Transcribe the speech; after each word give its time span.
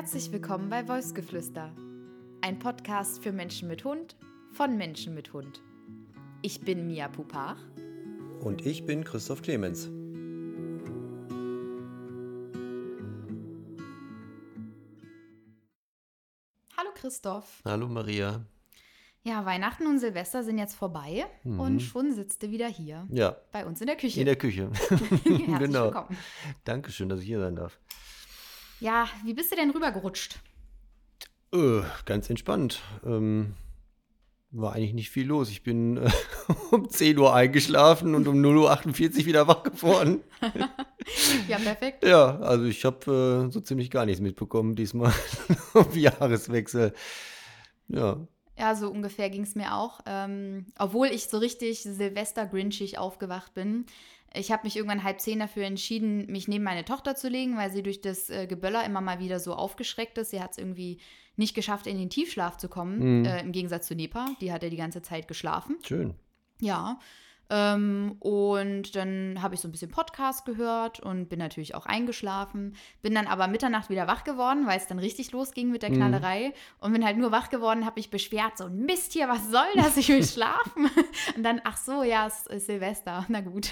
Herzlich 0.00 0.30
willkommen 0.30 0.70
bei 0.70 0.86
Wolfsgeflüster, 0.86 1.74
ein 2.40 2.60
Podcast 2.60 3.20
für 3.20 3.32
Menschen 3.32 3.66
mit 3.66 3.82
Hund 3.84 4.14
von 4.52 4.76
Menschen 4.76 5.12
mit 5.12 5.32
Hund. 5.32 5.60
Ich 6.40 6.60
bin 6.60 6.86
Mia 6.86 7.08
Pupach. 7.08 7.56
Und 8.38 8.64
ich 8.64 8.86
bin 8.86 9.02
Christoph 9.02 9.42
Clemens. 9.42 9.90
Hallo 16.76 16.90
Christoph. 16.94 17.60
Hallo 17.64 17.88
Maria. 17.88 18.44
Ja, 19.24 19.44
Weihnachten 19.44 19.86
und 19.86 19.98
Silvester 19.98 20.44
sind 20.44 20.58
jetzt 20.58 20.74
vorbei 20.76 21.26
Mhm. 21.44 21.60
und 21.60 21.80
schon 21.80 22.12
sitzt 22.12 22.42
du 22.42 22.50
wieder 22.50 22.68
hier 22.68 23.06
Ja, 23.10 23.36
bei 23.52 23.66
uns 23.66 23.80
in 23.80 23.88
der 23.88 23.96
Küche. 23.96 24.20
in 24.20 24.26
der 24.26 24.36
Küche. 24.36 24.70
Herzlich 24.88 25.58
genau. 25.58 25.86
willkommen. 25.86 26.16
Dankeschön, 26.64 27.08
dass 27.08 27.20
ich 27.20 27.26
hier 27.26 27.40
sein 27.40 27.56
darf. 27.56 27.78
Ja, 28.80 29.08
wie 29.24 29.34
bist 29.34 29.50
du 29.52 29.56
denn 29.56 29.70
rübergerutscht? 29.70 30.38
Äh, 31.52 31.80
ganz 32.04 32.28
entspannt. 32.30 32.80
Ähm, 33.04 33.54
war 34.50 34.72
eigentlich 34.74 34.94
nicht 34.94 35.10
viel 35.10 35.26
los. 35.26 35.50
Ich 35.50 35.62
bin 35.62 35.96
äh, 35.96 36.10
um 36.70 36.88
10 36.88 37.18
Uhr 37.18 37.34
eingeschlafen 37.34 38.14
und 38.14 38.28
um 38.28 38.36
0.48 38.36 39.20
Uhr 39.20 39.26
wieder 39.26 39.48
wach 39.48 39.62
geworden. 39.62 40.22
Ja, 41.48 41.56
perfekt. 41.56 42.04
Ja, 42.04 42.38
also 42.40 42.66
ich 42.66 42.84
habe 42.84 43.46
äh, 43.48 43.50
so 43.50 43.60
ziemlich 43.60 43.90
gar 43.90 44.04
nichts 44.04 44.20
mitbekommen 44.20 44.76
diesmal 44.76 45.10
auf 45.72 45.96
Jahreswechsel. 45.96 46.92
Ja, 47.88 48.26
Ja, 48.58 48.74
so 48.74 48.90
ungefähr 48.90 49.30
ging 49.30 49.42
es 49.42 49.54
mir 49.54 49.74
auch. 49.74 50.00
Ähm, 50.04 50.66
obwohl 50.78 51.06
ich 51.06 51.28
so 51.28 51.38
richtig 51.38 51.82
Silvester-Grinchig 51.82 52.98
aufgewacht 52.98 53.54
bin. 53.54 53.86
Ich 54.34 54.52
habe 54.52 54.64
mich 54.64 54.76
irgendwann 54.76 55.04
halb 55.04 55.20
zehn 55.20 55.38
dafür 55.38 55.64
entschieden, 55.64 56.26
mich 56.26 56.48
neben 56.48 56.64
meine 56.64 56.84
Tochter 56.84 57.14
zu 57.16 57.28
legen, 57.28 57.56
weil 57.56 57.70
sie 57.72 57.82
durch 57.82 58.00
das 58.00 58.28
äh, 58.30 58.46
Geböller 58.46 58.84
immer 58.84 59.00
mal 59.00 59.18
wieder 59.20 59.40
so 59.40 59.54
aufgeschreckt 59.54 60.18
ist. 60.18 60.30
Sie 60.30 60.40
hat 60.42 60.52
es 60.52 60.58
irgendwie 60.58 60.98
nicht 61.36 61.54
geschafft, 61.54 61.86
in 61.86 61.98
den 61.98 62.10
Tiefschlaf 62.10 62.56
zu 62.58 62.68
kommen, 62.68 63.20
Mhm. 63.20 63.24
äh, 63.24 63.40
im 63.40 63.52
Gegensatz 63.52 63.86
zu 63.86 63.94
Nepa. 63.94 64.26
Die 64.40 64.52
hat 64.52 64.62
ja 64.62 64.68
die 64.70 64.76
ganze 64.76 65.02
Zeit 65.02 65.28
geschlafen. 65.28 65.76
schön. 65.84 66.14
Ja. 66.60 66.98
Ähm, 67.50 68.16
und 68.20 68.94
dann 68.94 69.40
habe 69.40 69.54
ich 69.54 69.60
so 69.60 69.68
ein 69.68 69.72
bisschen 69.72 69.90
Podcast 69.90 70.44
gehört 70.44 71.00
und 71.00 71.28
bin 71.28 71.38
natürlich 71.38 71.74
auch 71.74 71.86
eingeschlafen. 71.86 72.76
Bin 73.00 73.14
dann 73.14 73.26
aber 73.26 73.48
Mitternacht 73.48 73.88
wieder 73.88 74.06
wach 74.06 74.24
geworden, 74.24 74.66
weil 74.66 74.78
es 74.78 74.86
dann 74.86 74.98
richtig 74.98 75.32
losging 75.32 75.70
mit 75.70 75.82
der 75.82 75.90
Mhm. 75.90 75.94
Knallerei. 75.96 76.52
Und 76.80 76.92
bin 76.92 77.04
halt 77.04 77.16
nur 77.16 77.32
wach 77.32 77.48
geworden, 77.48 77.86
habe 77.86 77.98
mich 78.00 78.10
beschwert, 78.10 78.58
so 78.58 78.68
Mist 78.68 79.12
hier, 79.12 79.28
was 79.28 79.50
soll 79.50 79.66
das? 79.76 79.96
Ich 79.96 80.08
will 80.08 80.22
schlafen. 80.24 80.90
Und 81.36 81.42
dann, 81.42 81.60
ach 81.64 81.78
so, 81.78 82.02
ja, 82.02 82.26
es 82.26 82.46
ist 82.46 82.66
Silvester. 82.66 83.24
Na 83.28 83.40
gut. 83.40 83.70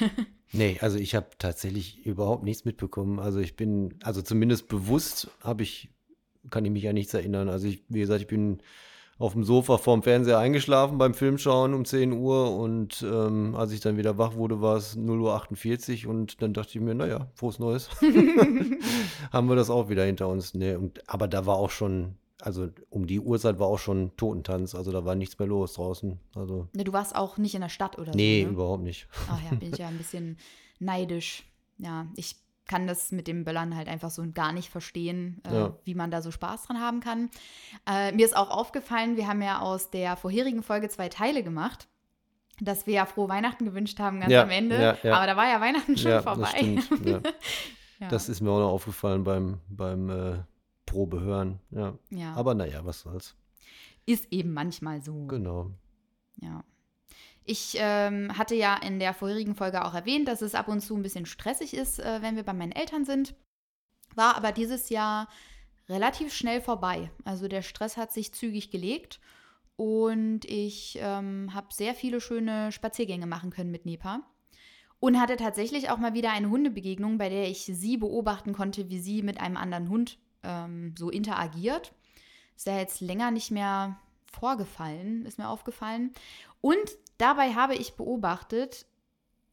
Nee, 0.52 0.78
also 0.80 0.98
ich 0.98 1.14
habe 1.14 1.26
tatsächlich 1.38 2.06
überhaupt 2.06 2.44
nichts 2.44 2.64
mitbekommen. 2.64 3.18
Also 3.18 3.40
ich 3.40 3.56
bin, 3.56 3.98
also 4.02 4.22
zumindest 4.22 4.68
bewusst 4.68 5.28
habe 5.42 5.64
ich, 5.64 5.90
kann 6.50 6.64
ich 6.64 6.70
mich 6.70 6.88
an 6.88 6.94
nichts 6.94 7.12
erinnern. 7.12 7.48
Also 7.48 7.66
ich, 7.66 7.82
wie 7.88 8.00
gesagt, 8.00 8.22
ich 8.22 8.26
bin 8.28 8.62
auf 9.18 9.32
dem 9.32 9.44
Sofa 9.44 9.78
vorm 9.78 10.02
Fernseher 10.02 10.38
eingeschlafen 10.38 10.98
beim 10.98 11.14
Filmschauen 11.14 11.72
um 11.72 11.84
10 11.84 12.12
Uhr 12.12 12.54
und 12.56 13.02
ähm, 13.02 13.54
als 13.54 13.72
ich 13.72 13.80
dann 13.80 13.96
wieder 13.96 14.18
wach 14.18 14.34
wurde, 14.34 14.60
war 14.60 14.76
es 14.76 14.96
0.48 14.96 16.04
Uhr 16.04 16.10
und 16.10 16.42
dann 16.42 16.52
dachte 16.52 16.78
ich 16.78 16.80
mir, 16.84 16.94
naja, 16.94 17.28
frohes 17.34 17.58
Neues. 17.58 17.88
Haben 19.32 19.48
wir 19.48 19.56
das 19.56 19.70
auch 19.70 19.88
wieder 19.88 20.04
hinter 20.04 20.28
uns. 20.28 20.52
Nee, 20.54 20.74
und, 20.74 21.08
aber 21.08 21.28
da 21.28 21.46
war 21.46 21.56
auch 21.56 21.70
schon, 21.70 22.16
also 22.42 22.68
um 22.90 23.06
die 23.06 23.20
Uhrzeit 23.20 23.58
war 23.58 23.68
auch 23.68 23.78
schon 23.78 24.14
Totentanz, 24.18 24.74
also 24.74 24.92
da 24.92 25.06
war 25.06 25.14
nichts 25.14 25.38
mehr 25.38 25.48
los 25.48 25.74
draußen. 25.74 26.18
Also 26.34 26.68
Ne, 26.74 26.84
du 26.84 26.92
warst 26.92 27.16
auch 27.16 27.38
nicht 27.38 27.54
in 27.54 27.62
der 27.62 27.70
Stadt 27.70 27.98
oder 27.98 28.12
nee, 28.14 28.42
so. 28.42 28.48
Ne? 28.48 28.52
überhaupt 28.52 28.82
nicht. 28.82 29.08
Ach 29.30 29.40
ja, 29.50 29.56
bin 29.56 29.72
ich 29.72 29.78
ja 29.78 29.88
ein 29.88 29.98
bisschen 29.98 30.36
neidisch. 30.78 31.44
Ja, 31.78 32.06
ich 32.16 32.36
kann 32.66 32.86
das 32.86 33.12
mit 33.12 33.26
dem 33.28 33.44
Böllern 33.44 33.76
halt 33.76 33.88
einfach 33.88 34.10
so 34.10 34.24
gar 34.32 34.52
nicht 34.52 34.70
verstehen, 34.70 35.40
äh, 35.48 35.54
Ja. 35.54 35.76
wie 35.84 35.94
man 35.94 36.10
da 36.10 36.20
so 36.22 36.30
Spaß 36.30 36.64
dran 36.66 36.80
haben 36.80 37.00
kann. 37.00 37.30
Äh, 37.88 38.12
mir 38.12 38.24
ist 38.26 38.36
auch 38.36 38.50
aufgefallen, 38.50 39.16
wir 39.16 39.28
haben 39.28 39.40
ja 39.42 39.60
aus 39.60 39.90
der 39.90 40.16
vorherigen 40.16 40.62
Folge 40.62 40.88
zwei 40.88 41.08
Teile 41.08 41.42
gemacht, 41.44 41.88
dass 42.60 42.86
wir 42.86 42.94
ja 42.94 43.06
frohe 43.06 43.28
Weihnachten 43.28 43.64
gewünscht 43.66 43.98
haben 44.00 44.20
ganz 44.20 44.32
Ja, 44.32 44.42
am 44.42 44.50
Ende. 44.50 44.80
ja, 44.80 44.96
ja. 45.02 45.16
Aber 45.16 45.26
da 45.26 45.36
war 45.36 45.46
ja 45.48 45.60
Weihnachten 45.60 45.96
schon 45.96 46.10
das 46.10 46.24
vorbei. 46.24 46.78
ja. 48.00 48.08
Das 48.08 48.28
ist 48.28 48.40
mir 48.40 48.50
auch 48.50 48.58
noch 48.60 48.70
aufgefallen 48.72 49.22
beim, 49.24 49.60
beim 49.68 50.10
äh, 50.10 50.38
Probehören. 50.86 51.60
Ja. 51.70 51.94
Aber 52.34 52.54
naja, 52.54 52.84
was 52.84 53.00
soll's. 53.00 53.34
ist 54.06 54.26
eben 54.32 54.52
manchmal 54.52 55.02
so. 55.02 55.26
Genau. 55.26 55.70
Ja. 56.40 56.64
Ich 57.48 57.76
ähm, 57.78 58.36
hatte 58.36 58.56
ja 58.56 58.76
in 58.76 58.98
der 58.98 59.14
vorherigen 59.14 59.54
Folge 59.54 59.84
auch 59.84 59.94
erwähnt, 59.94 60.26
dass 60.26 60.42
es 60.42 60.56
ab 60.56 60.66
und 60.66 60.80
zu 60.80 60.96
ein 60.96 61.02
bisschen 61.02 61.26
stressig 61.26 61.74
ist, 61.74 62.00
äh, 62.00 62.20
wenn 62.20 62.34
wir 62.34 62.42
bei 62.42 62.52
meinen 62.52 62.72
Eltern 62.72 63.04
sind. 63.04 63.36
War 64.16 64.36
aber 64.36 64.50
dieses 64.50 64.88
Jahr 64.88 65.28
relativ 65.88 66.34
schnell 66.34 66.60
vorbei. 66.60 67.08
Also 67.24 67.46
der 67.46 67.62
Stress 67.62 67.96
hat 67.96 68.12
sich 68.12 68.34
zügig 68.34 68.72
gelegt 68.72 69.20
und 69.76 70.44
ich 70.44 70.98
ähm, 71.00 71.54
habe 71.54 71.68
sehr 71.72 71.94
viele 71.94 72.20
schöne 72.20 72.72
Spaziergänge 72.72 73.26
machen 73.26 73.50
können 73.50 73.70
mit 73.70 73.86
Nepa. 73.86 74.22
Und 74.98 75.20
hatte 75.20 75.36
tatsächlich 75.36 75.90
auch 75.90 75.98
mal 75.98 76.14
wieder 76.14 76.32
eine 76.32 76.48
Hundebegegnung, 76.48 77.18
bei 77.18 77.28
der 77.28 77.48
ich 77.48 77.64
sie 77.66 77.96
beobachten 77.96 78.54
konnte, 78.54 78.88
wie 78.88 78.98
sie 78.98 79.22
mit 79.22 79.38
einem 79.38 79.58
anderen 79.58 79.88
Hund 79.88 80.18
ähm, 80.42 80.94
so 80.98 81.10
interagiert. 81.10 81.92
Ist 82.56 82.66
ja 82.66 82.78
jetzt 82.78 83.02
länger 83.02 83.30
nicht 83.30 83.50
mehr 83.50 84.00
vorgefallen, 84.24 85.26
ist 85.26 85.38
mir 85.38 85.48
aufgefallen. 85.48 86.12
Und 86.60 86.90
dabei 87.18 87.54
habe 87.54 87.74
ich 87.74 87.94
beobachtet, 87.94 88.86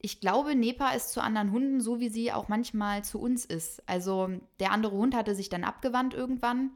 ich 0.06 0.20
glaube, 0.20 0.54
Nepa 0.54 0.90
ist 0.90 1.14
zu 1.14 1.22
anderen 1.22 1.52
Hunden 1.52 1.80
so, 1.80 2.02
wie 2.02 2.10
sie 2.10 2.34
auch 2.34 2.50
manchmal 2.50 3.06
zu 3.06 3.22
uns 3.22 3.46
ist. 3.46 3.82
Also 3.88 4.30
der 4.60 4.72
andere 4.72 4.98
Hund 4.98 5.16
hatte 5.16 5.34
sich 5.34 5.48
dann 5.48 5.64
abgewandt 5.64 6.14
irgendwann, 6.14 6.72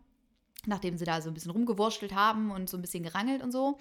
nachdem 0.66 0.98
sie 0.98 1.04
da 1.04 1.20
so 1.22 1.30
ein 1.30 1.34
bisschen 1.34 1.52
rumgewurschtelt 1.52 2.16
haben 2.16 2.52
und 2.52 2.70
so 2.70 2.78
ein 2.78 2.82
bisschen 2.82 3.04
gerangelt 3.04 3.44
und 3.44 3.52
so. 3.52 3.78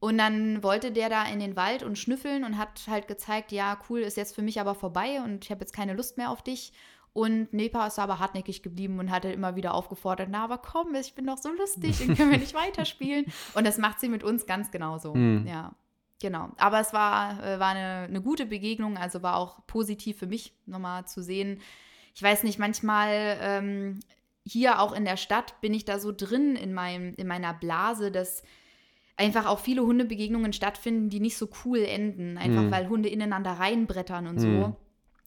Und 0.00 0.18
dann 0.18 0.62
wollte 0.64 0.90
der 0.90 1.08
da 1.08 1.24
in 1.24 1.38
den 1.38 1.54
Wald 1.54 1.84
und 1.84 1.98
schnüffeln 1.98 2.42
und 2.42 2.58
hat 2.58 2.82
halt 2.88 3.06
gezeigt, 3.06 3.52
ja, 3.52 3.78
cool, 3.88 4.00
ist 4.00 4.16
jetzt 4.16 4.34
für 4.34 4.42
mich 4.42 4.60
aber 4.60 4.74
vorbei 4.74 5.22
und 5.22 5.44
ich 5.44 5.50
habe 5.52 5.60
jetzt 5.60 5.72
keine 5.72 5.94
Lust 5.94 6.16
mehr 6.16 6.30
auf 6.30 6.42
dich. 6.42 6.72
Und 7.12 7.52
Nepa 7.52 7.86
ist 7.86 8.00
aber 8.00 8.18
hartnäckig 8.18 8.64
geblieben 8.64 8.98
und 8.98 9.12
hatte 9.12 9.30
immer 9.30 9.54
wieder 9.54 9.72
aufgefordert, 9.72 10.28
na, 10.32 10.42
aber 10.42 10.58
komm, 10.58 10.96
ich 10.96 11.14
bin 11.14 11.26
doch 11.26 11.38
so 11.38 11.50
lustig 11.52 12.00
und 12.00 12.16
können 12.16 12.32
wir 12.32 12.38
nicht 12.38 12.54
weiterspielen. 12.66 13.26
Und 13.54 13.64
das 13.64 13.78
macht 13.78 14.00
sie 14.00 14.08
mit 14.08 14.24
uns 14.24 14.46
ganz 14.46 14.72
genauso. 14.72 15.14
Hm. 15.14 15.46
Ja, 15.46 15.76
genau. 16.20 16.50
Aber 16.56 16.80
es 16.80 16.92
war, 16.92 17.42
äh, 17.44 17.58
war 17.58 17.70
eine, 17.70 18.06
eine 18.08 18.22
gute 18.22 18.46
Begegnung, 18.46 18.96
also 18.96 19.22
war 19.22 19.36
auch 19.36 19.66
positiv 19.66 20.18
für 20.18 20.26
mich 20.26 20.52
nochmal 20.66 21.06
zu 21.06 21.22
sehen. 21.22 21.60
Ich 22.14 22.22
weiß 22.22 22.44
nicht, 22.44 22.58
manchmal 22.58 23.38
ähm, 23.40 24.00
hier 24.46 24.80
auch 24.80 24.92
in 24.92 25.04
der 25.04 25.16
Stadt 25.16 25.60
bin 25.60 25.74
ich 25.74 25.84
da 25.84 25.98
so 25.98 26.12
drin 26.12 26.56
in, 26.56 26.72
meinem, 26.72 27.14
in 27.16 27.26
meiner 27.26 27.54
Blase, 27.54 28.12
dass 28.12 28.42
einfach 29.16 29.46
auch 29.46 29.58
viele 29.58 29.82
Hundebegegnungen 29.82 30.52
stattfinden, 30.52 31.08
die 31.08 31.20
nicht 31.20 31.36
so 31.36 31.48
cool 31.64 31.78
enden, 31.78 32.36
einfach 32.36 32.62
Hm. 32.62 32.70
weil 32.70 32.88
Hunde 32.88 33.08
ineinander 33.08 33.52
reinbrettern 33.52 34.26
und 34.26 34.38
so. 34.40 34.76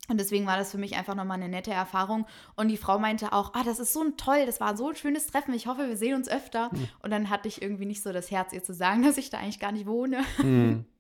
Hm. 0.08 0.14
Und 0.14 0.20
deswegen 0.20 0.46
war 0.46 0.58
das 0.58 0.72
für 0.72 0.78
mich 0.78 0.96
einfach 0.96 1.16
nochmal 1.16 1.38
eine 1.38 1.50
nette 1.50 1.72
Erfahrung. 1.72 2.26
Und 2.56 2.70
die 2.70 2.78
Frau 2.78 3.00
meinte 3.00 3.34
auch, 3.34 3.54
ah, 3.54 3.64
das 3.64 3.80
ist 3.80 3.94
so 3.94 4.02
ein 4.02 4.18
toll, 4.18 4.46
das 4.46 4.60
war 4.60 4.76
so 4.78 4.90
ein 4.90 4.96
schönes 4.96 5.28
Treffen. 5.28 5.54
Ich 5.54 5.68
hoffe, 5.68 5.88
wir 5.88 5.98
sehen 5.98 6.16
uns 6.16 6.28
öfter. 6.30 6.72
Hm. 6.72 6.88
Und 7.04 7.12
dann 7.12 7.30
hatte 7.30 7.48
ich 7.48 7.62
irgendwie 7.62 7.86
nicht 7.86 8.02
so 8.02 8.12
das 8.12 8.32
Herz, 8.32 8.54
ihr 8.54 8.64
zu 8.64 8.74
sagen, 8.74 9.04
dass 9.04 9.18
ich 9.18 9.30
da 9.30 9.38
eigentlich 9.38 9.60
gar 9.60 9.72
nicht 9.72 9.86
wohne. 9.86 10.24
Hm. 10.38 10.86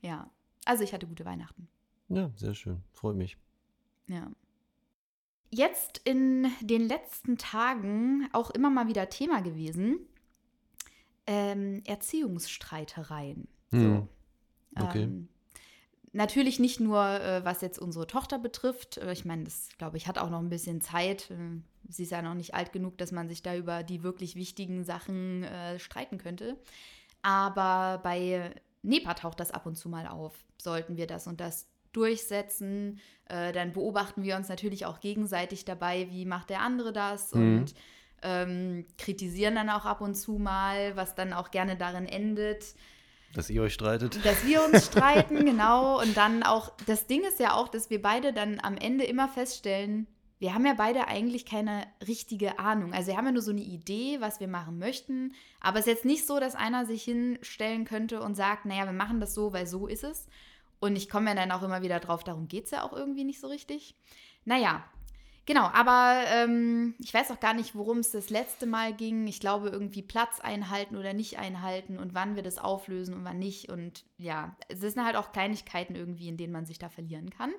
Ja, 0.00 0.30
also 0.64 0.82
ich 0.82 0.92
hatte 0.92 1.06
gute 1.06 1.24
Weihnachten. 1.24 1.68
Ja, 2.08 2.30
sehr 2.36 2.54
schön. 2.54 2.82
Freut 2.94 3.16
mich. 3.16 3.36
Ja. 4.08 4.28
Jetzt 5.50 6.00
in 6.04 6.46
den 6.60 6.88
letzten 6.88 7.36
Tagen 7.36 8.28
auch 8.32 8.50
immer 8.50 8.70
mal 8.70 8.88
wieder 8.88 9.08
Thema 9.08 9.40
gewesen. 9.40 10.00
Ähm, 11.26 11.82
Erziehungsstreitereien. 11.86 13.46
Hm. 13.70 14.08
So. 14.76 14.84
Okay. 14.84 15.02
Ähm, 15.02 15.28
natürlich 16.18 16.58
nicht 16.58 16.80
nur, 16.80 17.02
äh, 17.02 17.44
was 17.44 17.62
jetzt 17.62 17.78
unsere 17.78 18.06
Tochter 18.06 18.38
betrifft. 18.38 18.98
Äh, 18.98 19.12
ich 19.12 19.24
meine, 19.24 19.44
das, 19.44 19.70
glaube 19.78 19.96
ich, 19.96 20.06
hat 20.06 20.18
auch 20.18 20.28
noch 20.28 20.40
ein 20.40 20.50
bisschen 20.50 20.82
Zeit. 20.82 21.30
Äh, 21.30 21.62
sie 21.88 22.02
ist 22.02 22.12
ja 22.12 22.20
noch 22.20 22.34
nicht 22.34 22.54
alt 22.54 22.72
genug, 22.72 22.98
dass 22.98 23.12
man 23.12 23.28
sich 23.28 23.42
da 23.42 23.56
über 23.56 23.82
die 23.82 24.02
wirklich 24.02 24.36
wichtigen 24.36 24.84
Sachen 24.84 25.44
äh, 25.44 25.78
streiten 25.78 26.18
könnte. 26.18 26.58
Aber 27.22 28.00
bei 28.02 28.54
Nepa 28.82 29.14
taucht 29.14 29.40
das 29.40 29.50
ab 29.50 29.64
und 29.64 29.76
zu 29.76 29.88
mal 29.88 30.06
auf. 30.06 30.34
Sollten 30.60 30.96
wir 30.96 31.06
das 31.06 31.26
und 31.26 31.40
das 31.40 31.68
durchsetzen, 31.92 33.00
äh, 33.26 33.52
dann 33.52 33.72
beobachten 33.72 34.22
wir 34.22 34.36
uns 34.36 34.48
natürlich 34.48 34.84
auch 34.84 35.00
gegenseitig 35.00 35.64
dabei, 35.64 36.08
wie 36.10 36.26
macht 36.26 36.50
der 36.50 36.60
andere 36.60 36.92
das 36.92 37.32
Mhm. 37.32 37.58
und 37.58 37.74
ähm, 38.22 38.84
kritisieren 38.98 39.54
dann 39.54 39.70
auch 39.70 39.84
ab 39.84 40.00
und 40.00 40.14
zu 40.14 40.32
mal, 40.38 40.96
was 40.96 41.14
dann 41.14 41.32
auch 41.32 41.50
gerne 41.50 41.76
darin 41.76 42.06
endet, 42.06 42.74
Dass 43.34 43.50
ihr 43.50 43.62
euch 43.62 43.74
streitet. 43.74 44.24
dass 44.24 44.46
wir 44.46 44.64
uns 44.64 44.86
streiten, 44.90 45.44
genau. 45.44 46.00
Und 46.00 46.16
dann 46.16 46.42
auch, 46.42 46.72
das 46.86 47.06
Ding 47.06 47.22
ist 47.22 47.40
ja 47.40 47.54
auch, 47.54 47.68
dass 47.68 47.90
wir 47.90 48.00
beide 48.00 48.32
dann 48.32 48.58
am 48.60 48.76
Ende 48.76 49.04
immer 49.04 49.28
feststellen, 49.28 50.06
wir 50.40 50.54
haben 50.54 50.64
ja 50.64 50.74
beide 50.74 51.08
eigentlich 51.08 51.44
keine 51.46 51.86
richtige 52.06 52.60
Ahnung. 52.60 52.92
Also 52.92 53.08
wir 53.08 53.16
haben 53.16 53.26
ja 53.26 53.32
nur 53.32 53.42
so 53.42 53.50
eine 53.50 53.60
Idee, 53.60 54.20
was 54.20 54.38
wir 54.38 54.46
machen 54.46 54.78
möchten. 54.78 55.34
Aber 55.60 55.80
es 55.80 55.86
ist 55.86 55.92
jetzt 55.92 56.04
nicht 56.04 56.26
so, 56.26 56.38
dass 56.38 56.54
einer 56.54 56.86
sich 56.86 57.02
hinstellen 57.02 57.84
könnte 57.84 58.20
und 58.20 58.36
sagt, 58.36 58.64
naja, 58.64 58.84
wir 58.86 58.92
machen 58.92 59.20
das 59.20 59.34
so, 59.34 59.52
weil 59.52 59.66
so 59.66 59.88
ist 59.88 60.04
es. 60.04 60.26
Und 60.80 60.94
ich 60.94 61.08
komme 61.08 61.30
ja 61.30 61.34
dann 61.34 61.50
auch 61.50 61.64
immer 61.64 61.82
wieder 61.82 61.98
drauf, 61.98 62.22
darum 62.22 62.46
geht 62.46 62.66
es 62.66 62.70
ja 62.70 62.84
auch 62.84 62.92
irgendwie 62.92 63.24
nicht 63.24 63.40
so 63.40 63.48
richtig. 63.48 63.96
Naja, 64.44 64.84
Genau, 65.48 65.70
aber 65.72 66.24
ähm, 66.26 66.94
ich 66.98 67.14
weiß 67.14 67.30
auch 67.30 67.40
gar 67.40 67.54
nicht, 67.54 67.74
worum 67.74 68.00
es 68.00 68.10
das 68.10 68.28
letzte 68.28 68.66
Mal 68.66 68.92
ging. 68.92 69.26
Ich 69.26 69.40
glaube, 69.40 69.70
irgendwie 69.70 70.02
Platz 70.02 70.40
einhalten 70.40 70.94
oder 70.94 71.14
nicht 71.14 71.38
einhalten 71.38 71.96
und 71.98 72.12
wann 72.12 72.36
wir 72.36 72.42
das 72.42 72.58
auflösen 72.58 73.14
und 73.14 73.24
wann 73.24 73.38
nicht. 73.38 73.70
Und 73.70 74.04
ja, 74.18 74.54
es 74.68 74.80
sind 74.80 75.02
halt 75.02 75.16
auch 75.16 75.32
Kleinigkeiten 75.32 75.94
irgendwie, 75.94 76.28
in 76.28 76.36
denen 76.36 76.52
man 76.52 76.66
sich 76.66 76.78
da 76.78 76.90
verlieren 76.90 77.30
kann. 77.30 77.50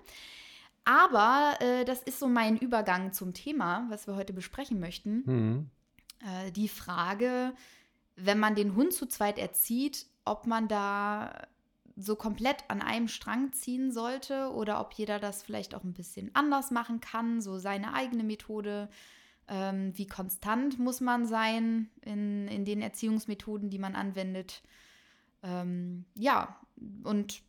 Aber 0.86 1.56
äh, 1.62 1.84
das 1.84 2.04
ist 2.04 2.20
so 2.20 2.28
mein 2.28 2.58
Übergang 2.58 3.12
zum 3.12 3.34
Thema, 3.34 3.88
was 3.90 4.06
wir 4.06 4.16
heute 4.16 4.34
besprechen 4.34 4.80
möchten. 4.80 5.24
Mhm. 5.26 5.70
Äh, 6.20 6.52
die 6.52 6.70
Frage, 6.70 7.56
wenn 8.16 8.38
man 8.38 8.54
den 8.54 8.76
Hund 8.76 8.94
zu 8.94 9.08
zweit 9.08 9.40
erzieht, 9.40 10.06
ob 10.26 10.46
man 10.46 10.68
da 10.68 11.48
so 12.00 12.16
komplett 12.16 12.64
an 12.70 12.82
einem 12.82 13.08
Strang 13.08 13.52
ziehen 13.52 13.92
sollte 13.92 14.52
oder 14.54 14.80
ob 14.80 14.94
jeder 14.94 15.20
das 15.20 15.44
vielleicht 15.44 15.76
auch 15.76 15.84
ein 15.84 15.94
bisschen 15.94 16.32
anders 16.34 16.72
machen 16.72 17.02
kann, 17.02 17.42
so 17.42 17.58
seine 17.60 17.94
eigene 17.94 18.24
Methode. 18.24 18.90
Ähm, 19.48 19.92
wie 19.98 20.08
konstant 20.08 20.80
muss 20.80 21.02
man 21.02 21.26
sein 21.26 21.90
in, 22.02 22.48
in 22.48 22.64
den 22.64 22.82
Erziehungsmethoden, 22.82 23.70
die 23.70 23.80
man 23.80 23.96
anwendet? 23.96 24.64
Ähm, 25.44 26.06
ja, 26.16 26.60
und 27.04 27.42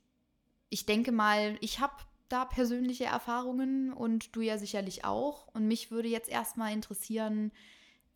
ich 0.68 0.84
denke 0.84 1.12
mal, 1.12 1.56
ich 1.60 1.78
habe 1.78 1.94
da 2.28 2.44
persönliche 2.44 3.04
Erfahrungen 3.04 3.92
und 3.92 4.34
du 4.34 4.40
ja 4.40 4.58
sicherlich 4.58 5.04
auch. 5.04 5.48
Und 5.48 5.66
mich 5.66 5.90
würde 5.90 6.08
jetzt 6.08 6.28
erstmal 6.28 6.72
interessieren, 6.72 7.52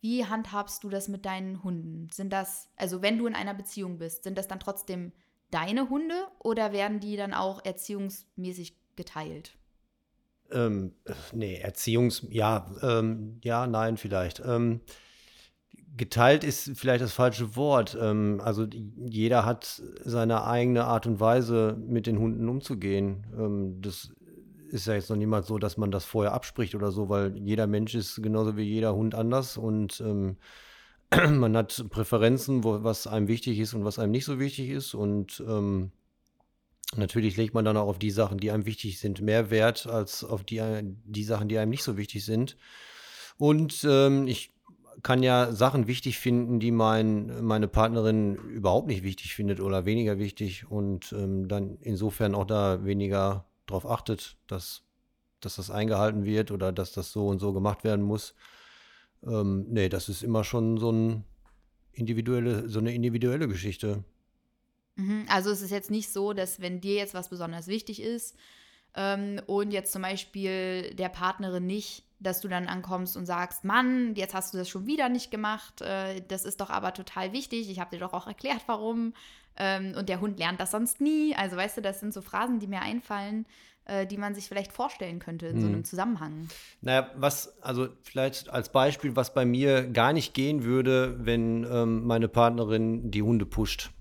wie 0.01 0.25
handhabst 0.25 0.83
du 0.83 0.89
das 0.89 1.07
mit 1.07 1.25
deinen 1.25 1.63
Hunden? 1.63 2.09
Sind 2.11 2.31
das, 2.31 2.69
also 2.75 3.01
wenn 3.01 3.17
du 3.17 3.27
in 3.27 3.35
einer 3.35 3.53
Beziehung 3.53 3.97
bist, 3.97 4.23
sind 4.23 4.37
das 4.37 4.47
dann 4.47 4.59
trotzdem 4.59 5.11
deine 5.55 5.89
Hunde 5.89 6.27
oder 6.43 6.73
werden 6.73 6.99
die 6.99 7.15
dann 7.15 7.33
auch 7.33 7.63
erziehungsmäßig 7.63 8.75
geteilt? 8.97 9.57
Ähm, 10.51 10.93
nee, 11.31 11.55
Erziehungs, 11.55 12.27
ja, 12.29 12.69
ähm, 12.81 13.39
ja, 13.43 13.65
nein, 13.65 13.95
vielleicht. 13.97 14.41
Ähm, 14.45 14.81
geteilt 15.97 16.43
ist 16.43 16.71
vielleicht 16.75 17.01
das 17.01 17.13
falsche 17.13 17.55
Wort. 17.55 17.97
Ähm, 17.99 18.41
also 18.43 18.65
jeder 18.65 19.45
hat 19.45 19.81
seine 20.03 20.43
eigene 20.45 20.83
Art 20.85 21.07
und 21.07 21.19
Weise, 21.21 21.77
mit 21.87 22.05
den 22.05 22.19
Hunden 22.19 22.49
umzugehen. 22.49 23.25
Ähm, 23.37 23.81
das 23.81 24.11
ist 24.69 24.87
ja 24.87 24.95
jetzt 24.95 25.09
noch 25.09 25.15
niemals 25.15 25.47
so, 25.47 25.57
dass 25.57 25.77
man 25.77 25.89
das 25.89 26.03
vorher 26.03 26.33
abspricht 26.33 26.75
oder 26.75 26.91
so, 26.91 27.07
weil 27.07 27.37
jeder 27.37 27.65
Mensch 27.65 27.95
ist 27.95 28.21
genauso 28.21 28.57
wie 28.57 28.63
jeder 28.63 28.93
Hund 28.93 29.15
anders 29.15 29.57
und 29.57 30.01
ähm, 30.01 30.35
man 31.29 31.55
hat 31.55 31.85
Präferenzen, 31.89 32.63
wo, 32.63 32.83
was 32.83 33.07
einem 33.07 33.27
wichtig 33.27 33.59
ist 33.59 33.73
und 33.73 33.85
was 33.85 33.99
einem 33.99 34.11
nicht 34.11 34.25
so 34.25 34.39
wichtig 34.39 34.69
ist. 34.69 34.93
Und 34.93 35.43
ähm, 35.47 35.91
natürlich 36.95 37.37
legt 37.37 37.53
man 37.53 37.65
dann 37.65 37.77
auch 37.77 37.87
auf 37.87 37.99
die 37.99 38.11
Sachen, 38.11 38.37
die 38.37 38.51
einem 38.51 38.65
wichtig 38.65 38.99
sind, 38.99 39.21
mehr 39.21 39.49
Wert 39.49 39.87
als 39.87 40.23
auf 40.23 40.43
die, 40.43 40.61
die 40.83 41.23
Sachen, 41.23 41.47
die 41.47 41.57
einem 41.57 41.71
nicht 41.71 41.83
so 41.83 41.97
wichtig 41.97 42.25
sind. 42.25 42.57
Und 43.37 43.85
ähm, 43.89 44.27
ich 44.27 44.51
kann 45.03 45.23
ja 45.23 45.51
Sachen 45.51 45.87
wichtig 45.87 46.19
finden, 46.19 46.59
die 46.59 46.71
mein, 46.71 47.43
meine 47.43 47.67
Partnerin 47.67 48.35
überhaupt 48.35 48.87
nicht 48.87 49.03
wichtig 49.03 49.35
findet 49.35 49.59
oder 49.59 49.85
weniger 49.85 50.19
wichtig 50.19 50.69
und 50.69 51.13
ähm, 51.13 51.47
dann 51.47 51.77
insofern 51.81 52.33
auch 52.33 52.45
da 52.45 52.85
weniger 52.85 53.45
darauf 53.65 53.89
achtet, 53.89 54.37
dass, 54.47 54.83
dass 55.41 55.57
das 55.57 55.69
eingehalten 55.69 56.25
wird 56.25 56.51
oder 56.51 56.71
dass 56.71 56.93
das 56.93 57.11
so 57.11 57.27
und 57.27 57.39
so 57.39 57.53
gemacht 57.53 57.83
werden 57.83 58.03
muss. 58.03 58.35
Ähm, 59.23 59.65
nee, 59.69 59.89
das 59.89 60.09
ist 60.09 60.23
immer 60.23 60.43
schon 60.43 60.77
so, 60.77 60.91
ein 60.91 61.23
individuelle, 61.93 62.69
so 62.69 62.79
eine 62.79 62.93
individuelle 62.93 63.47
Geschichte. 63.47 64.03
Mhm, 64.95 65.25
also 65.29 65.49
es 65.49 65.61
ist 65.61 65.71
jetzt 65.71 65.91
nicht 65.91 66.11
so, 66.11 66.33
dass 66.33 66.61
wenn 66.61 66.81
dir 66.81 66.95
jetzt 66.95 67.13
was 67.13 67.29
besonders 67.29 67.67
wichtig 67.67 68.01
ist 68.01 68.35
ähm, 68.95 69.41
und 69.47 69.71
jetzt 69.71 69.91
zum 69.91 70.01
Beispiel 70.01 70.93
der 70.95 71.09
Partnerin 71.09 71.65
nicht, 71.65 72.03
dass 72.19 72.41
du 72.41 72.47
dann 72.47 72.67
ankommst 72.67 73.17
und 73.17 73.25
sagst, 73.25 73.65
Mann, 73.65 74.15
jetzt 74.15 74.33
hast 74.33 74.53
du 74.53 74.57
das 74.57 74.69
schon 74.69 74.87
wieder 74.87 75.09
nicht 75.09 75.31
gemacht, 75.31 75.81
äh, 75.81 76.21
das 76.27 76.45
ist 76.45 76.61
doch 76.61 76.69
aber 76.69 76.93
total 76.93 77.33
wichtig, 77.33 77.69
ich 77.69 77.79
habe 77.79 77.95
dir 77.95 77.99
doch 77.99 78.13
auch 78.13 78.27
erklärt, 78.27 78.61
warum. 78.67 79.13
Ähm, 79.57 79.93
und 79.97 80.09
der 80.09 80.21
Hund 80.21 80.37
lernt 80.37 80.59
das 80.59 80.71
sonst 80.71 80.99
nie. 80.99 81.33
Also 81.35 81.55
weißt 81.55 81.77
du, 81.77 81.81
das 81.81 82.01
sind 82.01 82.13
so 82.13 82.21
Phrasen, 82.21 82.59
die 82.59 82.67
mir 82.67 82.81
einfallen, 82.81 83.45
die 84.09 84.17
man 84.17 84.33
sich 84.33 84.47
vielleicht 84.47 84.71
vorstellen 84.71 85.19
könnte 85.19 85.45
in 85.45 85.61
so 85.61 85.67
einem 85.67 85.83
Zusammenhang. 85.83 86.47
Naja, 86.81 87.11
was, 87.15 87.61
also 87.61 87.87
vielleicht 88.01 88.49
als 88.49 88.71
Beispiel, 88.71 89.15
was 89.15 89.33
bei 89.33 89.45
mir 89.45 89.83
gar 89.87 90.11
nicht 90.11 90.33
gehen 90.33 90.63
würde, 90.63 91.15
wenn 91.23 91.67
ähm, 91.69 92.03
meine 92.05 92.27
Partnerin 92.27 93.11
die 93.11 93.21
Hunde 93.21 93.45
pusht. 93.45 93.91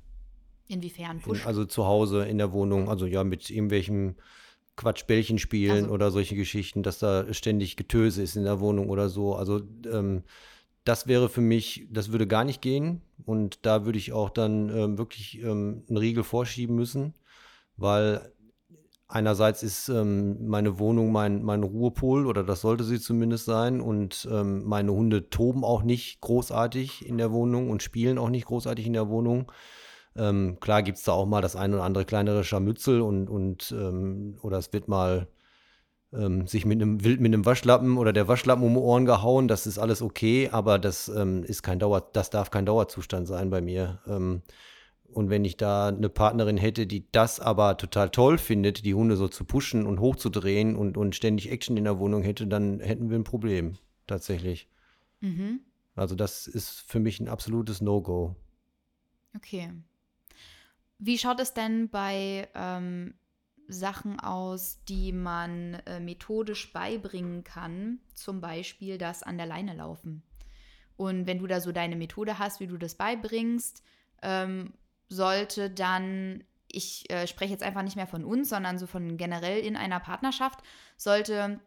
Inwiefern 0.68 1.20
pusht? 1.20 1.42
In, 1.42 1.46
also 1.46 1.64
zu 1.66 1.84
Hause 1.84 2.24
in 2.24 2.38
der 2.38 2.52
Wohnung, 2.52 2.88
also 2.88 3.04
ja, 3.04 3.24
mit 3.24 3.50
irgendwelchen 3.50 4.16
Quatschbällchen 4.76 5.38
spielen 5.38 5.84
also. 5.84 5.90
oder 5.90 6.10
solche 6.10 6.34
Geschichten, 6.34 6.82
dass 6.82 6.98
da 6.98 7.32
ständig 7.32 7.76
Getöse 7.76 8.22
ist 8.22 8.36
in 8.36 8.44
der 8.44 8.60
Wohnung 8.60 8.88
oder 8.88 9.08
so. 9.08 9.34
Also 9.34 9.60
ähm, 9.90 10.24
das 10.84 11.06
wäre 11.06 11.28
für 11.28 11.40
mich, 11.40 11.86
das 11.90 12.10
würde 12.12 12.26
gar 12.26 12.44
nicht 12.44 12.60
gehen. 12.60 13.02
Und 13.24 13.64
da 13.66 13.84
würde 13.84 13.98
ich 13.98 14.12
auch 14.12 14.30
dann 14.30 14.68
ähm, 14.68 14.98
wirklich 14.98 15.40
ähm, 15.42 15.84
einen 15.88 15.96
Riegel 15.96 16.24
vorschieben 16.24 16.74
müssen, 16.74 17.14
weil 17.76 18.32
einerseits 19.08 19.62
ist 19.62 19.88
ähm, 19.88 20.46
meine 20.46 20.78
Wohnung 20.78 21.12
mein, 21.12 21.42
mein 21.42 21.62
Ruhepol 21.62 22.26
oder 22.26 22.42
das 22.44 22.60
sollte 22.60 22.84
sie 22.84 23.00
zumindest 23.00 23.44
sein. 23.44 23.80
Und 23.80 24.28
ähm, 24.30 24.64
meine 24.64 24.92
Hunde 24.92 25.30
toben 25.30 25.64
auch 25.64 25.82
nicht 25.82 26.20
großartig 26.20 27.06
in 27.06 27.18
der 27.18 27.32
Wohnung 27.32 27.70
und 27.70 27.82
spielen 27.82 28.18
auch 28.18 28.30
nicht 28.30 28.46
großartig 28.46 28.86
in 28.86 28.92
der 28.94 29.08
Wohnung. 29.08 29.50
Ähm, 30.16 30.58
klar 30.60 30.82
gibt 30.82 30.98
es 30.98 31.04
da 31.04 31.12
auch 31.12 31.26
mal 31.26 31.42
das 31.42 31.56
ein 31.56 31.74
oder 31.74 31.82
andere 31.82 32.04
kleinere 32.04 32.44
Scharmützel 32.44 33.00
und, 33.00 33.28
und 33.28 33.74
ähm, 33.76 34.38
oder 34.42 34.58
es 34.58 34.72
wird 34.72 34.88
mal 34.88 35.26
ähm, 36.12 36.46
sich 36.46 36.64
mit 36.64 36.80
einem 36.80 37.02
wild 37.02 37.20
mit 37.20 37.34
einem 37.34 37.44
Waschlappen 37.46 37.98
oder 37.98 38.12
der 38.12 38.28
Waschlappen 38.28 38.64
um 38.64 38.74
die 38.74 38.80
Ohren 38.80 39.06
gehauen, 39.06 39.48
das 39.48 39.66
ist 39.66 39.78
alles 39.78 40.02
okay, 40.02 40.48
aber 40.52 40.78
das 40.78 41.08
ähm, 41.08 41.42
ist 41.42 41.62
kein 41.62 41.80
Dauer, 41.80 42.08
das 42.12 42.30
darf 42.30 42.50
kein 42.50 42.66
Dauerzustand 42.66 43.26
sein 43.26 43.50
bei 43.50 43.60
mir. 43.60 44.00
Und 45.12 45.30
wenn 45.30 45.44
ich 45.44 45.56
da 45.56 45.88
eine 45.88 46.08
Partnerin 46.08 46.56
hätte, 46.56 46.86
die 46.86 47.10
das 47.12 47.38
aber 47.38 47.76
total 47.76 48.10
toll 48.10 48.36
findet, 48.36 48.84
die 48.84 48.94
Hunde 48.94 49.16
so 49.16 49.28
zu 49.28 49.44
pushen 49.44 49.86
und 49.86 50.00
hochzudrehen 50.00 50.74
und, 50.74 50.96
und 50.96 51.14
ständig 51.14 51.50
Action 51.50 51.76
in 51.76 51.84
der 51.84 51.98
Wohnung 51.98 52.22
hätte, 52.22 52.46
dann 52.46 52.80
hätten 52.80 53.10
wir 53.10 53.18
ein 53.18 53.24
Problem, 53.24 53.78
tatsächlich. 54.06 54.68
Mhm. 55.20 55.60
Also 55.94 56.16
das 56.16 56.46
ist 56.48 56.80
für 56.80 56.98
mich 56.98 57.20
ein 57.20 57.28
absolutes 57.28 57.80
No-Go. 57.80 58.34
Okay. 59.36 59.70
Wie 60.98 61.18
schaut 61.18 61.40
es 61.40 61.54
denn 61.54 61.88
bei 61.88 62.48
ähm, 62.54 63.14
Sachen 63.68 64.18
aus, 64.20 64.80
die 64.88 65.12
man 65.12 65.74
äh, 65.86 66.00
methodisch 66.00 66.72
beibringen 66.72 67.44
kann, 67.44 68.00
zum 68.14 68.40
Beispiel 68.40 68.98
das 68.98 69.22
an 69.22 69.36
der 69.36 69.46
Leine 69.46 69.74
laufen? 69.74 70.22
Und 70.96 71.26
wenn 71.26 71.38
du 71.38 71.46
da 71.46 71.60
so 71.60 71.72
deine 71.72 71.96
Methode 71.96 72.38
hast, 72.38 72.60
wie 72.60 72.66
du 72.66 72.76
das 72.76 72.94
beibringst, 72.94 73.82
ähm, 74.22 74.72
sollte 75.08 75.70
dann, 75.70 76.44
ich 76.68 77.10
äh, 77.10 77.26
spreche 77.26 77.52
jetzt 77.52 77.62
einfach 77.62 77.82
nicht 77.82 77.96
mehr 77.96 78.06
von 78.06 78.24
uns, 78.24 78.48
sondern 78.48 78.78
so 78.78 78.86
von 78.86 79.16
generell 79.16 79.60
in 79.60 79.76
einer 79.76 80.00
Partnerschaft, 80.00 80.60
sollte 80.96 81.60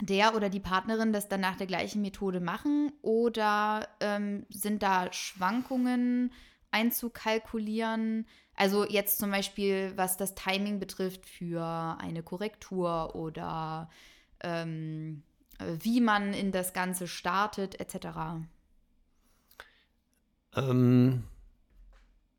der 0.00 0.34
oder 0.36 0.48
die 0.48 0.60
Partnerin 0.60 1.12
das 1.12 1.28
dann 1.28 1.40
nach 1.40 1.56
der 1.56 1.66
gleichen 1.66 2.02
Methode 2.02 2.40
machen 2.40 2.92
oder 3.02 3.88
ähm, 4.00 4.46
sind 4.48 4.82
da 4.82 5.12
Schwankungen 5.12 6.32
einzukalkulieren? 6.70 8.26
Also 8.54 8.86
jetzt 8.86 9.18
zum 9.18 9.30
Beispiel, 9.30 9.92
was 9.96 10.16
das 10.16 10.34
Timing 10.34 10.78
betrifft 10.78 11.26
für 11.26 11.96
eine 12.00 12.22
Korrektur 12.22 13.14
oder 13.14 13.90
ähm, 14.40 15.22
wie 15.58 16.00
man 16.00 16.32
in 16.32 16.52
das 16.52 16.72
Ganze 16.72 17.08
startet, 17.08 17.80
etc. 17.80 18.08
Ähm, 20.54 21.24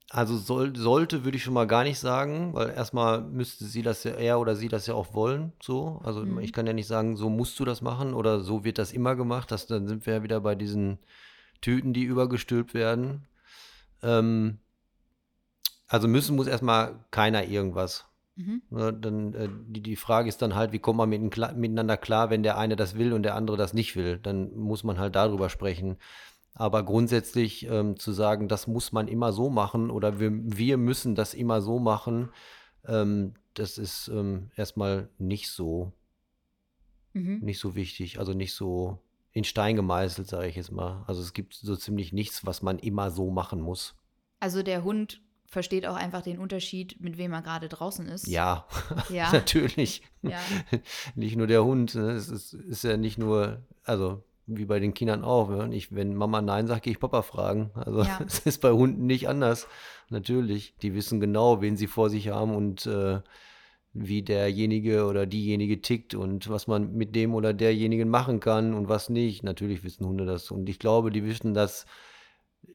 also 0.09 0.37
soll, 0.37 0.75
sollte, 0.75 1.23
würde 1.23 1.37
ich 1.37 1.43
schon 1.43 1.53
mal 1.53 1.67
gar 1.67 1.83
nicht 1.83 1.99
sagen, 1.99 2.53
weil 2.53 2.69
erstmal 2.71 3.21
müsste 3.21 3.65
sie 3.65 3.83
das 3.83 4.03
ja, 4.03 4.11
er 4.11 4.39
oder 4.39 4.55
sie 4.55 4.67
das 4.67 4.87
ja 4.87 4.95
auch 4.95 5.13
wollen, 5.13 5.53
so. 5.61 6.01
Also 6.03 6.25
mhm. 6.25 6.39
ich 6.39 6.51
kann 6.51 6.65
ja 6.65 6.73
nicht 6.73 6.87
sagen, 6.87 7.15
so 7.15 7.29
musst 7.29 7.59
du 7.59 7.65
das 7.65 7.81
machen 7.81 8.13
oder 8.13 8.41
so 8.41 8.63
wird 8.63 8.79
das 8.79 8.91
immer 8.91 9.15
gemacht. 9.15 9.51
Das, 9.51 9.67
dann 9.67 9.87
sind 9.87 10.05
wir 10.05 10.15
ja 10.15 10.23
wieder 10.23 10.41
bei 10.41 10.55
diesen 10.55 10.97
Tüten, 11.61 11.93
die 11.93 12.03
übergestülpt 12.03 12.73
werden. 12.73 13.27
Ähm, 14.01 14.57
also 15.87 16.07
müssen 16.07 16.35
muss 16.35 16.47
erstmal 16.47 17.05
keiner 17.11 17.45
irgendwas. 17.45 18.05
Mhm. 18.35 18.61
Ne, 18.69 18.93
dann, 18.93 19.33
äh, 19.33 19.49
die, 19.67 19.81
die 19.81 19.95
Frage 19.95 20.29
ist 20.29 20.41
dann 20.41 20.55
halt, 20.55 20.71
wie 20.71 20.79
kommt 20.79 20.97
man 20.97 21.09
mit, 21.09 21.21
miteinander 21.55 21.97
klar, 21.97 22.29
wenn 22.31 22.41
der 22.41 22.57
eine 22.57 22.75
das 22.75 22.97
will 22.97 23.13
und 23.13 23.23
der 23.23 23.35
andere 23.35 23.57
das 23.57 23.73
nicht 23.73 23.95
will? 23.95 24.17
Dann 24.17 24.55
muss 24.55 24.83
man 24.83 24.97
halt 24.97 25.15
darüber 25.15 25.49
sprechen. 25.49 25.97
Aber 26.59 26.83
grundsätzlich 26.83 27.65
ähm, 27.67 27.97
zu 27.97 28.11
sagen, 28.11 28.49
das 28.49 28.67
muss 28.67 28.91
man 28.91 29.07
immer 29.07 29.31
so 29.31 29.49
machen 29.49 29.89
oder 29.89 30.19
wir, 30.19 30.29
wir 30.33 30.75
müssen 30.75 31.15
das 31.15 31.33
immer 31.33 31.61
so 31.61 31.79
machen, 31.79 32.33
ähm, 32.85 33.33
das 33.53 33.77
ist 33.77 34.09
ähm, 34.09 34.51
erstmal 34.57 35.07
nicht 35.17 35.49
so, 35.51 35.93
mhm. 37.13 37.39
nicht 37.39 37.59
so 37.59 37.75
wichtig, 37.75 38.19
also 38.19 38.33
nicht 38.33 38.53
so 38.53 38.99
in 39.31 39.45
Stein 39.45 39.77
gemeißelt, 39.77 40.27
sage 40.27 40.49
ich 40.49 40.57
jetzt 40.57 40.73
mal. 40.73 41.05
Also 41.07 41.21
es 41.21 41.31
gibt 41.31 41.53
so 41.53 41.77
ziemlich 41.77 42.11
nichts, 42.11 42.45
was 42.45 42.61
man 42.61 42.77
immer 42.77 43.09
so 43.09 43.31
machen 43.31 43.61
muss. 43.61 43.95
Also 44.41 44.61
der 44.61 44.83
Hund 44.83 45.21
versteht 45.45 45.85
auch 45.85 45.95
einfach 45.95 46.23
den 46.23 46.39
Unterschied, 46.39 46.99
mit 46.99 47.17
wem 47.17 47.31
er 47.31 47.41
gerade 47.41 47.69
draußen 47.69 48.05
ist. 48.09 48.27
Ja, 48.27 48.67
Ja. 49.07 49.29
natürlich. 49.31 50.01
Ja. 50.23 50.39
Nicht 51.15 51.37
nur 51.37 51.47
der 51.47 51.63
Hund, 51.63 51.95
ne? 51.95 52.11
es 52.11 52.27
ist, 52.27 52.53
ist 52.53 52.83
ja 52.83 52.97
nicht 52.97 53.17
nur, 53.17 53.61
also 53.85 54.25
wie 54.49 54.65
bei 54.65 54.79
den 54.79 54.93
Kindern 54.93 55.23
auch. 55.23 55.49
Ne? 55.49 55.69
Ich, 55.75 55.93
wenn 55.93 56.15
Mama 56.15 56.41
Nein 56.41 56.67
sagt, 56.67 56.83
gehe 56.83 56.93
ich 56.93 56.99
Papa 56.99 57.21
fragen. 57.21 57.71
Also 57.75 58.03
Ja. 58.03 58.19
es 58.25 58.39
ist 58.39 58.61
bei 58.61 58.71
Hunden 58.71 59.05
nicht 59.05 59.29
anders. 59.29 59.67
Natürlich, 60.09 60.75
die 60.81 60.93
wissen 60.95 61.19
genau, 61.19 61.61
wen 61.61 61.77
sie 61.77 61.87
vor 61.87 62.09
sich 62.09 62.29
haben 62.29 62.55
und 62.55 62.85
äh, 62.85 63.19
wie 63.93 64.21
derjenige 64.21 65.05
oder 65.05 65.25
diejenige 65.25 65.81
tickt 65.81 66.13
und 66.13 66.49
was 66.49 66.67
man 66.67 66.93
mit 66.93 67.15
dem 67.15 67.33
oder 67.33 67.53
derjenigen 67.53 68.09
machen 68.09 68.39
kann 68.39 68.73
und 68.73 68.87
was 68.89 69.09
nicht. 69.09 69.43
Natürlich 69.43 69.83
wissen 69.83 70.05
Hunde 70.05 70.25
das. 70.25 70.51
Und 70.51 70.69
ich 70.69 70.79
glaube, 70.79 71.11
die 71.11 71.23
wissen 71.23 71.53
das, 71.53 71.85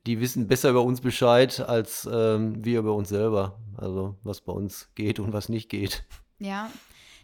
die 0.07 0.21
wissen 0.21 0.49
besser 0.49 0.71
über 0.71 0.83
uns 0.83 1.01
Bescheid 1.01 1.61
als 1.61 2.09
ähm, 2.11 2.65
wir 2.65 2.81
über 2.81 2.95
uns 2.95 3.09
selber. 3.09 3.59
Also 3.77 4.17
was 4.23 4.41
bei 4.41 4.53
uns 4.53 4.91
geht 4.95 5.19
und 5.19 5.33
was 5.33 5.49
nicht 5.49 5.69
geht. 5.69 6.05
Ja. 6.39 6.71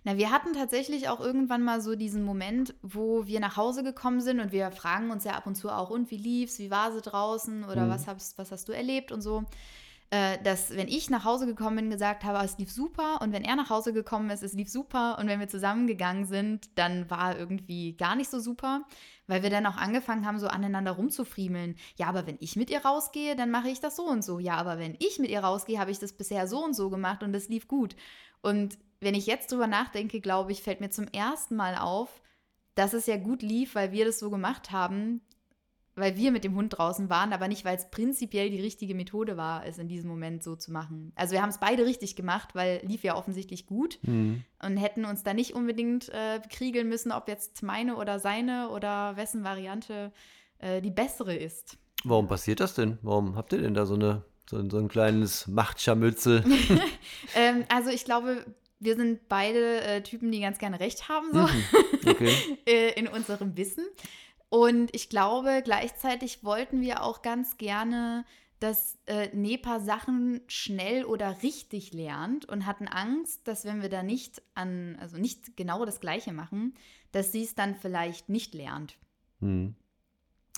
Na, 0.04 0.16
wir 0.16 0.30
hatten 0.30 0.54
tatsächlich 0.54 1.08
auch 1.08 1.20
irgendwann 1.20 1.62
mal 1.62 1.80
so 1.80 1.94
diesen 1.94 2.24
Moment, 2.24 2.74
wo 2.82 3.26
wir 3.26 3.38
nach 3.40 3.56
Hause 3.56 3.82
gekommen 3.82 4.20
sind 4.20 4.40
und 4.40 4.50
wir 4.50 4.70
fragen 4.70 5.10
uns 5.10 5.24
ja 5.24 5.32
ab 5.32 5.46
und 5.46 5.56
zu 5.56 5.68
auch, 5.68 5.90
und 5.90 6.10
wie 6.10 6.16
lief's, 6.16 6.58
wie 6.58 6.70
war 6.70 6.92
sie 6.92 7.02
draußen 7.02 7.64
oder 7.64 7.84
Mhm. 7.86 7.90
was, 7.90 8.06
hast, 8.06 8.38
was 8.38 8.50
hast 8.50 8.68
du 8.68 8.72
erlebt 8.72 9.12
und 9.12 9.20
so. 9.20 9.44
Äh, 10.12 10.42
dass, 10.42 10.70
wenn 10.74 10.88
ich 10.88 11.08
nach 11.08 11.24
Hause 11.24 11.46
gekommen 11.46 11.76
bin, 11.76 11.90
gesagt 11.90 12.24
habe, 12.24 12.44
es 12.44 12.58
lief 12.58 12.72
super 12.72 13.20
und 13.22 13.32
wenn 13.32 13.44
er 13.44 13.54
nach 13.54 13.70
Hause 13.70 13.92
gekommen 13.92 14.28
ist, 14.30 14.42
es 14.42 14.54
lief 14.54 14.68
super 14.68 15.18
und 15.20 15.28
wenn 15.28 15.38
wir 15.38 15.46
zusammengegangen 15.48 16.24
sind, 16.26 16.76
dann 16.76 17.08
war 17.10 17.38
irgendwie 17.38 17.92
gar 17.96 18.16
nicht 18.16 18.28
so 18.28 18.40
super, 18.40 18.82
weil 19.28 19.44
wir 19.44 19.50
dann 19.50 19.66
auch 19.66 19.76
angefangen 19.76 20.26
haben, 20.26 20.40
so 20.40 20.48
aneinander 20.48 20.92
rumzufriemeln. 20.92 21.76
Ja, 21.96 22.08
aber 22.08 22.26
wenn 22.26 22.38
ich 22.40 22.56
mit 22.56 22.70
ihr 22.70 22.84
rausgehe, 22.84 23.36
dann 23.36 23.52
mache 23.52 23.68
ich 23.68 23.78
das 23.78 23.94
so 23.94 24.02
und 24.04 24.24
so. 24.24 24.40
Ja, 24.40 24.54
aber 24.56 24.80
wenn 24.80 24.96
ich 24.98 25.20
mit 25.20 25.30
ihr 25.30 25.44
rausgehe, 25.44 25.78
habe 25.78 25.92
ich 25.92 26.00
das 26.00 26.12
bisher 26.12 26.48
so 26.48 26.64
und 26.64 26.74
so 26.74 26.90
gemacht 26.90 27.22
und 27.22 27.32
es 27.34 27.48
lief 27.48 27.68
gut. 27.68 27.94
Und 28.42 28.78
wenn 29.00 29.14
ich 29.14 29.26
jetzt 29.26 29.50
drüber 29.52 29.66
nachdenke, 29.66 30.20
glaube 30.20 30.52
ich, 30.52 30.62
fällt 30.62 30.80
mir 30.80 30.90
zum 30.90 31.06
ersten 31.08 31.56
Mal 31.56 31.76
auf, 31.76 32.20
dass 32.74 32.92
es 32.92 33.06
ja 33.06 33.16
gut 33.16 33.42
lief, 33.42 33.74
weil 33.74 33.92
wir 33.92 34.04
das 34.04 34.18
so 34.18 34.30
gemacht 34.30 34.70
haben, 34.70 35.20
weil 35.96 36.16
wir 36.16 36.30
mit 36.32 36.44
dem 36.44 36.54
Hund 36.54 36.78
draußen 36.78 37.10
waren, 37.10 37.32
aber 37.32 37.48
nicht, 37.48 37.64
weil 37.64 37.76
es 37.76 37.90
prinzipiell 37.90 38.48
die 38.48 38.60
richtige 38.60 38.94
Methode 38.94 39.36
war, 39.36 39.66
es 39.66 39.76
in 39.78 39.88
diesem 39.88 40.08
Moment 40.08 40.42
so 40.42 40.54
zu 40.56 40.72
machen. 40.72 41.12
Also 41.14 41.32
wir 41.32 41.42
haben 41.42 41.50
es 41.50 41.58
beide 41.58 41.84
richtig 41.84 42.14
gemacht, 42.16 42.54
weil 42.54 42.80
lief 42.84 43.02
ja 43.02 43.16
offensichtlich 43.16 43.66
gut 43.66 43.98
Mhm. 44.02 44.44
und 44.62 44.76
hätten 44.76 45.04
uns 45.04 45.24
da 45.24 45.34
nicht 45.34 45.54
unbedingt 45.54 46.08
äh, 46.10 46.40
kriegeln 46.48 46.88
müssen, 46.88 47.12
ob 47.12 47.28
jetzt 47.28 47.62
meine 47.62 47.96
oder 47.96 48.18
seine 48.18 48.70
oder 48.70 49.16
wessen 49.16 49.44
Variante 49.44 50.12
äh, 50.58 50.80
die 50.80 50.90
bessere 50.92 51.34
ist. 51.34 51.76
Warum 52.04 52.28
passiert 52.28 52.60
das 52.60 52.74
denn? 52.74 52.98
Warum 53.02 53.36
habt 53.36 53.52
ihr 53.52 53.60
denn 53.60 53.74
da 53.74 53.84
so, 53.84 53.94
eine, 53.94 54.24
so, 54.48 54.66
so 54.70 54.78
ein 54.78 54.88
kleines 54.88 55.46
Machtscharmützel? 55.48 56.44
Ähm, 57.36 57.64
also 57.68 57.90
ich 57.90 58.04
glaube, 58.04 58.44
wir 58.80 58.96
sind 58.96 59.28
beide 59.28 59.82
äh, 59.82 60.02
Typen, 60.02 60.32
die 60.32 60.40
ganz 60.40 60.58
gerne 60.58 60.80
recht 60.80 61.08
haben, 61.08 61.28
so. 61.32 61.40
Mhm. 61.40 61.64
Okay. 62.06 62.34
äh, 62.66 62.98
in 62.98 63.06
unserem 63.06 63.56
Wissen. 63.56 63.84
Und 64.48 64.94
ich 64.94 65.08
glaube, 65.08 65.62
gleichzeitig 65.64 66.42
wollten 66.42 66.80
wir 66.80 67.02
auch 67.04 67.22
ganz 67.22 67.56
gerne, 67.56 68.24
dass 68.58 68.98
äh, 69.06 69.28
Nepa 69.34 69.80
Sachen 69.80 70.40
schnell 70.46 71.04
oder 71.04 71.42
richtig 71.42 71.92
lernt 71.92 72.46
und 72.46 72.66
hatten 72.66 72.88
Angst, 72.88 73.46
dass 73.46 73.64
wenn 73.64 73.80
wir 73.80 73.88
da 73.88 74.02
nicht 74.02 74.42
an, 74.54 74.96
also 75.00 75.18
nicht 75.18 75.56
genau 75.56 75.84
das 75.84 76.00
Gleiche 76.00 76.32
machen, 76.32 76.74
dass 77.12 77.32
sie 77.32 77.44
es 77.44 77.54
dann 77.54 77.74
vielleicht 77.74 78.28
nicht 78.28 78.54
lernt. 78.54 78.96
Mhm. 79.40 79.76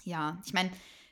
Ja, 0.04 0.40
ich 0.44 0.52
meine, 0.52 0.70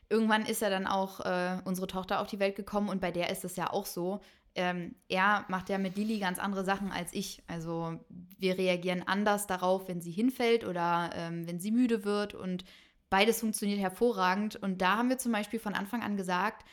irgendwann 0.09 0.45
ist 0.47 0.62
ja 0.62 0.71
dann 0.71 0.87
auch 0.87 1.21
äh, 1.21 1.59
unsere 1.64 1.87
Tochter 1.87 2.21
auf 2.21 2.29
die 2.29 2.40
Welt 2.40 2.57
gekommen 2.57 2.88
und 2.88 3.00
bei 3.00 3.12
der 3.12 3.31
ist 3.31 3.45
es 3.45 3.57
ja 3.57 3.71
auch 3.71 3.87
so. 3.87 4.21
Ähm, 4.54 4.97
er 5.09 5.45
macht 5.49 5.69
ja 5.69 5.78
mit 5.78 5.97
Lili 5.97 6.19
ganz 6.19 6.38
andere 6.38 6.64
Sachen 6.64 6.90
als 6.90 7.12
ich. 7.12 7.42
Also 7.47 8.00
wir 8.38 8.59
reagieren 8.59 9.02
anders 9.07 9.47
darauf, 9.47 9.88
wenn 9.88 10.00
sie 10.00 10.11
hinfällt 10.11 10.64
oder 10.64 11.11
ähm, 11.14 11.47
wenn 11.47 11.61
sie 11.61 11.71
müde 11.71 12.04
wird 12.04 12.35
und 12.35 12.64
beides 13.11 13.40
funktioniert 13.40 13.80
hervorragend. 13.80 14.57
Und 14.57 14.83
da 14.83 14.97
haben 14.97 15.09
wir 15.09 15.19
zum 15.19 15.33
Beispiel 15.33 15.61
von 15.61 15.75
Anfang 15.75 16.02
an 16.02 16.16
gesagt, 16.16 16.64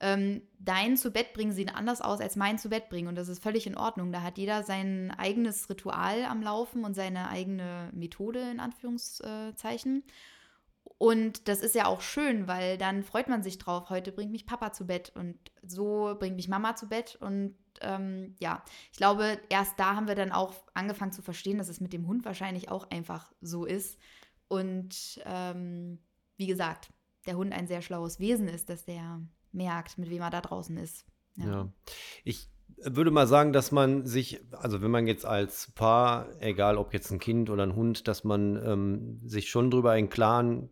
ähm, 0.00 0.42
dein 0.58 0.96
zu 0.96 1.12
Bett 1.12 1.32
bringen 1.32 1.52
sieht 1.52 1.74
anders 1.74 2.00
aus 2.00 2.20
als 2.20 2.36
mein 2.36 2.58
zu 2.58 2.68
Bett 2.68 2.88
bringen 2.88 3.08
und 3.08 3.14
das 3.14 3.28
ist 3.28 3.42
völlig 3.42 3.66
in 3.66 3.76
Ordnung. 3.76 4.12
Da 4.12 4.22
hat 4.22 4.38
jeder 4.38 4.62
sein 4.62 5.12
eigenes 5.16 5.70
Ritual 5.70 6.24
am 6.24 6.42
Laufen 6.42 6.84
und 6.84 6.94
seine 6.94 7.28
eigene 7.28 7.90
Methode 7.92 8.40
in 8.50 8.60
Anführungszeichen. 8.60 10.02
Und 11.04 11.48
das 11.48 11.60
ist 11.60 11.74
ja 11.74 11.84
auch 11.84 12.00
schön, 12.00 12.48
weil 12.48 12.78
dann 12.78 13.02
freut 13.02 13.28
man 13.28 13.42
sich 13.42 13.58
drauf. 13.58 13.90
Heute 13.90 14.10
bringt 14.10 14.32
mich 14.32 14.46
Papa 14.46 14.72
zu 14.72 14.86
Bett 14.86 15.12
und 15.14 15.36
so 15.62 16.16
bringt 16.18 16.36
mich 16.36 16.48
Mama 16.48 16.76
zu 16.76 16.88
Bett. 16.88 17.18
Und 17.20 17.54
ähm, 17.82 18.34
ja, 18.40 18.64
ich 18.90 18.96
glaube, 18.96 19.38
erst 19.50 19.78
da 19.78 19.96
haben 19.96 20.08
wir 20.08 20.14
dann 20.14 20.32
auch 20.32 20.54
angefangen 20.72 21.12
zu 21.12 21.20
verstehen, 21.20 21.58
dass 21.58 21.68
es 21.68 21.78
mit 21.78 21.92
dem 21.92 22.06
Hund 22.06 22.24
wahrscheinlich 22.24 22.70
auch 22.70 22.90
einfach 22.90 23.34
so 23.42 23.66
ist. 23.66 23.98
Und 24.48 25.20
ähm, 25.26 25.98
wie 26.38 26.46
gesagt, 26.46 26.88
der 27.26 27.36
Hund 27.36 27.52
ein 27.52 27.66
sehr 27.66 27.82
schlaues 27.82 28.18
Wesen 28.18 28.48
ist, 28.48 28.70
dass 28.70 28.86
der 28.86 29.20
merkt, 29.52 29.98
mit 29.98 30.08
wem 30.08 30.22
er 30.22 30.30
da 30.30 30.40
draußen 30.40 30.78
ist. 30.78 31.04
Ja. 31.36 31.68
Ich 32.24 32.48
würde 32.78 33.10
mal 33.10 33.26
sagen, 33.26 33.52
dass 33.52 33.72
man 33.72 34.06
sich, 34.06 34.40
also 34.52 34.80
wenn 34.80 34.90
man 34.90 35.06
jetzt 35.06 35.26
als 35.26 35.70
Paar, 35.72 36.28
egal 36.40 36.78
ob 36.78 36.94
jetzt 36.94 37.10
ein 37.10 37.18
Kind 37.18 37.50
oder 37.50 37.64
ein 37.64 37.76
Hund, 37.76 38.08
dass 38.08 38.24
man 38.24 38.56
ähm, 38.64 39.20
sich 39.28 39.50
schon 39.50 39.70
drüber 39.70 39.98
im 39.98 40.08
Klaren 40.08 40.70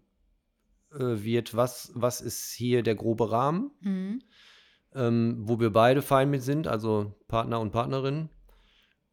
wird, 0.94 1.56
was, 1.56 1.92
was 1.94 2.20
ist 2.20 2.52
hier 2.52 2.82
der 2.82 2.94
grobe 2.94 3.30
Rahmen, 3.30 3.70
Mhm. 3.80 4.22
ähm, 4.94 5.36
wo 5.40 5.58
wir 5.60 5.70
beide 5.72 6.02
fein 6.02 6.30
mit 6.30 6.42
sind, 6.42 6.66
also 6.68 7.14
Partner 7.28 7.60
und 7.60 7.70
Partnerin. 7.72 8.28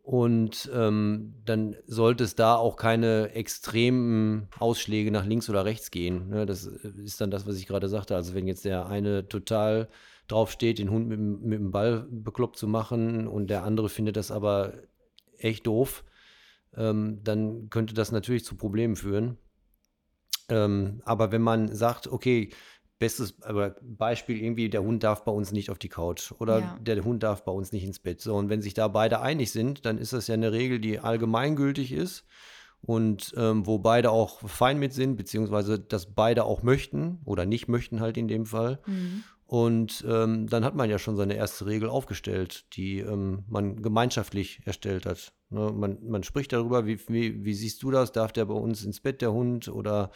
Und 0.01 0.71
ähm, 0.73 1.35
dann 1.45 1.75
sollte 1.85 2.23
es 2.23 2.33
da 2.33 2.55
auch 2.55 2.77
keine 2.77 3.29
extremen 3.35 4.47
Ausschläge 4.57 5.11
nach 5.11 5.25
links 5.25 5.49
oder 5.51 5.65
rechts 5.65 5.91
gehen. 5.91 6.29
Ne? 6.29 6.47
Das 6.47 6.65
ist 6.65 7.21
dann 7.21 7.29
das, 7.29 7.45
was 7.45 7.57
ich 7.57 7.67
gerade 7.67 7.87
sagte. 7.89 8.15
Also 8.15 8.33
wenn 8.33 8.47
jetzt 8.47 8.65
der 8.65 8.87
eine 8.87 9.27
total 9.27 9.87
drauf 10.27 10.49
steht, 10.51 10.79
den 10.79 10.89
Hund 10.89 11.07
mit, 11.07 11.19
dem- 11.19 11.41
mit 11.41 11.59
dem 11.59 11.69
Ball 11.71 12.07
bekloppt 12.09 12.57
zu 12.57 12.67
machen 12.67 13.27
und 13.27 13.51
der 13.51 13.63
andere 13.63 13.87
findet 13.87 14.15
das 14.15 14.31
aber 14.31 14.73
echt 15.37 15.67
doof, 15.67 16.03
ähm, 16.75 17.19
dann 17.23 17.69
könnte 17.69 17.93
das 17.93 18.11
natürlich 18.11 18.45
zu 18.45 18.55
Problemen 18.55 18.95
führen. 18.95 19.37
Ähm, 20.49 21.01
aber 21.05 21.31
wenn 21.31 21.41
man 21.41 21.73
sagt, 21.73 22.07
okay, 22.07 22.49
bestes 22.99 23.41
aber 23.43 23.75
Beispiel 23.81 24.43
irgendwie, 24.43 24.69
der 24.69 24.83
Hund 24.83 25.03
darf 25.03 25.23
bei 25.23 25.31
uns 25.31 25.51
nicht 25.51 25.69
auf 25.69 25.79
die 25.79 25.89
Couch 25.89 26.33
oder 26.39 26.59
Ja. 26.59 26.77
der 26.81 27.03
Hund 27.03 27.23
darf 27.23 27.43
bei 27.45 27.51
uns 27.51 27.71
nicht 27.71 27.85
ins 27.85 27.99
Bett. 27.99 28.19
So, 28.19 28.35
und 28.35 28.49
wenn 28.49 28.61
sich 28.61 28.73
da 28.73 28.89
beide 28.89 29.21
einig 29.21 29.51
sind, 29.51 29.85
dann 29.85 29.97
ist 29.97 30.11
das 30.11 30.27
ja 30.27 30.33
eine 30.33 30.51
Regel, 30.51 30.79
die 30.79 30.99
allgemeingültig 30.99 31.93
ist 31.93 32.25
und 32.81 33.33
ähm, 33.37 33.65
wo 33.65 33.79
beide 33.79 34.11
auch 34.11 34.41
fein 34.47 34.79
mit 34.79 34.93
sind, 34.93 35.15
beziehungsweise 35.15 35.79
das 35.79 36.13
beide 36.13 36.43
auch 36.43 36.61
möchten 36.61 37.19
oder 37.25 37.45
nicht 37.45 37.69
möchten 37.69 38.01
halt 38.01 38.17
in 38.17 38.27
dem 38.27 38.45
Fall. 38.45 38.79
Mhm. 38.85 39.23
Und 39.49 40.05
ähm, 40.07 40.45
dann 40.47 40.63
hat 40.63 40.75
man 40.75 40.91
ja 40.91 40.99
schon 40.99 41.17
seine 41.17 41.33
erste 41.33 41.65
Regel 41.65 41.89
aufgestellt, 41.89 42.65
die 42.73 42.99
ähm, 42.99 43.45
man 43.47 43.81
gemeinschaftlich 43.81 44.61
erstellt 44.65 45.07
hat. 45.07 45.33
Ne? 45.49 45.71
Man, 45.73 45.97
man 46.07 46.21
spricht 46.21 46.53
darüber, 46.53 46.85
wie, 46.85 46.99
wie, 47.07 47.43
wie 47.43 47.55
siehst 47.55 47.81
du 47.81 47.89
das? 47.89 48.11
Darf 48.11 48.31
der 48.31 48.45
bei 48.45 48.53
uns 48.53 48.83
ins 48.85 48.99
Bett, 48.99 49.23
der 49.23 49.33
Hund? 49.33 49.67
Oder 49.67 50.11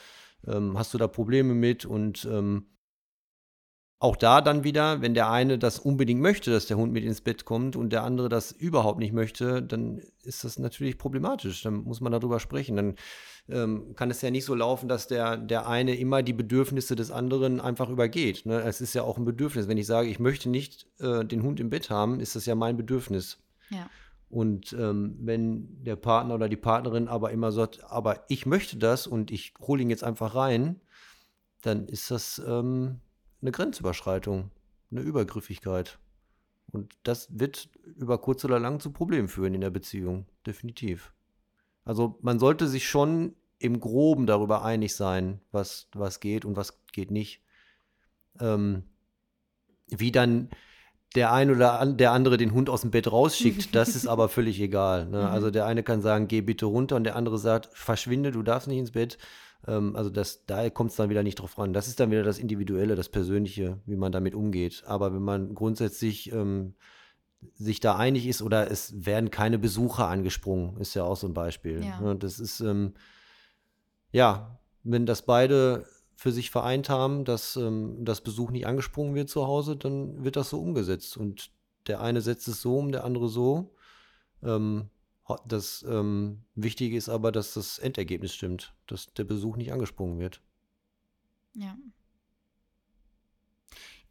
ähm, 0.46 0.78
hast 0.78 0.94
du 0.94 1.00
da 1.00 1.08
Probleme 1.08 1.56
mit? 1.56 1.84
Und 1.84 2.26
ähm, 2.26 2.68
auch 3.98 4.18
da 4.18 4.40
dann 4.40 4.64
wieder, 4.64 5.02
wenn 5.02 5.16
der 5.16 5.32
eine 5.32 5.58
das 5.58 5.80
unbedingt 5.80 6.22
möchte, 6.22 6.52
dass 6.52 6.68
der 6.68 6.78
Hund 6.78 6.94
mit 6.94 7.04
ins 7.04 7.22
Bett 7.22 7.44
kommt 7.44 7.76
und 7.76 7.90
der 7.90 8.04
andere 8.04 8.30
das 8.30 8.52
überhaupt 8.52 9.00
nicht 9.00 9.14
möchte, 9.14 9.64
dann 9.64 10.00
ist 10.22 10.44
das 10.44 10.60
natürlich 10.60 11.00
problematisch. 11.00 11.64
Dann 11.64 11.86
muss 11.86 12.02
man 12.02 12.12
darüber 12.12 12.40
sprechen. 12.40 12.76
Dann 12.76 12.96
ähm, 13.50 13.96
kann 13.96 14.10
es 14.10 14.22
ja 14.22 14.32
nicht 14.32 14.46
so 14.46 14.56
laufen, 14.56 14.88
dass 14.88 15.08
der, 15.08 15.38
der 15.38 15.68
eine 15.68 15.96
immer 15.96 16.24
die 16.24 16.34
Bedürfnisse 16.34 16.96
des 16.96 17.12
anderen 17.12 17.60
einfach 17.60 17.90
übergeht. 17.90 18.46
Ne? 18.46 18.62
Es 18.62 18.82
ist 18.82 18.94
ja 18.94 19.04
auch 19.04 19.18
ein 19.18 19.26
Bedürfnis. 19.26 19.68
Wenn 19.68 19.78
ich 19.78 19.88
sage, 19.88 20.10
ich 20.10 20.20
möchte 20.20 20.50
nicht 20.50 20.88
äh, 21.00 21.26
den 21.26 21.44
Hund 21.44 21.60
im 21.60 21.70
Bett 21.70 21.90
haben, 21.90 22.20
ist 22.20 22.36
das 22.36 22.46
ja 22.46 22.56
mein 22.56 22.78
Bedürfnis. 22.78 23.40
Ja. 23.70 23.90
Und 24.30 24.74
ähm, 24.74 25.16
wenn 25.20 25.84
der 25.84 25.96
Partner 25.96 26.36
oder 26.36 26.50
die 26.50 26.58
Partnerin 26.58 27.08
aber 27.08 27.32
immer 27.32 27.52
sagt, 27.52 27.84
aber 27.84 28.24
ich 28.30 28.46
möchte 28.46 28.78
das 28.78 29.06
und 29.06 29.30
ich 29.30 29.54
hole 29.60 29.82
ihn 29.82 29.90
jetzt 29.90 30.04
einfach 30.04 30.34
rein, 30.36 30.80
dann 31.62 31.88
ist 31.88 32.10
das 32.10 32.42
ähm, 32.46 33.02
eine 33.42 33.52
Grenzüberschreitung, 33.52 34.50
eine 34.92 35.02
Übergriffigkeit. 35.02 36.00
Und 36.72 36.94
das 37.04 37.28
wird 37.38 37.70
über 37.96 38.18
kurz 38.18 38.44
oder 38.44 38.60
lang 38.60 38.80
zu 38.80 38.92
Problemen 38.92 39.28
führen 39.28 39.54
in 39.54 39.62
der 39.62 39.70
Beziehung, 39.70 40.26
definitiv. 40.48 41.14
Also 41.86 42.18
man 42.22 42.40
sollte 42.40 42.68
sich 42.68 42.88
schon 42.88 43.36
im 43.60 43.80
Groben 43.80 44.26
darüber 44.26 44.64
einig 44.64 44.96
sein, 44.96 45.40
was, 45.52 45.88
was 45.94 46.20
geht 46.20 46.46
und 46.46 46.56
was 46.56 46.84
geht 46.92 47.12
nicht. 47.12 47.42
Ähm, 48.40 48.84
wie 49.88 50.12
dann 50.12 50.50
der 51.16 51.32
ein 51.32 51.52
oder 51.52 51.80
an, 51.80 51.98
der 51.98 52.12
andere 52.12 52.38
den 52.38 52.54
Hund 52.54 52.70
aus 52.70 52.82
dem 52.82 52.92
Bett 52.92 53.12
rausschickt, 53.12 53.76
das 53.76 53.96
ist 53.96 54.08
aber 54.08 54.30
völlig 54.30 54.60
egal. 54.60 55.08
Ne? 55.08 55.30
Also 55.30 55.52
der 55.52 55.66
eine 55.66 55.84
kann 55.84 56.02
sagen, 56.02 56.28
geh 56.28 56.42
bitte 56.42 56.66
runter 56.66 56.96
und 56.96 57.04
der 57.04 57.16
andere 57.16 57.38
sagt, 57.38 57.70
verschwinde, 57.74 58.32
du 58.32 58.44
darfst 58.44 58.68
nicht 58.68 58.80
ins 58.80 58.92
Bett. 58.92 59.18
Ähm, 59.68 59.96
also 59.96 60.10
das, 60.10 60.46
da 60.46 60.70
kommt 60.70 60.92
es 60.92 60.98
dann 60.98 61.10
wieder 61.10 61.24
nicht 61.24 61.36
drauf 61.36 61.58
ran. 61.58 61.74
Das 61.74 61.88
ist 61.88 62.00
dann 62.00 62.12
wieder 62.12 62.24
das 62.24 62.40
Individuelle, 62.40 62.96
das 62.96 63.10
Persönliche, 63.10 63.80
wie 63.86 63.96
man 63.96 64.12
damit 64.12 64.36
umgeht. 64.36 64.84
Aber 64.86 65.14
wenn 65.14 65.22
man 65.22 65.54
grundsätzlich 65.54 66.32
ähm, 66.32 66.74
sich 67.54 67.80
da 67.80 67.96
einig 67.96 68.28
ist 68.28 68.42
oder 68.42 68.70
es 68.70 69.06
werden 69.06 69.32
keine 69.32 69.60
Besucher 69.60 70.08
angesprungen, 70.08 70.78
ist 70.78 70.94
ja 70.94 71.04
auch 71.04 71.18
so 71.18 71.28
ein 71.28 71.34
Beispiel. 71.34 71.84
Ja. 71.84 72.00
Ne? 72.00 72.16
Das 72.16 72.40
ist, 72.40 72.60
ähm, 72.60 72.94
ja, 74.12 74.60
wenn 74.84 75.06
das 75.06 75.26
beide 75.26 75.86
für 76.16 76.32
sich 76.32 76.52
vereint 76.52 76.90
haben, 76.90 77.26
dass 77.26 77.56
ähm, 77.56 78.06
das 78.06 78.22
Besuch 78.22 78.52
nicht 78.52 78.68
angesprungen 78.68 79.16
wird 79.16 79.30
zu 79.30 79.48
Hause, 79.48 79.76
dann 79.76 80.24
wird 80.24 80.36
das 80.36 80.50
so 80.50 80.60
umgesetzt. 80.62 81.18
Und 81.18 81.52
der 81.88 82.02
eine 82.02 82.22
setzt 82.22 82.48
es 82.48 82.62
so 82.62 82.78
um, 82.78 82.92
der 82.92 83.04
andere 83.04 83.28
so. 83.30 83.76
Ähm, 84.42 84.90
das 85.48 85.86
ähm, 85.88 86.44
Wichtige 86.56 86.98
ist 86.98 87.10
aber, 87.10 87.32
dass 87.32 87.54
das 87.54 87.80
Endergebnis 87.80 88.34
stimmt, 88.34 88.74
dass 88.88 89.14
der 89.14 89.24
Besuch 89.24 89.56
nicht 89.56 89.72
angesprungen 89.72 90.20
wird. 90.20 90.42
Ja. 91.54 91.78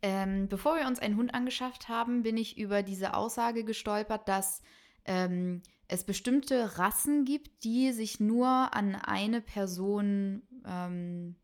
Ähm, 0.03 0.49
bevor 0.49 0.77
wir 0.77 0.87
uns 0.87 0.99
einen 0.99 1.17
Hund 1.17 1.33
angeschafft 1.33 1.89
haben, 1.89 2.23
bin 2.25 2.37
ich 2.37 2.59
über 2.59 2.83
diese 2.83 3.15
Aussage 3.15 3.65
gestolpert, 3.65 4.29
dass 4.29 4.61
ähm, 5.05 5.63
es 5.89 6.05
bestimmte 6.05 6.79
Rassen 6.79 7.25
gibt, 7.25 7.65
die 7.65 7.93
sich 7.93 8.19
nur 8.19 8.49
an 8.75 8.95
eine 8.97 9.41
Person, 9.41 10.43
ähm, 10.67 11.37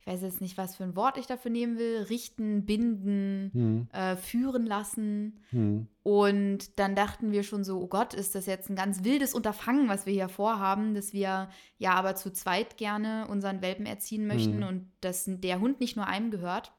ich 0.00 0.06
weiß 0.06 0.22
jetzt 0.22 0.40
nicht, 0.40 0.56
was 0.56 0.76
für 0.76 0.84
ein 0.84 0.94
Wort 0.96 1.18
ich 1.18 1.26
dafür 1.26 1.50
nehmen 1.50 1.76
will, 1.76 2.02
richten, 2.08 2.64
binden, 2.64 3.50
Hm. 3.52 3.88
äh, 3.92 4.16
führen 4.16 4.64
lassen. 4.64 5.40
Hm. 5.50 5.88
Und 6.02 6.78
dann 6.78 6.94
dachten 6.94 7.32
wir 7.32 7.42
schon 7.42 7.64
so, 7.64 7.80
oh 7.80 7.88
Gott, 7.88 8.14
ist 8.14 8.34
das 8.34 8.46
jetzt 8.46 8.70
ein 8.70 8.76
ganz 8.76 9.04
wildes 9.04 9.34
Unterfangen, 9.34 9.88
was 9.88 10.06
wir 10.06 10.12
hier 10.12 10.28
vorhaben, 10.28 10.94
dass 10.94 11.12
wir 11.12 11.48
ja 11.78 11.92
aber 11.92 12.14
zu 12.14 12.32
zweit 12.32 12.76
gerne 12.78 13.26
unseren 13.28 13.60
Welpen 13.60 13.86
erziehen 13.86 14.26
möchten 14.26 14.58
Mhm. 14.58 14.62
und 14.66 14.92
dass 15.00 15.24
der 15.26 15.60
Hund 15.60 15.80
nicht 15.80 15.96
nur 15.96 16.06
einem 16.06 16.30
gehört. 16.30 16.72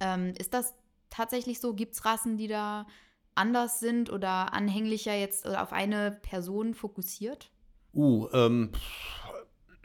Ähm, 0.00 0.34
ist 0.38 0.54
das 0.54 0.74
tatsächlich 1.10 1.60
so? 1.60 1.74
Gibt 1.74 1.94
es 1.94 2.04
Rassen, 2.04 2.36
die 2.36 2.48
da 2.48 2.86
anders 3.34 3.80
sind 3.80 4.10
oder 4.10 4.52
anhänglicher 4.52 5.14
jetzt 5.14 5.46
äh, 5.46 5.56
auf 5.56 5.72
eine 5.72 6.18
Person 6.22 6.74
fokussiert? 6.74 7.50
Uh, 7.92 8.28
ähm, 8.32 8.70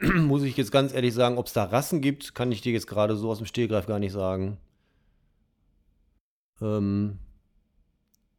muss 0.00 0.42
ich 0.42 0.56
jetzt 0.56 0.72
ganz 0.72 0.92
ehrlich 0.92 1.14
sagen, 1.14 1.38
ob 1.38 1.46
es 1.46 1.52
da 1.52 1.64
Rassen 1.64 2.00
gibt, 2.00 2.34
kann 2.34 2.52
ich 2.52 2.60
dir 2.60 2.72
jetzt 2.72 2.86
gerade 2.86 3.16
so 3.16 3.30
aus 3.30 3.38
dem 3.38 3.46
Stehgreif 3.46 3.86
gar 3.86 3.98
nicht 3.98 4.12
sagen. 4.12 4.58
Ähm, 6.60 7.18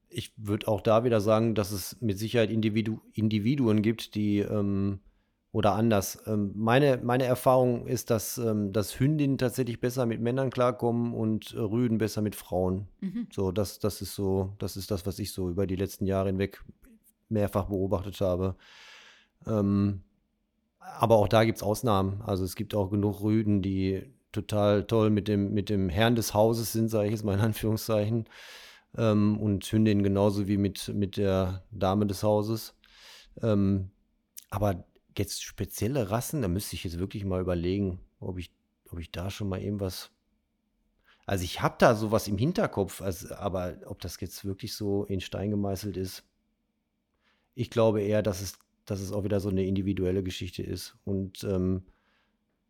ich 0.09 0.33
würde 0.35 0.67
auch 0.67 0.81
da 0.81 1.03
wieder 1.03 1.21
sagen, 1.21 1.55
dass 1.55 1.71
es 1.71 2.01
mit 2.01 2.19
Sicherheit 2.19 2.51
Individu 2.51 2.99
Individuen 3.13 3.81
gibt, 3.81 4.15
die 4.15 4.39
ähm, 4.39 4.99
oder 5.51 5.73
anders. 5.73 6.17
Ähm, 6.27 6.51
meine, 6.55 6.99
meine 7.03 7.25
Erfahrung 7.25 7.85
ist, 7.85 8.09
dass, 8.09 8.37
ähm, 8.37 8.71
dass 8.71 8.99
Hündinnen 8.99 9.37
tatsächlich 9.37 9.81
besser 9.81 10.05
mit 10.05 10.21
Männern 10.21 10.49
klarkommen 10.49 11.13
und 11.13 11.53
äh, 11.53 11.59
Rüden 11.59 11.97
besser 11.97 12.21
mit 12.21 12.35
Frauen. 12.35 12.87
Mhm. 13.01 13.27
So, 13.31 13.51
das, 13.51 13.79
das 13.79 14.01
ist 14.01 14.15
so, 14.15 14.53
das 14.59 14.77
ist 14.77 14.91
das, 14.91 15.05
was 15.05 15.19
ich 15.19 15.33
so 15.33 15.49
über 15.49 15.67
die 15.67 15.75
letzten 15.75 16.05
Jahre 16.05 16.29
hinweg 16.29 16.63
mehrfach 17.27 17.65
beobachtet 17.65 18.21
habe. 18.21 18.55
Ähm, 19.45 20.03
aber 20.79 21.17
auch 21.17 21.27
da 21.27 21.43
gibt 21.43 21.57
es 21.57 21.63
Ausnahmen. 21.63 22.21
Also 22.21 22.43
es 22.43 22.55
gibt 22.55 22.73
auch 22.73 22.89
genug 22.89 23.21
Rüden, 23.21 23.61
die 23.61 24.03
total 24.31 24.85
toll 24.85 25.09
mit 25.09 25.27
dem, 25.27 25.53
mit 25.53 25.69
dem 25.69 25.89
Herrn 25.89 26.15
des 26.15 26.33
Hauses 26.33 26.71
sind, 26.71 26.89
sage 26.89 27.07
ich 27.07 27.11
jetzt 27.11 27.25
mal 27.25 27.33
in 27.33 27.41
Anführungszeichen. 27.41 28.25
Ähm, 28.97 29.37
und 29.37 29.65
Hündinnen 29.65 30.03
genauso 30.03 30.47
wie 30.47 30.57
mit, 30.57 30.91
mit 30.93 31.17
der 31.17 31.63
Dame 31.71 32.07
des 32.07 32.23
Hauses. 32.23 32.73
Ähm, 33.41 33.91
aber 34.49 34.83
jetzt 35.17 35.43
spezielle 35.43 36.09
Rassen, 36.09 36.41
da 36.41 36.47
müsste 36.47 36.75
ich 36.75 36.83
jetzt 36.83 36.99
wirklich 36.99 37.25
mal 37.25 37.41
überlegen, 37.41 37.99
ob 38.19 38.37
ich, 38.37 38.51
ob 38.91 38.99
ich 38.99 39.11
da 39.11 39.29
schon 39.29 39.49
mal 39.49 39.61
irgendwas. 39.61 40.11
Also 41.25 41.43
ich 41.43 41.61
habe 41.61 41.75
da 41.77 41.95
sowas 41.95 42.27
im 42.27 42.37
Hinterkopf, 42.37 43.01
also, 43.01 43.33
aber 43.35 43.77
ob 43.85 44.01
das 44.01 44.19
jetzt 44.19 44.43
wirklich 44.45 44.73
so 44.73 45.05
in 45.05 45.21
Stein 45.21 45.51
gemeißelt 45.51 45.97
ist, 45.97 46.23
ich 47.55 47.69
glaube 47.69 48.01
eher, 48.01 48.21
dass 48.21 48.41
es, 48.41 48.57
dass 48.85 49.01
es 49.01 49.11
auch 49.11 49.23
wieder 49.23 49.39
so 49.39 49.49
eine 49.49 49.65
individuelle 49.65 50.23
Geschichte 50.23 50.63
ist. 50.63 50.97
Und 51.03 51.43
ähm, 51.43 51.83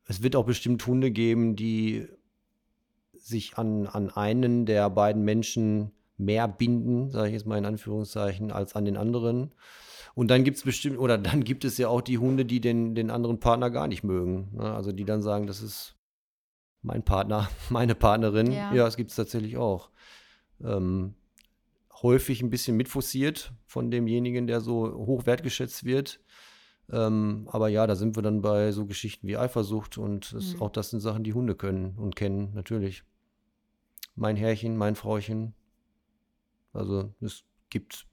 es 0.08 0.24
wird 0.24 0.36
auch 0.36 0.46
bestimmt 0.46 0.86
Hunde 0.86 1.12
geben, 1.12 1.56
die 1.56 2.08
sich 3.14 3.58
an, 3.58 3.88
an 3.88 4.10
einen 4.10 4.66
der 4.66 4.90
beiden 4.90 5.24
Menschen 5.24 5.92
mehr 6.18 6.48
binden, 6.48 7.10
sage 7.10 7.28
ich 7.28 7.34
jetzt 7.34 7.46
mal 7.46 7.58
in 7.58 7.66
Anführungszeichen, 7.66 8.52
als 8.52 8.76
an 8.76 8.86
den 8.86 8.98
anderen. 8.98 9.52
Und 10.14 10.30
dann 10.30 10.44
gibt 10.44 10.58
es 10.58 10.64
bestimmt, 10.64 11.00
oder 11.00 11.18
dann 11.18 11.44
gibt 11.44 11.64
es 11.66 11.78
ja 11.78 11.88
auch 11.88 12.02
die 12.02 12.18
Hunde, 12.18 12.46
die 12.46 12.60
den, 12.60 12.96
den 12.96 13.10
anderen 13.10 13.40
Partner 13.40 13.70
gar 13.70 13.88
nicht 13.88 14.04
mögen. 14.04 14.50
Ne? 14.54 14.74
Also 14.74 14.92
die 14.92 15.06
dann 15.06 15.22
sagen, 15.22 15.48
das 15.48 15.62
ist 15.62 15.96
mein 16.82 17.04
Partner, 17.04 17.50
meine 17.70 17.96
Partnerin. 17.96 18.52
Ja. 18.52 18.74
Ja, 18.74 18.86
das 18.86 18.98
gibt 18.98 19.12
es 19.12 19.16
tatsächlich 19.16 19.58
auch. 19.58 19.90
Ähm, 20.64 21.16
häufig 22.02 22.42
ein 22.42 22.50
bisschen 22.50 22.76
mitforciert 22.78 23.54
von 23.66 23.92
demjenigen, 23.92 24.48
der 24.48 24.60
so 24.62 24.94
hoch 24.94 25.26
wertgeschätzt 25.26 25.86
wird. 25.86 26.20
Ähm, 26.92 27.48
aber 27.52 27.70
ja, 27.70 27.88
da 27.88 27.96
sind 27.96 28.18
wir 28.18 28.24
dann 28.24 28.42
bei 28.42 28.72
so 28.74 28.86
Geschichten 28.86 29.28
wie 29.28 29.38
Eifersucht 29.38 29.98
und 29.98 30.34
das, 30.34 30.56
Mhm. 30.56 30.62
auch 30.62 30.70
das 30.72 30.90
sind 30.90 31.00
Sachen, 31.00 31.24
die 31.24 31.34
Hunde 31.34 31.56
können 31.56 31.96
und 31.98 32.16
kennen, 32.16 32.54
natürlich. 32.54 33.04
Mein 34.16 34.36
Herrchen, 34.36 34.76
mein 34.76 34.96
Frauchen. 34.96 35.54
Also 36.74 37.14
es 37.22 37.44
gibt 37.70 38.08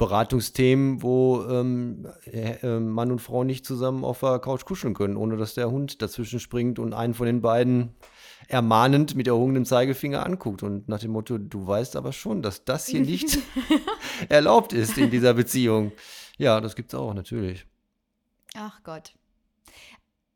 Beratungsthemen, 0.00 1.02
wo 1.02 1.44
ähm, 1.46 2.08
äh, 2.24 2.52
äh, 2.62 2.80
Mann 2.80 3.12
und 3.12 3.18
Frau 3.18 3.44
nicht 3.44 3.66
zusammen 3.66 4.02
auf 4.02 4.20
der 4.20 4.38
Couch 4.38 4.64
kuscheln 4.64 4.94
können, 4.94 5.14
ohne 5.14 5.36
dass 5.36 5.52
der 5.52 5.70
Hund 5.70 6.00
dazwischen 6.00 6.40
springt 6.40 6.78
und 6.78 6.94
einen 6.94 7.12
von 7.12 7.26
den 7.26 7.42
beiden 7.42 7.90
ermahnend 8.48 9.14
mit 9.14 9.28
erhobenem 9.28 9.66
Zeigefinger 9.66 10.24
anguckt 10.24 10.62
und 10.62 10.88
nach 10.88 11.00
dem 11.00 11.10
Motto, 11.10 11.36
du 11.36 11.66
weißt 11.66 11.96
aber 11.96 12.12
schon, 12.12 12.40
dass 12.40 12.64
das 12.64 12.86
hier 12.86 13.02
nicht 13.02 13.40
erlaubt 14.30 14.72
ist 14.72 14.96
in 14.96 15.10
dieser 15.10 15.34
Beziehung. 15.34 15.92
Ja, 16.38 16.62
das 16.62 16.76
gibt's 16.76 16.94
auch, 16.94 17.12
natürlich. 17.12 17.66
Ach 18.54 18.82
Gott. 18.82 19.12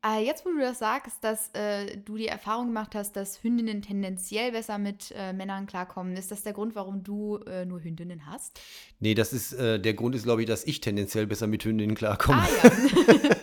Äh, 0.04 0.24
jetzt, 0.24 0.44
wo 0.44 0.50
du 0.50 0.60
das 0.60 0.80
sagst, 0.80 1.24
dass 1.24 1.48
äh, 1.54 1.96
du 1.96 2.16
die 2.16 2.28
Erfahrung 2.28 2.66
gemacht 2.66 2.94
hast, 2.94 3.16
dass 3.16 3.42
Hündinnen 3.42 3.80
tendenziell 3.80 4.52
besser 4.52 4.76
mit 4.78 5.14
äh, 5.16 5.32
Männern 5.32 5.66
klarkommen, 5.66 6.16
ist 6.16 6.30
das 6.30 6.42
der 6.42 6.52
Grund, 6.52 6.74
warum 6.74 7.02
du 7.02 7.38
äh, 7.46 7.64
nur 7.64 7.82
Hündinnen 7.82 8.26
hast? 8.26 8.60
Nee, 9.00 9.14
das 9.14 9.32
ist, 9.32 9.54
äh, 9.54 9.80
der 9.80 9.94
Grund 9.94 10.14
ist, 10.14 10.24
glaube 10.24 10.42
ich, 10.42 10.46
dass 10.46 10.64
ich 10.64 10.80
tendenziell 10.80 11.26
besser 11.26 11.46
mit 11.46 11.64
Hündinnen 11.64 11.96
klarkomme. 11.96 12.42
Ah 12.42 12.48
ja. 12.64 13.30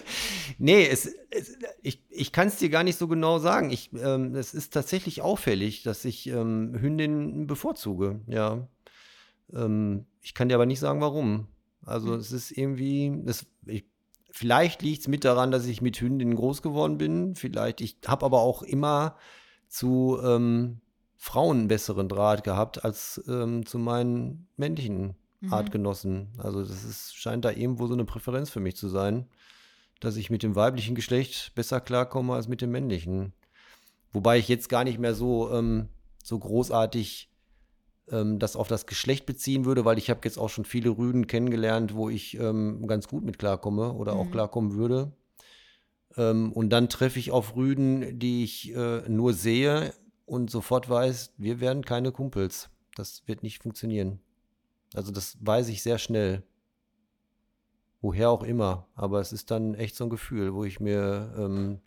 Nee, 0.63 0.85
es, 0.85 1.11
es, 1.31 1.57
ich, 1.81 2.03
ich 2.11 2.31
kann 2.31 2.49
es 2.49 2.57
dir 2.57 2.69
gar 2.69 2.83
nicht 2.83 2.97
so 2.99 3.07
genau 3.07 3.39
sagen. 3.39 3.71
Ich, 3.71 3.91
ähm, 3.93 4.35
es 4.35 4.53
ist 4.53 4.71
tatsächlich 4.71 5.23
auffällig, 5.23 5.81
dass 5.81 6.05
ich 6.05 6.27
ähm, 6.27 6.77
Hündinnen 6.79 7.47
bevorzuge, 7.47 8.19
ja. 8.27 8.67
Ähm, 9.51 10.05
ich 10.21 10.35
kann 10.35 10.49
dir 10.49 10.55
aber 10.55 10.67
nicht 10.67 10.79
sagen, 10.79 11.01
warum. 11.01 11.47
Also 11.83 12.13
Hm. 12.13 12.19
es 12.19 12.31
ist 12.31 12.51
irgendwie, 12.51 13.23
es, 13.25 13.47
ich, 13.65 13.85
vielleicht 14.31 14.81
liegt 14.81 15.01
es 15.01 15.07
mit 15.07 15.23
daran, 15.23 15.51
dass 15.51 15.65
ich 15.65 15.81
mit 15.81 15.99
Hündinnen 15.99 16.35
groß 16.35 16.61
geworden 16.61 16.97
bin. 16.97 17.35
Vielleicht, 17.35 17.81
ich 17.81 17.97
habe 18.07 18.25
aber 18.25 18.41
auch 18.41 18.63
immer 18.63 19.15
zu 19.67 20.19
ähm, 20.23 20.81
Frauen 21.17 21.67
besseren 21.67 22.09
Draht 22.09 22.43
gehabt 22.43 22.83
als 22.83 23.21
ähm, 23.27 23.65
zu 23.65 23.77
meinen 23.77 24.47
männlichen 24.57 25.15
Mhm. 25.41 25.53
Artgenossen. 25.53 26.29
Also 26.37 26.63
das 26.63 26.83
ist, 26.83 27.15
scheint 27.15 27.45
da 27.45 27.51
irgendwo 27.51 27.87
so 27.87 27.93
eine 27.93 28.05
Präferenz 28.05 28.49
für 28.49 28.59
mich 28.59 28.75
zu 28.75 28.87
sein, 28.87 29.25
dass 29.99 30.15
ich 30.15 30.29
mit 30.29 30.43
dem 30.43 30.55
weiblichen 30.55 30.95
Geschlecht 30.95 31.53
besser 31.55 31.81
klarkomme 31.81 32.33
als 32.33 32.47
mit 32.47 32.61
dem 32.61 32.71
männlichen. 32.71 33.33
Wobei 34.13 34.37
ich 34.37 34.47
jetzt 34.47 34.69
gar 34.69 34.83
nicht 34.83 34.99
mehr 34.99 35.15
so, 35.15 35.51
ähm, 35.51 35.89
so 36.23 36.37
großartig 36.37 37.30
ähm, 38.11 38.39
das 38.39 38.55
auf 38.55 38.67
das 38.67 38.85
Geschlecht 38.85 39.25
beziehen 39.25 39.65
würde, 39.65 39.85
weil 39.85 39.97
ich 39.97 40.09
habe 40.09 40.21
jetzt 40.23 40.37
auch 40.37 40.49
schon 40.49 40.65
viele 40.65 40.89
Rüden 40.89 41.27
kennengelernt, 41.27 41.93
wo 41.95 42.09
ich 42.09 42.37
ähm, 42.37 42.85
ganz 42.87 43.07
gut 43.07 43.23
mit 43.23 43.39
klarkomme 43.39 43.93
oder 43.93 44.13
auch 44.15 44.27
Mhm. 44.27 44.31
klarkommen 44.31 44.73
würde. 44.75 45.11
Ähm, 46.17 46.51
und 46.51 46.69
dann 46.69 46.89
treffe 46.89 47.19
ich 47.19 47.31
auf 47.31 47.55
Rüden, 47.55 48.19
die 48.19 48.43
ich 48.43 48.75
äh, 48.75 49.07
nur 49.09 49.33
sehe 49.33 49.93
und 50.25 50.49
sofort 50.51 50.89
weiß, 50.89 51.33
wir 51.37 51.59
werden 51.59 51.83
keine 51.85 52.11
Kumpels. 52.11 52.69
Das 52.95 53.23
wird 53.27 53.43
nicht 53.43 53.63
funktionieren. 53.63 54.19
Also 54.93 55.11
das 55.11 55.37
weiß 55.41 55.69
ich 55.69 55.81
sehr 55.81 55.97
schnell. 55.97 56.43
Woher 58.01 58.29
auch 58.29 58.43
immer. 58.43 58.87
Aber 58.95 59.19
es 59.21 59.31
ist 59.31 59.51
dann 59.51 59.75
echt 59.75 59.95
so 59.95 60.05
ein 60.05 60.09
Gefühl, 60.09 60.53
wo 60.53 60.65
ich 60.65 60.79
mir 60.79 61.33
ähm, 61.37 61.79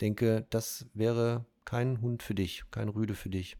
denke, 0.00 0.46
das 0.50 0.86
wäre 0.94 1.44
kein 1.64 2.00
Hund 2.00 2.22
für 2.22 2.34
dich, 2.34 2.64
kein 2.70 2.88
Rüde 2.88 3.14
für 3.14 3.30
dich. 3.30 3.56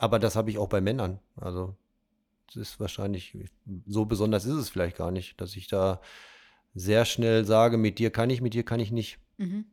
Aber 0.00 0.18
das 0.18 0.34
habe 0.34 0.48
ich 0.48 0.56
auch 0.56 0.68
bei 0.68 0.80
Männern. 0.80 1.20
Also 1.36 1.76
es 2.48 2.56
ist 2.56 2.80
wahrscheinlich, 2.80 3.36
so 3.86 4.06
besonders 4.06 4.46
ist 4.46 4.54
es 4.54 4.70
vielleicht 4.70 4.96
gar 4.96 5.10
nicht, 5.10 5.38
dass 5.42 5.54
ich 5.56 5.68
da 5.68 6.00
sehr 6.74 7.04
schnell 7.04 7.44
sage, 7.44 7.76
mit 7.76 7.98
dir 7.98 8.10
kann 8.10 8.30
ich, 8.30 8.40
mit 8.40 8.54
dir 8.54 8.64
kann 8.64 8.80
ich 8.80 8.92
nicht. 8.92 9.18
Mhm. 9.36 9.66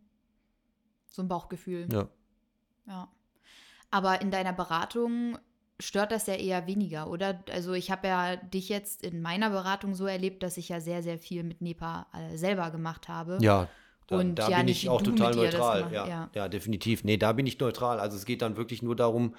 So 1.10 1.22
ein 1.22 1.30
Bauchgefühl. 1.30 1.88
Ja. 1.90 2.10
Ja. 2.88 3.08
Aber 3.90 4.22
in 4.22 4.30
deiner 4.30 4.52
Beratung 4.52 5.38
stört 5.80 6.12
das 6.12 6.28
ja 6.28 6.36
eher 6.36 6.68
weniger, 6.68 7.10
oder? 7.10 7.42
Also 7.50 7.72
ich 7.72 7.90
habe 7.90 8.10
ja 8.10 8.36
dich 8.36 8.68
jetzt 8.68 9.04
in 9.04 9.22
meiner 9.22 9.50
Beratung 9.50 9.96
so 9.96 10.08
erlebt, 10.08 10.44
dass 10.44 10.58
ich 10.58 10.68
ja 10.68 10.82
sehr, 10.82 11.04
sehr 11.04 11.20
viel 11.20 11.44
mit 11.44 11.62
NEPA 11.62 12.08
äh, 12.12 12.36
selber 12.36 12.70
gemacht 12.72 13.08
habe. 13.08 13.38
Ja, 13.40 13.70
da, 14.08 14.18
Und 14.18 14.36
da 14.36 14.50
ja, 14.50 14.58
bin 14.58 14.68
ich 14.68 14.90
auch 14.90 15.02
total 15.02 15.28
das 15.28 15.38
neutral. 15.38 15.94
Ja, 15.94 16.06
ja. 16.06 16.30
ja. 16.34 16.50
definitiv. 16.50 17.06
Nee, 17.06 17.16
da 17.16 17.32
bin 17.32 17.48
ich 17.48 17.58
neutral. 17.60 18.02
Also 18.02 18.18
es 18.18 18.26
geht 18.26 18.42
dann 18.42 18.58
wirklich 18.58 18.82
nur 18.82 18.98
darum, 18.98 19.34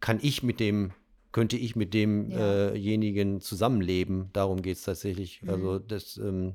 kann 0.00 0.18
ich 0.20 0.42
mit 0.42 0.60
dem, 0.60 0.92
könnte 1.32 1.56
ich 1.56 1.76
mit 1.76 1.94
Ja. 1.94 2.70
demjenigen 2.70 3.40
zusammenleben? 3.40 4.30
Darum 4.32 4.62
geht 4.62 4.76
es 4.76 4.82
tatsächlich. 4.82 5.42
Mhm. 5.42 5.50
Also 5.50 5.78
das, 5.78 6.16
ähm, 6.16 6.54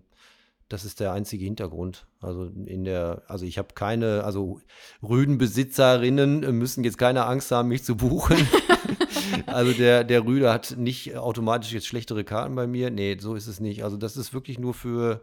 das 0.67 0.83
ist 0.83 0.99
der 0.99 1.13
einzige 1.13 1.45
Hintergrund. 1.45 2.07
Also 2.21 2.45
in 2.45 2.83
der, 2.85 3.23
also 3.27 3.45
ich 3.45 3.57
habe 3.57 3.69
keine, 3.75 4.23
also 4.23 4.59
Rüdenbesitzerinnen 5.03 6.43
äh, 6.43 6.51
müssen 6.51 6.83
jetzt 6.83 6.97
keine 6.97 7.25
Angst 7.25 7.51
haben, 7.51 7.69
mich 7.69 7.83
zu 7.83 7.95
buchen. 7.95 8.37
Also 9.47 9.73
der, 9.73 10.03
der 10.03 10.25
Rüde 10.25 10.51
hat 10.51 10.75
nicht 10.77 11.15
automatisch 11.17 11.71
jetzt 11.71 11.87
schlechtere 11.87 12.23
Karten 12.23 12.55
bei 12.55 12.67
mir. 12.67 12.89
Nee, 12.89 13.17
so 13.19 13.35
ist 13.35 13.47
es 13.47 13.59
nicht. 13.59 13.83
Also 13.83 13.97
das 13.97 14.17
ist 14.17 14.33
wirklich 14.33 14.59
nur 14.59 14.73
für, 14.73 15.21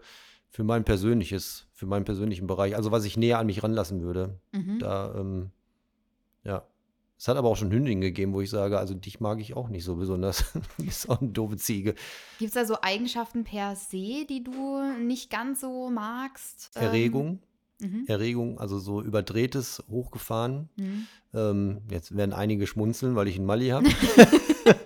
für 0.48 0.64
mein 0.64 0.85
persönliches, 0.85 1.66
für 1.72 1.87
meinen 1.87 2.04
persönlichen 2.04 2.46
Bereich. 2.46 2.76
Also 2.76 2.90
was 2.90 3.04
ich 3.04 3.16
näher 3.16 3.38
an 3.38 3.46
mich 3.46 3.62
ranlassen 3.62 4.02
würde. 4.02 4.38
Mhm. 4.52 4.78
Da, 4.78 5.14
ähm, 5.16 5.50
ja. 6.44 6.66
Es 7.22 7.28
hat 7.28 7.37
aber 7.37 7.50
auch 7.50 7.56
schon 7.56 7.70
Hündinnen 7.70 8.00
gegeben, 8.00 8.32
wo 8.32 8.40
ich 8.40 8.50
sage, 8.50 8.80
also 8.80 8.94
dich 8.94 9.20
mag 9.20 9.38
ich 9.38 9.54
auch 9.54 9.68
nicht 9.68 9.85
so 9.85 9.94
besonders. 9.94 10.44
Du 10.76 10.85
bist 10.85 11.08
auch 11.08 11.20
eine 11.20 11.30
doofe 11.30 11.56
Ziege. 11.56 11.94
Gibt 12.40 12.48
es 12.48 12.54
da 12.54 12.64
so 12.64 12.78
Eigenschaften 12.82 13.44
per 13.44 13.76
se, 13.76 14.26
die 14.28 14.42
du 14.42 14.82
nicht 15.00 15.30
ganz 15.30 15.61
so 15.61 15.88
magst? 15.88 16.72
Ähm, 16.74 16.82
Erregung, 16.82 17.38
Mhm. 17.78 18.04
Erregung, 18.08 18.58
also 18.58 18.80
so 18.80 19.00
überdrehtes, 19.00 19.85
hochgefahren. 19.88 20.68
Mhm. 20.74 21.06
Ähm, 21.32 21.82
jetzt 21.90 22.16
werden 22.16 22.32
einige 22.32 22.66
schmunzeln, 22.66 23.14
weil 23.14 23.28
ich 23.28 23.37
einen 23.37 23.46
Mali 23.46 23.68
habe. 23.68 23.88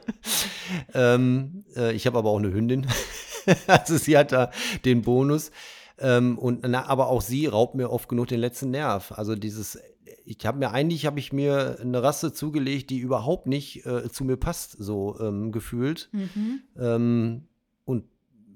ähm, 0.94 1.64
äh, 1.74 1.94
ich 1.94 2.06
habe 2.06 2.18
aber 2.18 2.28
auch 2.28 2.38
eine 2.38 2.52
Hündin. 2.52 2.86
also 3.66 3.96
sie 3.96 4.16
hat 4.18 4.32
da 4.32 4.50
den 4.84 5.00
Bonus. 5.00 5.52
Ähm, 5.98 6.36
und 6.36 6.66
na, 6.68 6.84
aber 6.84 7.08
auch 7.08 7.22
sie 7.22 7.46
raubt 7.46 7.76
mir 7.76 7.90
oft 7.90 8.10
genug 8.10 8.26
den 8.28 8.40
letzten 8.40 8.72
Nerv. 8.72 9.12
Also 9.12 9.34
dieses, 9.36 9.78
ich 10.26 10.44
habe 10.44 10.58
mir 10.58 10.72
eigentlich 10.72 11.06
habe 11.06 11.20
ich 11.20 11.32
mir 11.32 11.78
eine 11.80 12.02
Rasse 12.02 12.32
zugelegt, 12.32 12.90
die 12.90 12.98
überhaupt 12.98 13.46
nicht 13.46 13.86
äh, 13.86 14.10
zu 14.10 14.24
mir 14.24 14.36
passt, 14.36 14.76
so 14.78 15.18
ähm, 15.20 15.52
gefühlt. 15.52 16.10
Mhm. 16.12 16.60
Ähm, 16.76 17.42
und 17.84 18.04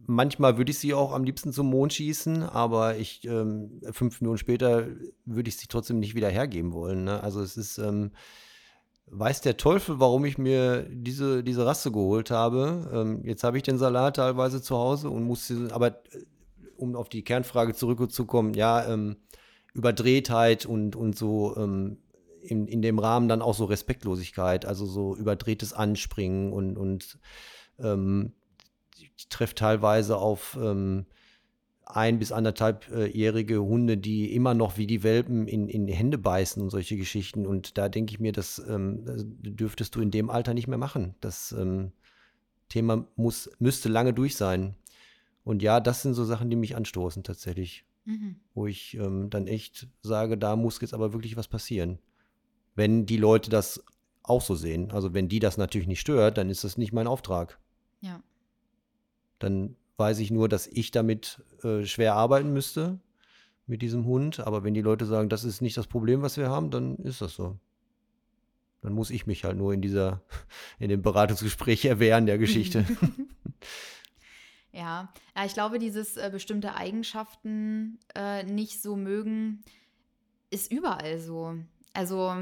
manchmal 0.07 0.59
würde 0.59 0.73
ich 0.73 0.79
sie 0.79 0.95
auch 0.95 1.13
am 1.13 1.23
liebsten 1.23 1.53
zum 1.53 1.71
Mond 1.71 1.93
schießen, 1.93 2.43
aber 2.43 2.97
ich 2.97 3.25
ähm, 3.25 3.81
fünf 3.93 4.21
Minuten 4.21 4.39
später 4.39 4.89
würde 5.25 5.49
ich 5.49 5.57
sie 5.57 5.69
trotzdem 5.69 6.01
nicht 6.01 6.17
wieder 6.17 6.29
hergeben 6.29 6.73
wollen. 6.73 7.05
Ne? 7.05 7.23
Also 7.23 7.41
es 7.41 7.57
ist, 7.57 7.79
ähm, 7.79 8.11
weiß 9.07 9.41
der 9.41 9.57
Teufel, 9.57 10.01
warum 10.01 10.25
ich 10.25 10.39
mir 10.39 10.87
diese, 10.91 11.45
diese 11.45 11.65
Rasse 11.65 11.93
geholt 11.93 12.33
habe. 12.33 12.91
Ähm, 12.93 13.25
jetzt 13.25 13.45
habe 13.45 13.57
ich 13.59 13.63
den 13.63 13.79
Salat 13.79 14.17
teilweise 14.17 14.61
zu 14.61 14.77
Hause 14.77 15.09
und 15.09 15.23
musste, 15.23 15.69
aber 15.71 15.89
äh, 15.89 16.25
um 16.77 16.97
auf 16.97 17.09
die 17.09 17.23
Kernfrage 17.23 17.75
zurückzukommen, 17.75 18.55
ja, 18.55 18.89
ähm, 18.89 19.17
Überdrehtheit 19.75 20.67
und, 20.67 20.97
und 20.97 21.17
so 21.17 21.57
ähm, 21.57 21.99
in, 22.43 22.67
in 22.67 22.83
dem 22.83 22.99
Rahmen 22.99 23.29
dann 23.29 23.43
auch 23.43 23.55
so 23.55 23.65
Respektlosigkeit, 23.65 24.65
also 24.65 24.87
so 24.87 25.17
überdrehtes 25.17 25.73
Anspringen 25.73 26.53
und, 26.53 26.77
und 26.77 27.19
ähm, 27.79 28.33
treffe 29.29 29.55
teilweise 29.55 30.17
auf 30.17 30.59
ähm, 30.61 31.07
ein- 31.85 32.19
bis 32.19 32.33
anderthalbjährige 32.33 33.61
Hunde, 33.61 33.99
die 33.99 34.35
immer 34.35 34.55
noch 34.55 34.77
wie 34.77 34.87
die 34.87 35.03
Welpen 35.03 35.47
in, 35.49 35.69
in 35.69 35.87
die 35.87 35.93
Hände 35.95 36.19
beißen 36.19 36.63
und 36.63 36.71
solche 36.71 36.97
Geschichten. 36.97 37.47
Und 37.47 37.79
da 37.79 37.89
denke 37.89 38.13
ich 38.13 38.21
mir, 38.21 38.33
das 38.33 38.63
ähm, 38.69 39.05
dürftest 39.05 39.95
du 39.95 40.01
in 40.01 40.11
dem 40.11 40.31
Alter 40.31 40.55
nicht 40.55 40.69
mehr 40.69 40.79
machen. 40.79 41.15
Das 41.21 41.53
ähm, 41.53 41.93
Thema 42.69 43.07
muss, 43.17 43.51
müsste 43.59 43.89
lange 43.89 44.15
durch 44.15 44.37
sein. 44.37 44.77
Und 45.43 45.63
ja, 45.63 45.81
das 45.81 46.03
sind 46.03 46.15
so 46.15 46.25
Sachen, 46.25 46.51
die 46.51 46.57
mich 46.57 46.77
anstoßen 46.77 47.25
tatsächlich, 47.25 47.85
Mhm. 48.05 48.37
wo 48.55 48.67
ich 48.67 48.95
ähm, 48.95 49.29
dann 49.31 49.47
echt 49.47 49.89
sage, 50.03 50.39
da 50.39 50.57
muss 50.57 50.81
jetzt 50.81 50.95
aber 50.95 51.13
wirklich 51.13 51.37
was 51.37 51.49
passieren. 51.49 51.99
Wenn 52.75 53.05
die 53.05 53.19
Leute 53.19 53.51
das 53.51 53.85
auch 54.23 54.43
so 54.43 54.55
sehen. 54.55 54.91
Also 54.93 55.13
wenn 55.15 55.29
die 55.29 55.39
das 55.39 55.59
natürlich 55.59 55.89
nicht 55.89 56.01
stört, 56.01 56.39
dann 56.39 56.51
ist 56.51 56.65
das 56.65 56.79
nicht 56.79 56.93
mein 56.93 57.07
Auftrag. 57.07 57.59
Ja. 58.01 58.23
Dann 59.39 59.77
weiß 59.97 60.19
ich 60.21 60.31
nur, 60.31 60.49
dass 60.49 60.67
ich 60.67 60.91
damit 60.91 61.43
äh, 61.63 61.85
schwer 61.85 62.15
arbeiten 62.15 62.53
müsste 62.53 63.01
mit 63.67 63.83
diesem 63.83 64.05
Hund. 64.07 64.41
Aber 64.41 64.65
wenn 64.65 64.75
die 64.75 64.83
Leute 64.83 65.07
sagen, 65.07 65.29
das 65.29 65.45
ist 65.45 65.61
nicht 65.61 65.77
das 65.77 65.87
Problem, 65.87 66.23
was 66.23 66.37
wir 66.37 66.49
haben, 66.49 66.71
dann 66.71 66.97
ist 66.99 67.21
das 67.21 67.35
so. 67.35 67.59
Dann 68.83 68.95
muss 68.95 69.11
ich 69.11 69.27
mich 69.27 69.45
halt 69.45 69.59
nur 69.59 69.75
in 69.75 69.83
dieser, 69.83 70.23
in 70.79 70.89
dem 70.89 71.03
Beratungsgespräch 71.03 71.85
erwehren 71.85 72.27
der 72.27 72.39
Geschichte. 72.39 72.87
Ja, 74.73 75.13
ja 75.37 75.45
ich 75.45 75.55
glaube, 75.55 75.79
dieses 75.79 76.17
äh, 76.17 76.31
bestimmte 76.33 76.75
Eigenschaften 76.75 77.99
äh, 78.15 78.45
nicht 78.45 78.81
so 78.83 78.97
mögen, 78.97 79.63
ist 80.51 80.71
überall 80.73 81.19
so. 81.19 81.57
Also, 81.93 82.35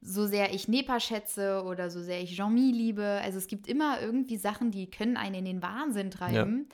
so 0.00 0.26
sehr 0.26 0.54
ich 0.54 0.68
Nepa 0.68 1.00
schätze 1.00 1.62
oder 1.64 1.90
so 1.90 2.02
sehr 2.02 2.20
ich 2.20 2.36
Jean-Mi 2.36 2.70
liebe, 2.70 3.20
also 3.22 3.38
es 3.38 3.48
gibt 3.48 3.66
immer 3.66 4.00
irgendwie 4.00 4.36
Sachen, 4.36 4.70
die 4.70 4.90
können 4.90 5.16
einen 5.16 5.34
in 5.34 5.44
den 5.44 5.62
Wahnsinn 5.62 6.10
treiben, 6.10 6.68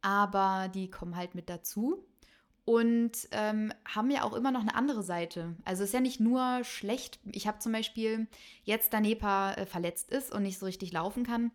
aber 0.00 0.70
die 0.74 0.90
kommen 0.90 1.16
halt 1.16 1.34
mit 1.34 1.50
dazu 1.50 2.04
und 2.64 3.12
ähm, 3.32 3.72
haben 3.84 4.10
ja 4.10 4.22
auch 4.22 4.34
immer 4.34 4.50
noch 4.50 4.60
eine 4.60 4.74
andere 4.74 5.02
Seite. 5.02 5.56
Also 5.64 5.82
es 5.82 5.90
ist 5.90 5.94
ja 5.94 6.00
nicht 6.00 6.20
nur 6.20 6.62
schlecht. 6.64 7.18
Ich 7.30 7.46
habe 7.46 7.58
zum 7.58 7.72
Beispiel 7.72 8.28
jetzt, 8.64 8.92
da 8.92 9.00
Nepa 9.00 9.54
äh, 9.54 9.66
verletzt 9.66 10.10
ist 10.10 10.32
und 10.32 10.42
nicht 10.42 10.58
so 10.58 10.66
richtig 10.66 10.92
laufen 10.92 11.24
kann, 11.24 11.50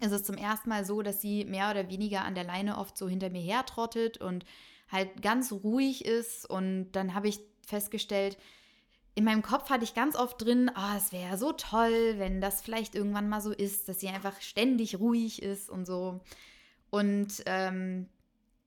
es 0.00 0.12
ist 0.12 0.26
zum 0.26 0.36
ersten 0.36 0.68
Mal 0.68 0.84
so, 0.84 1.02
dass 1.02 1.20
sie 1.20 1.44
mehr 1.44 1.70
oder 1.70 1.88
weniger 1.88 2.24
an 2.24 2.34
der 2.34 2.44
Leine 2.44 2.78
oft 2.78 2.96
so 2.96 3.08
hinter 3.08 3.30
mir 3.30 3.42
hertrottet 3.42 4.18
und 4.18 4.44
halt 4.90 5.22
ganz 5.22 5.52
ruhig 5.52 6.04
ist. 6.04 6.48
Und 6.48 6.92
dann 6.92 7.14
habe 7.14 7.28
ich 7.28 7.40
festgestellt, 7.66 8.38
in 9.14 9.24
meinem 9.24 9.42
Kopf 9.42 9.68
hatte 9.70 9.84
ich 9.84 9.94
ganz 9.94 10.14
oft 10.14 10.40
drin, 10.40 10.70
ah, 10.74 10.96
es 10.96 11.12
wäre 11.12 11.36
so 11.36 11.52
toll, 11.52 12.14
wenn 12.18 12.40
das 12.40 12.62
vielleicht 12.62 12.94
irgendwann 12.94 13.28
mal 13.28 13.40
so 13.40 13.50
ist, 13.50 13.88
dass 13.88 14.00
sie 14.00 14.08
einfach 14.08 14.40
ständig 14.40 15.00
ruhig 15.00 15.42
ist 15.42 15.68
und 15.68 15.86
so. 15.86 16.20
Und 16.90 17.42
ähm, 17.46 18.08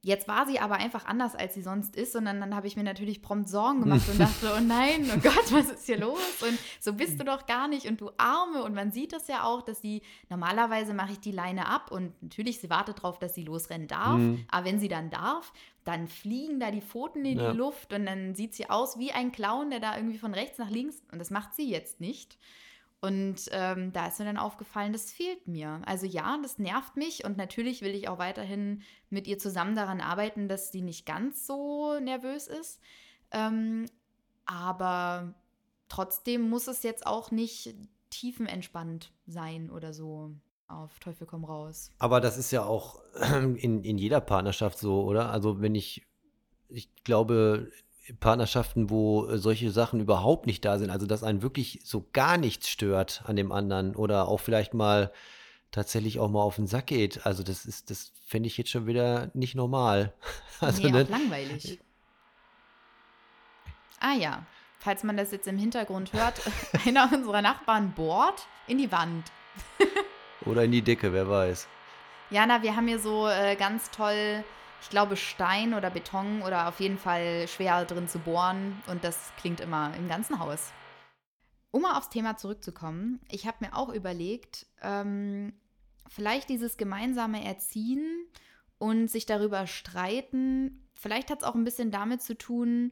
jetzt 0.04 0.28
war 0.28 0.46
sie 0.48 0.60
aber 0.60 0.76
einfach 0.76 1.06
anders, 1.06 1.36
als 1.36 1.54
sie 1.54 1.62
sonst 1.62 1.96
ist. 1.96 2.16
Und 2.16 2.26
dann, 2.26 2.40
dann 2.40 2.56
habe 2.56 2.68
ich 2.68 2.76
mir 2.76 2.84
natürlich 2.84 3.22
prompt 3.22 3.48
Sorgen 3.50 3.82
gemacht 3.84 4.08
und 4.10 4.20
dachte, 4.20 4.52
oh 4.58 4.60
nein, 4.60 5.10
oh 5.14 5.20
Gott, 5.20 5.52
was 5.52 5.70
ist 5.70 5.86
hier 5.86 6.00
los? 6.00 6.20
Und 6.42 6.58
so 6.80 6.94
bist 6.94 7.20
du 7.20 7.24
doch 7.24 7.46
gar 7.46 7.68
nicht 7.68 7.86
und 7.88 8.02
du 8.02 8.10
Arme. 8.18 8.64
Und 8.64 8.74
man 8.74 8.92
sieht 8.92 9.14
das 9.14 9.28
ja 9.28 9.44
auch, 9.44 9.62
dass 9.62 9.82
sie, 9.82 10.02
normalerweise 10.30 10.94
mache 10.94 11.12
ich 11.14 11.20
die 11.20 11.32
Leine 11.32 11.68
ab 11.68 11.92
und 11.92 12.14
natürlich, 12.24 12.60
sie 12.60 12.70
wartet 12.70 12.98
darauf, 13.00 13.20
dass 13.20 13.34
sie 13.36 13.44
losrennen 13.44 13.88
darf. 13.88 14.18
Mhm. 14.18 14.46
Aber 14.50 14.66
wenn 14.66 14.80
sie 14.80 14.88
dann 14.88 15.10
darf, 15.10 15.54
dann 15.84 16.08
fliegen 16.08 16.60
da 16.60 16.72
die 16.72 16.82
Pfoten 16.82 17.26
in 17.26 17.40
Ja. 17.40 17.52
die 17.52 17.58
Luft 17.58 17.94
und 17.94 18.06
dann 18.06 18.36
sieht 18.36 18.54
sie 18.56 18.70
aus 18.70 19.00
wie 19.00 19.12
ein 19.12 19.32
Clown, 19.32 19.70
der 19.72 19.80
da 19.80 19.96
irgendwie 19.98 20.18
von 20.20 20.34
rechts 20.34 20.58
nach 20.58 20.70
links, 20.70 21.02
und 21.12 21.20
das 21.20 21.30
macht 21.32 21.54
sie 21.56 21.70
jetzt 21.70 22.00
nicht. 22.00 22.38
Und 23.02 23.50
ähm, 23.50 23.92
da 23.94 24.08
ist 24.08 24.20
mir 24.20 24.26
dann 24.26 24.38
aufgefallen, 24.38 24.94
das 24.94 25.12
fehlt 25.12 25.48
mir. 25.48 25.82
Also 25.86 26.06
ja, 26.06 26.38
das 26.44 26.60
nervt 26.60 26.98
mich 26.98 27.26
und 27.26 27.36
natürlich 27.36 27.82
will 27.82 27.96
ich 27.96 28.08
auch 28.08 28.20
weiterhin 28.20 28.84
mit 29.10 29.28
ihr 29.28 29.40
zusammen 29.40 29.76
daran 29.76 30.02
arbeiten, 30.02 30.48
dass 30.48 30.72
sie 30.72 30.84
nicht 30.84 31.08
ganz 31.08 31.48
so 31.48 32.00
nervös 32.00 32.46
ist. 32.46 32.80
Ähm, 33.32 33.88
aber 34.46 35.34
trotzdem 35.90 36.48
muss 36.48 36.68
es 36.68 36.84
jetzt 36.84 37.08
auch 37.08 37.32
nicht 37.32 37.74
tiefenentspannt 38.12 39.12
sein 39.26 39.72
oder 39.72 39.94
so. 39.94 40.36
Auf 40.68 41.00
Teufel 41.00 41.26
komm 41.26 41.44
raus. 41.44 41.92
Aber 41.98 42.22
das 42.22 42.38
ist 42.38 42.52
ja 42.52 42.64
auch 42.64 43.02
in, 43.58 43.84
in 43.84 43.98
jeder 43.98 44.22
Partnerschaft 44.22 44.78
so, 44.78 45.04
oder? 45.04 45.32
Also 45.32 45.60
wenn 45.60 45.74
ich, 45.74 46.06
ich 46.70 47.04
glaube, 47.04 47.72
Partnerschaften, 48.20 48.90
wo 48.90 49.28
äh, 49.28 49.38
solche 49.38 49.72
Sachen 49.72 50.00
überhaupt 50.00 50.48
nicht 50.48 50.66
da 50.66 50.78
sind, 50.80 50.90
also 50.90 51.06
dass 51.06 51.24
einen 51.24 51.42
wirklich 51.42 51.82
so 51.84 52.08
gar 52.14 52.38
nichts 52.38 52.70
stört 52.70 53.24
an 53.26 53.36
dem 53.36 53.52
anderen 53.52 53.96
oder 53.96 54.28
auch 54.28 54.40
vielleicht 54.40 54.74
mal 54.74 55.12
tatsächlich 55.72 56.20
auch 56.20 56.30
mal 56.30 56.42
auf 56.42 56.58
den 56.58 56.68
Sack 56.68 56.88
geht. 56.88 57.26
Also 57.26 57.44
das 57.44 57.66
ist, 57.66 57.90
das 57.90 58.12
fände 58.26 58.48
ich 58.48 58.58
jetzt 58.58 58.70
schon 58.70 58.88
wieder 58.88 59.30
nicht 59.34 59.56
normal. 59.56 60.14
Also, 60.62 60.84
nee, 60.84 60.92
ne? 60.92 61.06
auch 61.06 61.10
langweilig. 61.10 61.80
Ah 64.00 64.14
ja, 64.14 64.46
falls 64.78 65.02
man 65.02 65.18
das 65.18 65.32
jetzt 65.32 65.48
im 65.48 65.58
Hintergrund 65.58 66.14
hört, 66.14 66.40
einer 66.86 67.12
unserer 67.12 67.42
Nachbarn 67.42 67.94
bohrt 67.94 68.46
in 68.68 68.78
die 68.78 68.92
Wand. 68.92 69.32
Oder 70.46 70.66
in 70.66 70.72
die 70.72 70.84
Decke, 70.84 71.14
wer 71.14 71.28
weiß. 71.28 71.68
Jana, 72.30 72.62
wir 72.62 72.76
haben 72.76 72.88
hier 72.88 73.00
so 73.00 73.28
äh, 73.28 73.56
ganz 73.56 73.90
toll, 73.90 74.44
ich 74.82 74.90
glaube 74.90 75.16
Stein 75.16 75.74
oder 75.74 75.90
Beton 75.90 76.42
oder 76.42 76.68
auf 76.68 76.80
jeden 76.80 76.98
Fall 76.98 77.48
schwer 77.48 77.86
drin 77.86 78.08
zu 78.08 78.20
bohren 78.20 78.82
und 78.88 79.04
das 79.04 79.32
klingt 79.38 79.60
immer 79.60 79.96
im 79.96 80.08
ganzen 80.08 80.40
Haus. 80.40 80.72
Um 81.72 81.84
mal 81.84 81.98
aufs 81.98 82.10
Thema 82.10 82.36
zurückzukommen, 82.36 83.22
ich 83.30 83.48
habe 83.48 83.58
mir 83.62 83.76
auch 83.76 83.90
überlegt, 83.90 84.66
ähm, 84.82 85.54
vielleicht 86.10 86.50
dieses 86.50 86.76
gemeinsame 86.76 87.46
Erziehen 87.46 88.26
und 88.78 89.10
sich 89.10 89.26
darüber 89.26 89.68
streiten, 89.68 90.90
vielleicht 90.96 91.30
hat 91.30 91.44
es 91.44 91.48
auch 91.48 91.56
ein 91.56 91.64
bisschen 91.64 91.92
damit 91.92 92.22
zu 92.22 92.38
tun, 92.38 92.92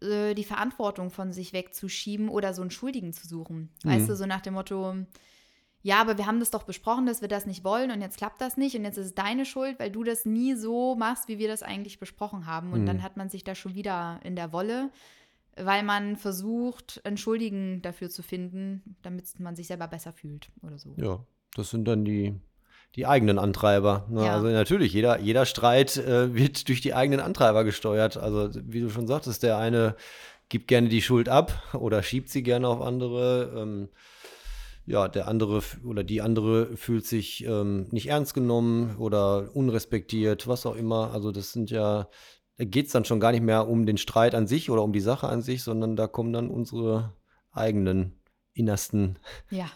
äh, 0.00 0.34
die 0.34 0.44
Verantwortung 0.44 1.10
von 1.10 1.32
sich 1.32 1.52
wegzuschieben 1.52 2.28
oder 2.28 2.54
so 2.54 2.62
einen 2.62 2.70
Schuldigen 2.70 3.12
zu 3.12 3.28
suchen. 3.28 3.70
Mhm. 3.84 3.90
Weißt 3.90 4.08
du, 4.08 4.16
so 4.16 4.26
nach 4.26 4.40
dem 4.40 4.54
Motto, 4.54 4.96
ja, 5.84 6.00
aber 6.00 6.16
wir 6.16 6.26
haben 6.26 6.40
das 6.40 6.50
doch 6.50 6.62
besprochen, 6.62 7.04
dass 7.04 7.20
wir 7.20 7.28
das 7.28 7.44
nicht 7.44 7.62
wollen 7.62 7.90
und 7.90 8.00
jetzt 8.00 8.16
klappt 8.16 8.40
das 8.40 8.56
nicht 8.56 8.74
und 8.74 8.84
jetzt 8.84 8.96
ist 8.96 9.06
es 9.06 9.14
deine 9.14 9.44
Schuld, 9.44 9.78
weil 9.78 9.90
du 9.90 10.02
das 10.02 10.24
nie 10.24 10.54
so 10.54 10.94
machst, 10.94 11.28
wie 11.28 11.38
wir 11.38 11.46
das 11.46 11.62
eigentlich 11.62 12.00
besprochen 12.00 12.46
haben. 12.46 12.72
Und 12.72 12.80
mhm. 12.80 12.86
dann 12.86 13.02
hat 13.02 13.18
man 13.18 13.28
sich 13.28 13.44
da 13.44 13.54
schon 13.54 13.74
wieder 13.74 14.18
in 14.24 14.34
der 14.34 14.50
Wolle, 14.54 14.90
weil 15.56 15.82
man 15.82 16.16
versucht, 16.16 17.02
einen 17.04 17.18
Schuldigen 17.18 17.82
dafür 17.82 18.08
zu 18.08 18.22
finden, 18.22 18.96
damit 19.02 19.38
man 19.38 19.56
sich 19.56 19.66
selber 19.66 19.86
besser 19.86 20.14
fühlt 20.14 20.48
oder 20.62 20.78
so. 20.78 20.94
Ja, 20.96 21.22
das 21.54 21.68
sind 21.68 21.86
dann 21.86 22.06
die, 22.06 22.34
die 22.94 23.04
eigenen 23.04 23.38
Antreiber. 23.38 24.06
Ne? 24.08 24.24
Ja. 24.24 24.36
Also 24.36 24.48
natürlich, 24.48 24.94
jeder, 24.94 25.20
jeder 25.20 25.44
Streit 25.44 25.98
äh, 25.98 26.34
wird 26.34 26.66
durch 26.68 26.80
die 26.80 26.94
eigenen 26.94 27.20
Antreiber 27.20 27.62
gesteuert. 27.62 28.16
Also 28.16 28.48
wie 28.54 28.80
du 28.80 28.88
schon 28.88 29.06
sagtest, 29.06 29.42
der 29.42 29.58
eine 29.58 29.96
gibt 30.48 30.66
gerne 30.66 30.88
die 30.88 31.02
Schuld 31.02 31.28
ab 31.28 31.62
oder 31.74 32.02
schiebt 32.02 32.30
sie 32.30 32.42
gerne 32.42 32.68
auf 32.68 32.80
andere. 32.80 33.52
Ähm, 33.54 33.88
ja, 34.86 35.08
der 35.08 35.28
andere 35.28 35.62
oder 35.84 36.04
die 36.04 36.20
andere 36.20 36.76
fühlt 36.76 37.06
sich 37.06 37.44
ähm, 37.44 37.86
nicht 37.90 38.08
ernst 38.08 38.34
genommen 38.34 38.96
oder 38.96 39.54
unrespektiert, 39.56 40.46
was 40.46 40.66
auch 40.66 40.76
immer. 40.76 41.12
Also 41.12 41.32
das 41.32 41.52
sind 41.52 41.70
ja, 41.70 42.08
da 42.56 42.64
geht 42.64 42.86
es 42.86 42.92
dann 42.92 43.04
schon 43.04 43.20
gar 43.20 43.32
nicht 43.32 43.42
mehr 43.42 43.66
um 43.68 43.86
den 43.86 43.96
Streit 43.96 44.34
an 44.34 44.46
sich 44.46 44.70
oder 44.70 44.82
um 44.82 44.92
die 44.92 45.00
Sache 45.00 45.28
an 45.28 45.42
sich, 45.42 45.62
sondern 45.62 45.96
da 45.96 46.06
kommen 46.06 46.32
dann 46.32 46.48
unsere 46.48 47.14
eigenen 47.50 48.20
innersten 48.52 49.18
ja. 49.50 49.70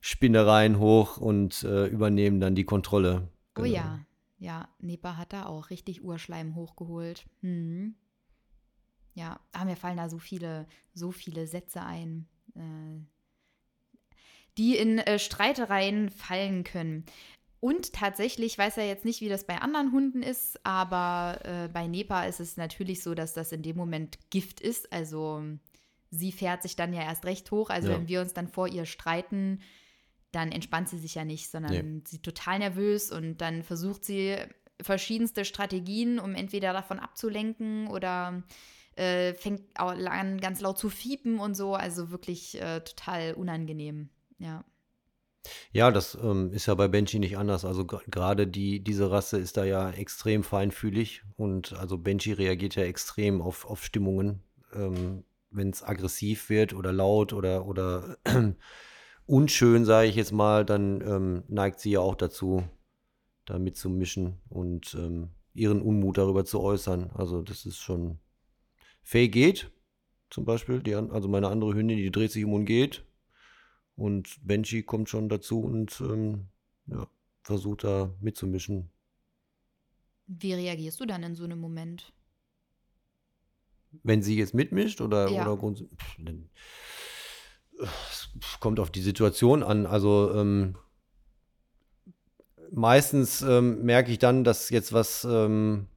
Spinnereien 0.00 0.78
hoch 0.78 1.16
und 1.16 1.64
äh, 1.64 1.86
übernehmen 1.86 2.40
dann 2.40 2.54
die 2.54 2.64
Kontrolle. 2.64 3.28
Genau. 3.54 3.68
Oh 3.68 3.70
ja, 3.70 4.00
ja, 4.38 4.68
Nepa 4.78 5.16
hat 5.16 5.32
da 5.32 5.46
auch 5.46 5.70
richtig 5.70 6.04
Urschleim 6.04 6.54
hochgeholt. 6.54 7.26
Hm. 7.40 7.96
Ja, 9.14 9.40
ah, 9.50 9.64
mir 9.64 9.76
fallen 9.76 9.96
da 9.96 10.08
so 10.08 10.18
viele, 10.18 10.68
so 10.94 11.10
viele 11.10 11.48
Sätze 11.48 11.82
ein. 11.82 12.28
Äh, 12.54 13.00
die 14.58 14.76
in 14.76 14.98
äh, 14.98 15.18
Streitereien 15.18 16.10
fallen 16.10 16.64
können. 16.64 17.04
Und 17.60 17.92
tatsächlich, 17.92 18.52
ich 18.52 18.58
weiß 18.58 18.76
ja 18.76 18.84
jetzt 18.84 19.04
nicht, 19.04 19.20
wie 19.20 19.28
das 19.28 19.44
bei 19.44 19.58
anderen 19.58 19.90
Hunden 19.90 20.22
ist, 20.22 20.64
aber 20.64 21.40
äh, 21.44 21.68
bei 21.68 21.86
Nepa 21.86 22.24
ist 22.24 22.38
es 22.40 22.56
natürlich 22.56 23.02
so, 23.02 23.14
dass 23.14 23.34
das 23.34 23.50
in 23.50 23.62
dem 23.62 23.76
Moment 23.76 24.18
Gift 24.30 24.60
ist. 24.60 24.92
Also 24.92 25.42
sie 26.10 26.30
fährt 26.30 26.62
sich 26.62 26.76
dann 26.76 26.92
ja 26.92 27.02
erst 27.02 27.24
recht 27.24 27.50
hoch. 27.50 27.70
Also 27.70 27.88
ja. 27.88 27.94
wenn 27.96 28.08
wir 28.08 28.20
uns 28.20 28.32
dann 28.32 28.46
vor 28.46 28.68
ihr 28.68 28.86
streiten, 28.86 29.60
dann 30.30 30.52
entspannt 30.52 30.88
sie 30.88 30.98
sich 30.98 31.16
ja 31.16 31.24
nicht, 31.24 31.50
sondern 31.50 31.72
nee. 31.72 32.02
sie 32.04 32.16
ist 32.16 32.24
total 32.24 32.60
nervös 32.60 33.10
und 33.10 33.38
dann 33.38 33.62
versucht 33.62 34.04
sie 34.04 34.36
verschiedenste 34.80 35.44
Strategien, 35.44 36.20
um 36.20 36.34
entweder 36.36 36.72
davon 36.72 37.00
abzulenken 37.00 37.88
oder 37.88 38.44
äh, 38.94 39.34
fängt 39.34 39.62
an 39.74 40.40
ganz 40.40 40.60
laut 40.60 40.78
zu 40.78 40.90
fiepen 40.90 41.40
und 41.40 41.54
so. 41.56 41.74
Also 41.74 42.10
wirklich 42.10 42.60
äh, 42.60 42.80
total 42.80 43.34
unangenehm. 43.34 44.10
Ja. 44.38 44.64
Ja, 45.72 45.90
das 45.90 46.16
ähm, 46.20 46.52
ist 46.52 46.66
ja 46.66 46.74
bei 46.74 46.88
Benji 46.88 47.18
nicht 47.18 47.38
anders. 47.38 47.64
Also 47.64 47.86
gerade 47.86 48.46
die, 48.46 48.80
diese 48.80 49.10
Rasse 49.10 49.38
ist 49.38 49.56
da 49.56 49.64
ja 49.64 49.90
extrem 49.90 50.42
feinfühlig 50.42 51.22
und 51.36 51.72
also 51.74 51.98
Benji 51.98 52.32
reagiert 52.32 52.74
ja 52.74 52.84
extrem 52.84 53.40
auf, 53.40 53.64
auf 53.64 53.84
Stimmungen, 53.84 54.42
ähm, 54.74 55.24
wenn 55.50 55.70
es 55.70 55.82
aggressiv 55.82 56.50
wird 56.50 56.74
oder 56.74 56.92
laut 56.92 57.32
oder, 57.32 57.66
oder 57.66 58.18
unschön, 59.26 59.84
sage 59.84 60.08
ich 60.08 60.16
jetzt 60.16 60.32
mal, 60.32 60.64
dann 60.64 61.00
ähm, 61.00 61.44
neigt 61.48 61.80
sie 61.80 61.92
ja 61.92 62.00
auch 62.00 62.16
dazu, 62.16 62.64
da 63.46 63.58
mitzumischen 63.58 64.40
und 64.48 64.94
ähm, 64.94 65.30
ihren 65.54 65.80
Unmut 65.80 66.18
darüber 66.18 66.44
zu 66.44 66.60
äußern. 66.60 67.10
Also 67.14 67.42
das 67.42 67.66
ist 67.66 67.78
schon. 67.78 68.18
Faye 69.02 69.28
geht, 69.28 69.70
zum 70.28 70.44
Beispiel, 70.44 70.80
die, 70.80 70.94
also 70.94 71.28
meine 71.28 71.48
andere 71.48 71.74
Hündin, 71.74 71.96
die 71.96 72.10
dreht 72.10 72.30
sich 72.30 72.44
um 72.44 72.52
und 72.52 72.66
geht. 72.66 73.04
Und 73.98 74.38
Benji 74.46 74.84
kommt 74.84 75.08
schon 75.08 75.28
dazu 75.28 75.60
und 75.60 76.00
ähm, 76.00 76.46
ja, 76.86 77.08
versucht 77.42 77.82
da 77.82 78.14
mitzumischen. 78.20 78.90
Wie 80.28 80.54
reagierst 80.54 81.00
du 81.00 81.04
dann 81.04 81.24
in 81.24 81.34
so 81.34 81.42
einem 81.42 81.58
Moment? 81.58 82.12
Wenn 84.04 84.22
sie 84.22 84.38
jetzt 84.38 84.54
mitmischt 84.54 85.00
oder, 85.00 85.28
ja. 85.28 85.50
oder 85.50 85.74
es 87.80 88.28
kommt 88.60 88.78
auf 88.78 88.90
die 88.90 89.02
Situation 89.02 89.64
an. 89.64 89.84
Also 89.84 90.32
ähm, 90.32 90.76
meistens 92.70 93.42
ähm, 93.42 93.82
merke 93.82 94.12
ich 94.12 94.20
dann, 94.20 94.44
dass 94.44 94.70
jetzt 94.70 94.92
was 94.92 95.24
ähm, 95.24 95.88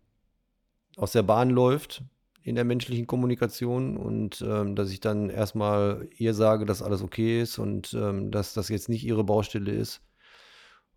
aus 0.96 1.12
der 1.12 1.24
Bahn 1.24 1.52
läuft 1.52 2.04
in 2.44 2.56
der 2.56 2.64
menschlichen 2.64 3.08
Kommunikation 3.08 3.98
und 3.98 4.42
ähm, 4.42 4.76
dass 4.76 4.92
ich 4.92 5.00
dann 5.00 5.30
erstmal 5.30 6.08
ihr 6.18 6.34
sage, 6.34 6.66
dass 6.66 6.82
alles 6.82 7.02
okay 7.02 7.42
ist 7.42 7.60
und 7.60 7.94
ähm, 7.94 8.32
dass 8.32 8.54
das 8.54 8.70
jetzt 8.70 8.90
nicht 8.90 9.04
ihre 9.04 9.24
Baustelle 9.24 9.72
ist. 9.72 10.02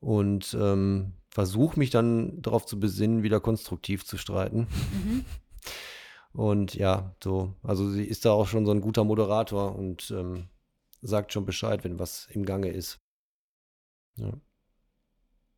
Und 0.00 0.56
ähm, 0.60 1.14
versuche 1.28 1.78
mich 1.78 1.90
dann 1.90 2.40
darauf 2.42 2.66
zu 2.66 2.78
besinnen, 2.78 3.22
wieder 3.22 3.40
konstruktiv 3.40 4.04
zu 4.04 4.18
streiten. 4.18 4.68
Mhm. 4.92 5.24
Und 6.34 6.74
ja, 6.74 7.14
so, 7.22 7.54
also 7.62 7.88
sie 7.88 8.04
ist 8.04 8.24
da 8.24 8.32
auch 8.32 8.48
schon 8.48 8.66
so 8.66 8.72
ein 8.72 8.80
guter 8.80 9.04
Moderator 9.04 9.76
und 9.76 10.10
ähm, 10.10 10.48
sagt 11.00 11.32
schon 11.32 11.46
Bescheid, 11.46 11.84
wenn 11.84 12.00
was 12.00 12.26
im 12.32 12.44
Gange 12.44 12.70
ist. 12.70 12.98
Ja. 14.16 14.32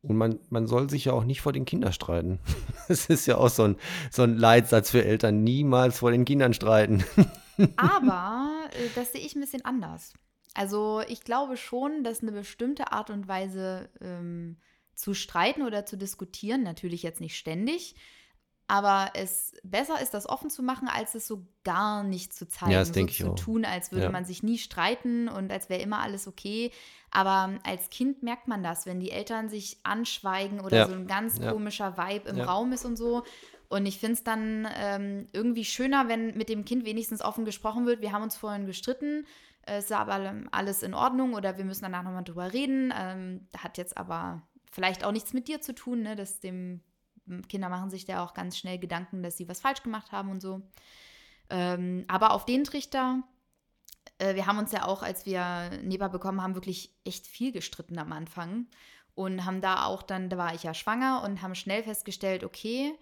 Und 0.07 0.15
man, 0.15 0.39
man 0.49 0.67
soll 0.67 0.89
sich 0.89 1.05
ja 1.05 1.13
auch 1.13 1.25
nicht 1.25 1.41
vor 1.41 1.53
den 1.53 1.65
Kindern 1.65 1.93
streiten. 1.93 2.39
Das 2.87 3.07
ist 3.07 3.25
ja 3.25 3.37
auch 3.37 3.49
so 3.49 3.63
ein, 3.63 3.75
so 4.09 4.23
ein 4.23 4.37
Leitsatz 4.37 4.91
für 4.91 5.03
Eltern. 5.03 5.43
Niemals 5.43 5.99
vor 5.99 6.11
den 6.11 6.23
Kindern 6.23 6.53
streiten. 6.53 7.03
Aber 7.75 8.49
äh, 8.71 8.87
das 8.95 9.11
sehe 9.11 9.19
ich 9.19 9.35
ein 9.35 9.41
bisschen 9.41 9.65
anders. 9.65 10.13
Also 10.53 11.01
ich 11.05 11.25
glaube 11.25 11.57
schon, 11.57 12.05
dass 12.05 12.21
eine 12.21 12.31
bestimmte 12.31 12.93
Art 12.93 13.09
und 13.09 13.27
Weise 13.27 13.89
ähm, 13.99 14.55
zu 14.95 15.13
streiten 15.13 15.63
oder 15.63 15.85
zu 15.85 15.97
diskutieren, 15.97 16.63
natürlich 16.63 17.03
jetzt 17.03 17.19
nicht 17.19 17.35
ständig, 17.35 17.95
aber 18.67 19.11
es 19.13 19.53
besser 19.63 20.01
ist, 20.01 20.13
das 20.13 20.27
offen 20.27 20.49
zu 20.49 20.61
machen, 20.61 20.89
als 20.89 21.15
es 21.15 21.25
so 21.25 21.47
gar 21.63 22.03
nicht 22.03 22.33
zu 22.33 22.47
zeigen, 22.47 22.71
ja, 22.71 22.79
das 22.79 22.89
so 22.89 23.05
zu 23.05 23.35
tun, 23.35 23.63
als 23.63 23.91
würde 23.91 24.05
ja. 24.05 24.11
man 24.11 24.25
sich 24.25 24.43
nie 24.43 24.57
streiten 24.57 25.29
und 25.29 25.51
als 25.51 25.69
wäre 25.69 25.81
immer 25.81 25.99
alles 25.99 26.27
okay. 26.27 26.71
Aber 27.17 27.57
als 27.63 27.89
Kind 27.89 28.21
merkt 28.21 28.47
man 28.47 28.61
das, 28.61 28.85
wenn 28.85 28.99
die 28.99 29.09
Eltern 29.09 29.49
sich 29.49 29.79
anschweigen 29.81 30.59
oder 30.59 30.77
ja. 30.77 30.87
so 30.87 30.93
ein 30.93 31.07
ganz 31.07 31.41
komischer 31.41 31.97
Vibe 31.97 32.29
im 32.29 32.39
Raum 32.39 32.71
ist 32.73 32.85
und 32.85 32.95
so. 32.95 33.23
Und 33.69 33.87
ich 33.87 33.97
finde 33.97 34.13
es 34.13 34.23
dann 34.23 34.67
ähm, 34.75 35.25
irgendwie 35.33 35.65
schöner, 35.65 36.07
wenn 36.09 36.37
mit 36.37 36.47
dem 36.47 36.63
Kind 36.63 36.85
wenigstens 36.85 37.23
offen 37.23 37.43
gesprochen 37.43 37.87
wird. 37.87 38.01
Wir 38.01 38.11
haben 38.11 38.21
uns 38.21 38.37
vorhin 38.37 38.67
gestritten, 38.67 39.25
es 39.63 39.85
ist 39.85 39.93
aber 39.93 40.31
alles 40.51 40.83
in 40.83 40.93
Ordnung 40.93 41.33
oder 41.33 41.57
wir 41.57 41.65
müssen 41.65 41.81
danach 41.81 42.03
nochmal 42.03 42.23
drüber 42.23 42.53
reden. 42.53 42.93
Ähm, 42.95 43.47
hat 43.57 43.79
jetzt 43.79 43.97
aber 43.97 44.43
vielleicht 44.71 45.03
auch 45.03 45.11
nichts 45.11 45.33
mit 45.33 45.47
dir 45.47 45.59
zu 45.59 45.73
tun, 45.73 46.03
ne, 46.03 46.15
dass 46.15 46.39
dem 46.39 46.81
Kinder 47.49 47.69
machen 47.69 47.89
sich 47.89 48.05
da 48.05 48.23
auch 48.23 48.35
ganz 48.35 48.59
schnell 48.59 48.77
Gedanken, 48.77 49.23
dass 49.23 49.37
sie 49.37 49.49
was 49.49 49.61
falsch 49.61 49.81
gemacht 49.81 50.11
haben 50.11 50.29
und 50.29 50.39
so. 50.39 50.61
Ähm, 51.49 52.05
aber 52.07 52.33
auf 52.33 52.45
den 52.45 52.63
Trichter, 52.63 53.23
wir 54.19 54.45
haben 54.47 54.57
uns 54.57 54.71
ja 54.71 54.85
auch, 54.85 55.03
als 55.03 55.25
wir 55.25 55.69
Neba 55.83 56.07
bekommen 56.07 56.41
haben, 56.41 56.55
wirklich 56.55 56.95
echt 57.03 57.27
viel 57.27 57.51
gestritten 57.51 57.99
am 57.99 58.11
Anfang. 58.11 58.67
Und 59.13 59.45
haben 59.45 59.61
da 59.61 59.85
auch 59.85 60.03
dann, 60.03 60.29
da 60.29 60.37
war 60.37 60.53
ich 60.53 60.63
ja 60.63 60.73
schwanger 60.73 61.23
und 61.23 61.41
haben 61.41 61.55
schnell 61.55 61.81
festgestellt, 61.83 62.43
okay, 62.43 62.93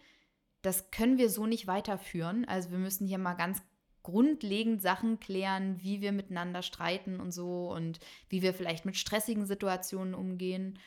das 0.61 0.89
können 0.89 1.17
wir 1.17 1.29
so 1.29 1.45
nicht 1.45 1.67
weiterführen. 1.67 2.45
Also 2.45 2.71
wir 2.71 2.77
müssen 2.77 3.05
hier 3.05 3.17
mal 3.17 3.33
ganz 3.33 3.61
grundlegend 4.01 4.81
Sachen 4.81 5.19
klären, 5.19 5.81
wie 5.81 5.99
wir 5.99 6.11
miteinander 6.11 6.61
streiten 6.61 7.19
und 7.19 7.31
so 7.31 7.71
und 7.71 7.99
wie 8.29 8.41
wir 8.41 8.53
vielleicht 8.53 8.85
mit 8.85 8.97
stressigen 8.97 9.45
Situationen 9.45 10.13
umgehen. 10.13 10.79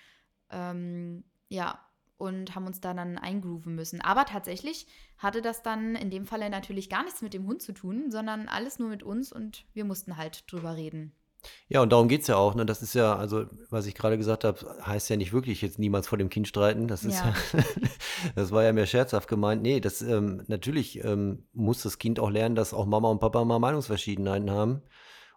Ähm, 0.50 1.24
ja, 1.48 1.84
und 2.18 2.54
haben 2.54 2.66
uns 2.66 2.81
da 2.81 2.92
dann 2.92 3.16
eingrooven 3.16 3.74
müssen. 3.74 4.00
Aber 4.00 4.24
tatsächlich 4.24 4.87
hatte 5.16 5.40
das 5.40 5.62
dann 5.62 5.94
in 5.94 6.11
dem 6.11 6.26
Falle 6.26 6.50
natürlich 6.50 6.90
gar 6.90 7.04
nichts 7.04 7.22
mit 7.22 7.33
dem 7.33 7.46
Hund 7.46 7.62
zu 7.62 7.72
tun, 7.72 8.11
sondern 8.11 8.48
alles 8.48 8.78
nur 8.78 8.88
mit 8.88 9.02
uns 9.02 9.33
und 9.33 9.64
wir 9.72 9.85
mussten 9.85 10.16
halt 10.16 10.50
drüber 10.50 10.76
reden. 10.76 11.12
Ja, 11.68 11.83
und 11.83 11.92
darum 11.92 12.09
geht 12.09 12.22
es 12.22 12.26
ja 12.26 12.37
auch. 12.37 12.54
Ne? 12.57 12.66
Das 12.66 12.83
ist 12.83 12.94
ja, 12.94 13.14
also, 13.14 13.46
was 13.70 13.87
ich 13.87 13.94
gerade 13.94 14.18
gesagt 14.18 14.42
habe, 14.42 14.59
heißt 14.85 15.09
ja 15.09 15.16
nicht 15.16 15.33
wirklich 15.33 15.62
jetzt 15.62 15.78
niemals 15.78 16.09
vor 16.09 16.18
dem 16.18 16.31
Kind 16.31 16.48
streiten. 16.48 16.88
Das 16.88 17.04
ist 17.04 17.14
ja, 17.14 17.33
ja 17.52 17.64
das 18.35 18.50
war 18.50 18.64
ja 18.64 18.72
mehr 18.72 18.87
scherzhaft 18.87 19.28
gemeint. 19.28 19.62
Nee, 19.62 19.81
das 19.81 20.02
ähm, 20.02 20.42
natürlich 20.48 21.04
ähm, 21.04 21.46
muss 21.52 21.83
das 21.83 21.98
Kind 21.98 22.18
auch 22.18 22.31
lernen, 22.31 22.57
dass 22.57 22.74
auch 22.74 22.87
Mama 22.87 23.09
und 23.09 23.20
Papa 23.20 23.44
mal 23.44 23.61
Meinungsverschiedenheiten 23.61 24.50
haben 24.50 24.83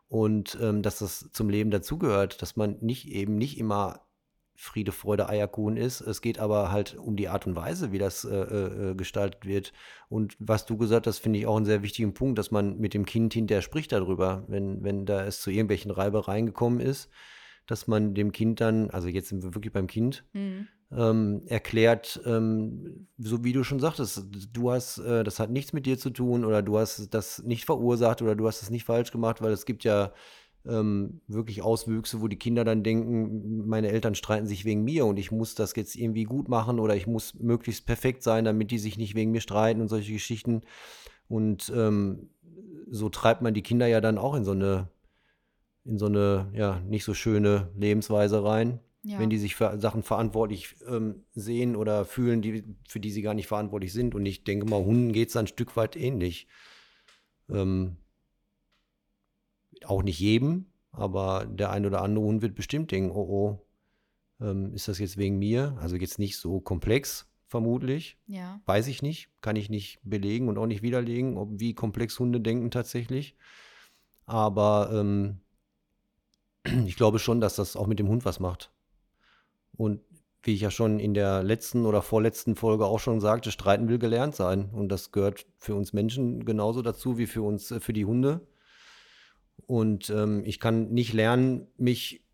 und 0.07 0.57
ähm, 0.61 0.81
dass 0.81 0.99
das 0.99 1.29
zum 1.31 1.49
Leben 1.49 1.69
dazugehört, 1.71 2.41
dass 2.41 2.55
man 2.55 2.77
nicht 2.81 3.07
eben 3.07 3.37
nicht 3.37 3.57
immer 3.57 4.01
Friede, 4.61 4.91
Freude, 4.91 5.27
Eierkuchen 5.27 5.75
ist. 5.75 6.01
Es 6.01 6.21
geht 6.21 6.37
aber 6.37 6.71
halt 6.71 6.95
um 6.95 7.15
die 7.15 7.29
Art 7.29 7.47
und 7.47 7.55
Weise, 7.55 7.91
wie 7.91 7.97
das 7.97 8.23
äh, 8.25 8.35
äh, 8.35 8.95
gestaltet 8.95 9.47
wird. 9.47 9.73
Und 10.07 10.35
was 10.37 10.67
du 10.67 10.77
gesagt 10.77 11.07
hast, 11.07 11.17
finde 11.17 11.39
ich 11.39 11.47
auch 11.47 11.57
einen 11.57 11.65
sehr 11.65 11.81
wichtigen 11.81 12.13
Punkt, 12.13 12.37
dass 12.37 12.51
man 12.51 12.77
mit 12.77 12.93
dem 12.93 13.07
Kind 13.07 13.33
hinterher 13.33 13.63
spricht 13.63 13.91
darüber, 13.91 14.43
wenn, 14.47 14.83
wenn 14.83 15.07
da 15.07 15.25
es 15.25 15.41
zu 15.41 15.49
irgendwelchen 15.49 15.89
Reibereien 15.89 16.45
gekommen 16.45 16.79
ist, 16.79 17.09
dass 17.65 17.87
man 17.87 18.13
dem 18.13 18.31
Kind 18.31 18.61
dann, 18.61 18.91
also 18.91 19.07
jetzt 19.07 19.29
sind 19.29 19.41
wir 19.41 19.55
wirklich 19.55 19.73
beim 19.73 19.87
Kind, 19.87 20.25
mhm. 20.33 20.67
ähm, 20.91 21.41
erklärt, 21.47 22.21
ähm, 22.27 23.07
so 23.17 23.43
wie 23.43 23.53
du 23.53 23.63
schon 23.63 23.79
sagtest, 23.79 24.27
du 24.53 24.71
hast, 24.71 24.99
äh, 24.99 25.23
das 25.23 25.39
hat 25.39 25.49
nichts 25.49 25.73
mit 25.73 25.87
dir 25.87 25.97
zu 25.97 26.11
tun 26.11 26.45
oder 26.45 26.61
du 26.61 26.77
hast 26.77 27.15
das 27.15 27.41
nicht 27.41 27.65
verursacht 27.65 28.21
oder 28.21 28.35
du 28.35 28.45
hast 28.45 28.61
es 28.61 28.69
nicht 28.69 28.85
falsch 28.85 29.11
gemacht, 29.11 29.41
weil 29.41 29.53
es 29.53 29.65
gibt 29.65 29.83
ja 29.83 30.13
ähm, 30.67 31.21
wirklich 31.27 31.61
Auswüchse, 31.61 32.21
wo 32.21 32.27
die 32.27 32.37
Kinder 32.37 32.63
dann 32.63 32.83
denken, 32.83 33.67
meine 33.67 33.89
Eltern 33.89 34.15
streiten 34.15 34.47
sich 34.47 34.65
wegen 34.65 34.83
mir 34.83 35.05
und 35.05 35.17
ich 35.17 35.31
muss 35.31 35.55
das 35.55 35.75
jetzt 35.75 35.95
irgendwie 35.95 36.23
gut 36.23 36.49
machen 36.49 36.79
oder 36.79 36.95
ich 36.95 37.07
muss 37.07 37.33
möglichst 37.35 37.85
perfekt 37.85 38.23
sein, 38.23 38.45
damit 38.45 38.71
die 38.71 38.77
sich 38.77 38.97
nicht 38.97 39.15
wegen 39.15 39.31
mir 39.31 39.41
streiten 39.41 39.81
und 39.81 39.87
solche 39.87 40.13
Geschichten. 40.13 40.61
Und 41.27 41.71
ähm, 41.75 42.29
so 42.89 43.09
treibt 43.09 43.41
man 43.41 43.53
die 43.53 43.63
Kinder 43.63 43.87
ja 43.87 44.01
dann 44.01 44.17
auch 44.17 44.35
in 44.35 44.43
so 44.43 44.51
eine, 44.51 44.89
in 45.83 45.97
so 45.97 46.05
eine, 46.05 46.51
ja, 46.53 46.79
nicht 46.81 47.05
so 47.05 47.13
schöne 47.13 47.71
Lebensweise 47.75 48.43
rein. 48.43 48.79
Ja. 49.03 49.17
Wenn 49.17 49.31
die 49.31 49.39
sich 49.39 49.55
für 49.55 49.79
Sachen 49.79 50.03
verantwortlich 50.03 50.75
ähm, 50.87 51.23
sehen 51.33 51.75
oder 51.75 52.05
fühlen, 52.05 52.43
die, 52.43 52.63
für 52.87 52.99
die 52.99 53.09
sie 53.09 53.23
gar 53.23 53.33
nicht 53.33 53.47
verantwortlich 53.47 53.93
sind. 53.93 54.13
Und 54.13 54.27
ich 54.27 54.43
denke 54.43 54.67
mal, 54.67 54.83
Hunden 54.83 55.11
geht 55.11 55.29
es 55.29 55.35
ein 55.35 55.47
Stück 55.47 55.75
weit 55.75 55.95
ähnlich. 55.95 56.47
Ähm, 57.49 57.97
auch 59.85 60.03
nicht 60.03 60.19
jedem, 60.19 60.65
aber 60.91 61.45
der 61.45 61.71
ein 61.71 61.85
oder 61.85 62.01
andere 62.01 62.25
Hund 62.25 62.41
wird 62.41 62.55
bestimmt 62.55 62.91
denken, 62.91 63.11
oh 63.11 63.27
oh, 63.29 63.65
ähm, 64.45 64.73
ist 64.73 64.87
das 64.87 64.99
jetzt 64.99 65.17
wegen 65.17 65.37
mir? 65.37 65.77
Also 65.79 65.95
jetzt 65.95 66.19
nicht 66.19 66.37
so 66.37 66.59
komplex, 66.59 67.27
vermutlich. 67.47 68.17
Ja. 68.27 68.61
Weiß 68.65 68.87
ich 68.87 69.01
nicht, 69.01 69.29
kann 69.41 69.55
ich 69.55 69.69
nicht 69.69 69.99
belegen 70.03 70.47
und 70.47 70.57
auch 70.57 70.65
nicht 70.65 70.81
widerlegen, 70.81 71.37
ob, 71.37 71.59
wie 71.59 71.73
komplex 71.73 72.17
Hunde 72.19 72.41
denken 72.41 72.71
tatsächlich. 72.71 73.35
Aber 74.25 74.89
ähm, 74.93 75.41
ich 76.85 76.95
glaube 76.95 77.19
schon, 77.19 77.41
dass 77.41 77.55
das 77.55 77.75
auch 77.75 77.87
mit 77.87 77.99
dem 77.99 78.07
Hund 78.07 78.25
was 78.25 78.39
macht. 78.39 78.71
Und 79.77 80.01
wie 80.43 80.53
ich 80.55 80.61
ja 80.61 80.71
schon 80.71 80.99
in 80.99 81.13
der 81.13 81.43
letzten 81.43 81.85
oder 81.85 82.01
vorletzten 82.01 82.55
Folge 82.55 82.85
auch 82.85 82.99
schon 82.99 83.19
sagte, 83.21 83.51
streiten 83.51 83.87
will 83.89 83.99
gelernt 83.99 84.35
sein. 84.35 84.69
Und 84.71 84.89
das 84.89 85.11
gehört 85.11 85.45
für 85.57 85.75
uns 85.75 85.93
Menschen 85.93 86.45
genauso 86.45 86.81
dazu 86.81 87.17
wie 87.17 87.27
für 87.27 87.43
uns, 87.43 87.71
äh, 87.71 87.79
für 87.79 87.93
die 87.93 88.05
Hunde. 88.05 88.41
Und 89.67 90.09
ähm, 90.09 90.43
ich 90.45 90.59
kann 90.59 90.89
nicht 90.91 91.13
lernen, 91.13 91.67
mich 91.77 92.25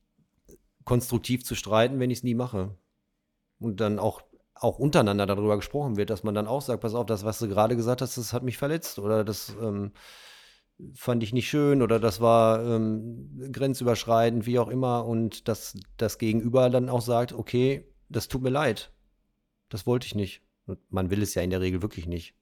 konstruktiv 0.84 1.44
zu 1.44 1.56
streiten, 1.56 2.00
wenn 2.00 2.10
ich 2.10 2.20
es 2.20 2.24
nie 2.24 2.36
mache. 2.36 2.76
Und 3.60 3.80
dann 3.80 4.00
auch, 4.00 4.22
auch 4.54 4.80
untereinander 4.80 5.26
darüber 5.26 5.58
gesprochen 5.58 5.98
wird, 5.98 6.10
dass 6.10 6.24
man 6.24 6.36
dann 6.36 6.48
auch 6.48 6.62
sagt, 6.62 6.82
pass 6.82 6.96
auf, 6.96 7.06
das, 7.06 7.26
was 7.26 7.40
du 7.40 7.48
gerade 7.48 7.76
gesagt 7.76 8.02
hast, 8.02 8.18
das 8.18 8.34
hat 8.34 8.44
mich 8.44 8.58
verletzt 8.58 9.00
oder 9.00 9.24
das 9.24 9.56
ähm, 9.62 9.92
fand 10.94 11.24
ich 11.24 11.34
nicht 11.34 11.50
schön 11.50 11.82
oder 11.82 12.00
das 12.00 12.22
war 12.22 12.64
ähm, 12.64 13.52
grenzüberschreitend, 13.52 14.46
wie 14.46 14.60
auch 14.60 14.70
immer. 14.70 15.06
Und 15.06 15.48
dass 15.48 15.78
das 15.98 16.18
Gegenüber 16.18 16.70
dann 16.70 16.90
auch 16.90 17.02
sagt, 17.02 17.34
okay, 17.34 17.86
das 18.10 18.28
tut 18.28 18.42
mir 18.42 18.50
leid. 18.50 18.92
Das 19.70 19.86
wollte 19.86 20.08
ich 20.08 20.16
nicht. 20.16 20.44
Und 20.66 20.80
man 20.92 21.10
will 21.10 21.22
es 21.22 21.34
ja 21.34 21.42
in 21.42 21.50
der 21.50 21.62
Regel 21.62 21.82
wirklich 21.82 22.08
nicht. 22.08 22.36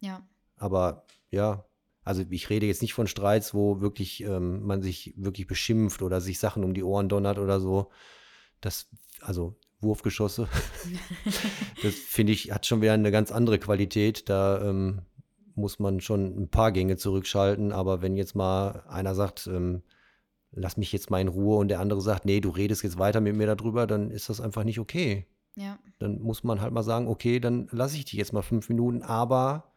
Ja. 0.00 0.26
Aber 0.56 1.04
ja, 1.30 1.64
also 2.08 2.24
ich 2.30 2.48
rede 2.48 2.64
jetzt 2.64 2.80
nicht 2.80 2.94
von 2.94 3.06
Streits, 3.06 3.52
wo 3.52 3.82
wirklich 3.82 4.22
ähm, 4.22 4.64
man 4.64 4.80
sich 4.80 5.12
wirklich 5.18 5.46
beschimpft 5.46 6.00
oder 6.00 6.22
sich 6.22 6.38
Sachen 6.38 6.64
um 6.64 6.72
die 6.72 6.82
Ohren 6.82 7.10
donnert 7.10 7.38
oder 7.38 7.60
so. 7.60 7.90
Das, 8.62 8.88
also 9.20 9.56
Wurfgeschosse, 9.82 10.48
das 11.82 11.94
finde 11.94 12.32
ich, 12.32 12.50
hat 12.50 12.64
schon 12.64 12.80
wieder 12.80 12.94
eine 12.94 13.10
ganz 13.10 13.30
andere 13.30 13.58
Qualität. 13.58 14.30
Da 14.30 14.62
ähm, 14.62 15.02
muss 15.54 15.80
man 15.80 16.00
schon 16.00 16.44
ein 16.44 16.48
paar 16.48 16.72
Gänge 16.72 16.96
zurückschalten. 16.96 17.72
Aber 17.72 18.00
wenn 18.00 18.16
jetzt 18.16 18.34
mal 18.34 18.84
einer 18.88 19.14
sagt, 19.14 19.46
ähm, 19.46 19.82
lass 20.50 20.78
mich 20.78 20.90
jetzt 20.92 21.10
mal 21.10 21.20
in 21.20 21.28
Ruhe 21.28 21.58
und 21.58 21.68
der 21.68 21.80
andere 21.80 22.00
sagt, 22.00 22.24
nee, 22.24 22.40
du 22.40 22.48
redest 22.48 22.82
jetzt 22.84 22.98
weiter 22.98 23.20
mit 23.20 23.36
mir 23.36 23.54
darüber, 23.54 23.86
dann 23.86 24.10
ist 24.10 24.30
das 24.30 24.40
einfach 24.40 24.64
nicht 24.64 24.80
okay. 24.80 25.26
Ja. 25.56 25.78
Dann 25.98 26.22
muss 26.22 26.42
man 26.42 26.62
halt 26.62 26.72
mal 26.72 26.82
sagen, 26.82 27.06
okay, 27.06 27.38
dann 27.38 27.68
lasse 27.70 27.96
ich 27.98 28.06
dich 28.06 28.14
jetzt 28.14 28.32
mal 28.32 28.40
fünf 28.40 28.70
Minuten, 28.70 29.02
aber 29.02 29.74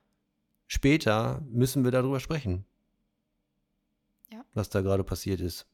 später 0.71 1.41
müssen 1.49 1.83
wir 1.83 1.91
darüber 1.91 2.21
sprechen. 2.21 2.65
Ja. 4.31 4.45
Was 4.53 4.69
da 4.69 4.79
gerade 4.79 5.03
passiert 5.03 5.41
ist. 5.41 5.67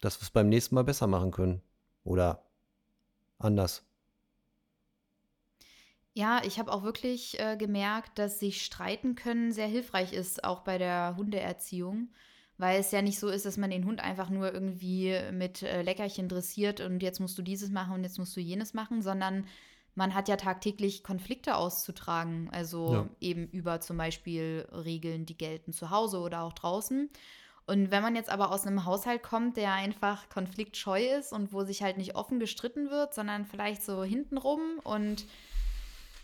Dass 0.00 0.20
wir 0.20 0.22
es 0.22 0.30
beim 0.30 0.48
nächsten 0.48 0.76
Mal 0.76 0.84
besser 0.84 1.08
machen 1.08 1.32
können. 1.32 1.60
Oder 2.04 2.44
anders. 3.38 3.84
Ja, 6.12 6.40
ich 6.44 6.60
habe 6.60 6.72
auch 6.72 6.84
wirklich 6.84 7.40
äh, 7.40 7.56
gemerkt, 7.56 8.16
dass 8.20 8.38
sich 8.38 8.64
streiten 8.64 9.16
können 9.16 9.50
sehr 9.50 9.66
hilfreich 9.66 10.12
ist, 10.12 10.44
auch 10.44 10.60
bei 10.60 10.78
der 10.78 11.16
Hundeerziehung. 11.16 12.12
Weil 12.56 12.78
es 12.78 12.92
ja 12.92 13.02
nicht 13.02 13.18
so 13.18 13.28
ist, 13.30 13.46
dass 13.46 13.56
man 13.56 13.70
den 13.70 13.84
Hund 13.84 13.98
einfach 13.98 14.30
nur 14.30 14.54
irgendwie 14.54 15.18
mit 15.32 15.62
äh, 15.62 15.82
Leckerchen 15.82 16.28
dressiert 16.28 16.80
und 16.80 17.02
jetzt 17.02 17.18
musst 17.18 17.36
du 17.36 17.42
dieses 17.42 17.70
machen 17.70 17.94
und 17.94 18.04
jetzt 18.04 18.18
musst 18.18 18.36
du 18.36 18.40
jenes 18.40 18.72
machen, 18.72 19.02
sondern 19.02 19.48
man 19.94 20.14
hat 20.14 20.28
ja 20.28 20.36
tagtäglich 20.36 21.02
Konflikte 21.02 21.56
auszutragen. 21.56 22.48
Also 22.52 22.92
ja. 22.92 23.08
eben 23.20 23.48
über 23.48 23.80
zum 23.80 23.96
Beispiel 23.96 24.66
Regeln, 24.72 25.26
die 25.26 25.36
gelten 25.36 25.72
zu 25.72 25.90
Hause 25.90 26.20
oder 26.20 26.42
auch 26.42 26.52
draußen. 26.52 27.10
Und 27.66 27.90
wenn 27.90 28.02
man 28.02 28.14
jetzt 28.14 28.28
aber 28.28 28.50
aus 28.50 28.66
einem 28.66 28.84
Haushalt 28.84 29.22
kommt, 29.22 29.56
der 29.56 29.72
einfach 29.72 30.28
konfliktscheu 30.28 31.02
ist 31.18 31.32
und 31.32 31.52
wo 31.52 31.64
sich 31.64 31.82
halt 31.82 31.96
nicht 31.96 32.14
offen 32.14 32.38
gestritten 32.38 32.90
wird, 32.90 33.14
sondern 33.14 33.46
vielleicht 33.46 33.82
so 33.82 34.04
hintenrum 34.04 34.60
und 34.82 35.24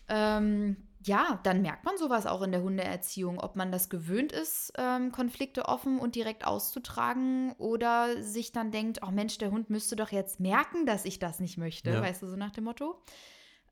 ähm, 0.08 0.76
ja, 1.02 1.40
dann 1.44 1.62
merkt 1.62 1.84
man 1.84 1.96
sowas 1.96 2.26
auch 2.26 2.42
in 2.42 2.52
der 2.52 2.62
Hundeerziehung, 2.62 3.38
ob 3.38 3.56
man 3.56 3.72
das 3.72 3.88
gewöhnt 3.88 4.32
ist, 4.32 4.72
ähm, 4.76 5.12
Konflikte 5.12 5.64
offen 5.66 5.98
und 5.98 6.14
direkt 6.14 6.46
auszutragen 6.46 7.52
oder 7.52 8.22
sich 8.22 8.52
dann 8.52 8.70
denkt, 8.70 9.00
oh 9.06 9.10
Mensch, 9.10 9.38
der 9.38 9.50
Hund 9.50 9.70
müsste 9.70 9.96
doch 9.96 10.10
jetzt 10.10 10.40
merken, 10.40 10.84
dass 10.84 11.06
ich 11.06 11.18
das 11.18 11.40
nicht 11.40 11.56
möchte, 11.56 11.90
ja. 11.90 12.02
weißt 12.02 12.22
du, 12.22 12.26
so 12.26 12.36
nach 12.36 12.50
dem 12.50 12.64
Motto. 12.64 13.00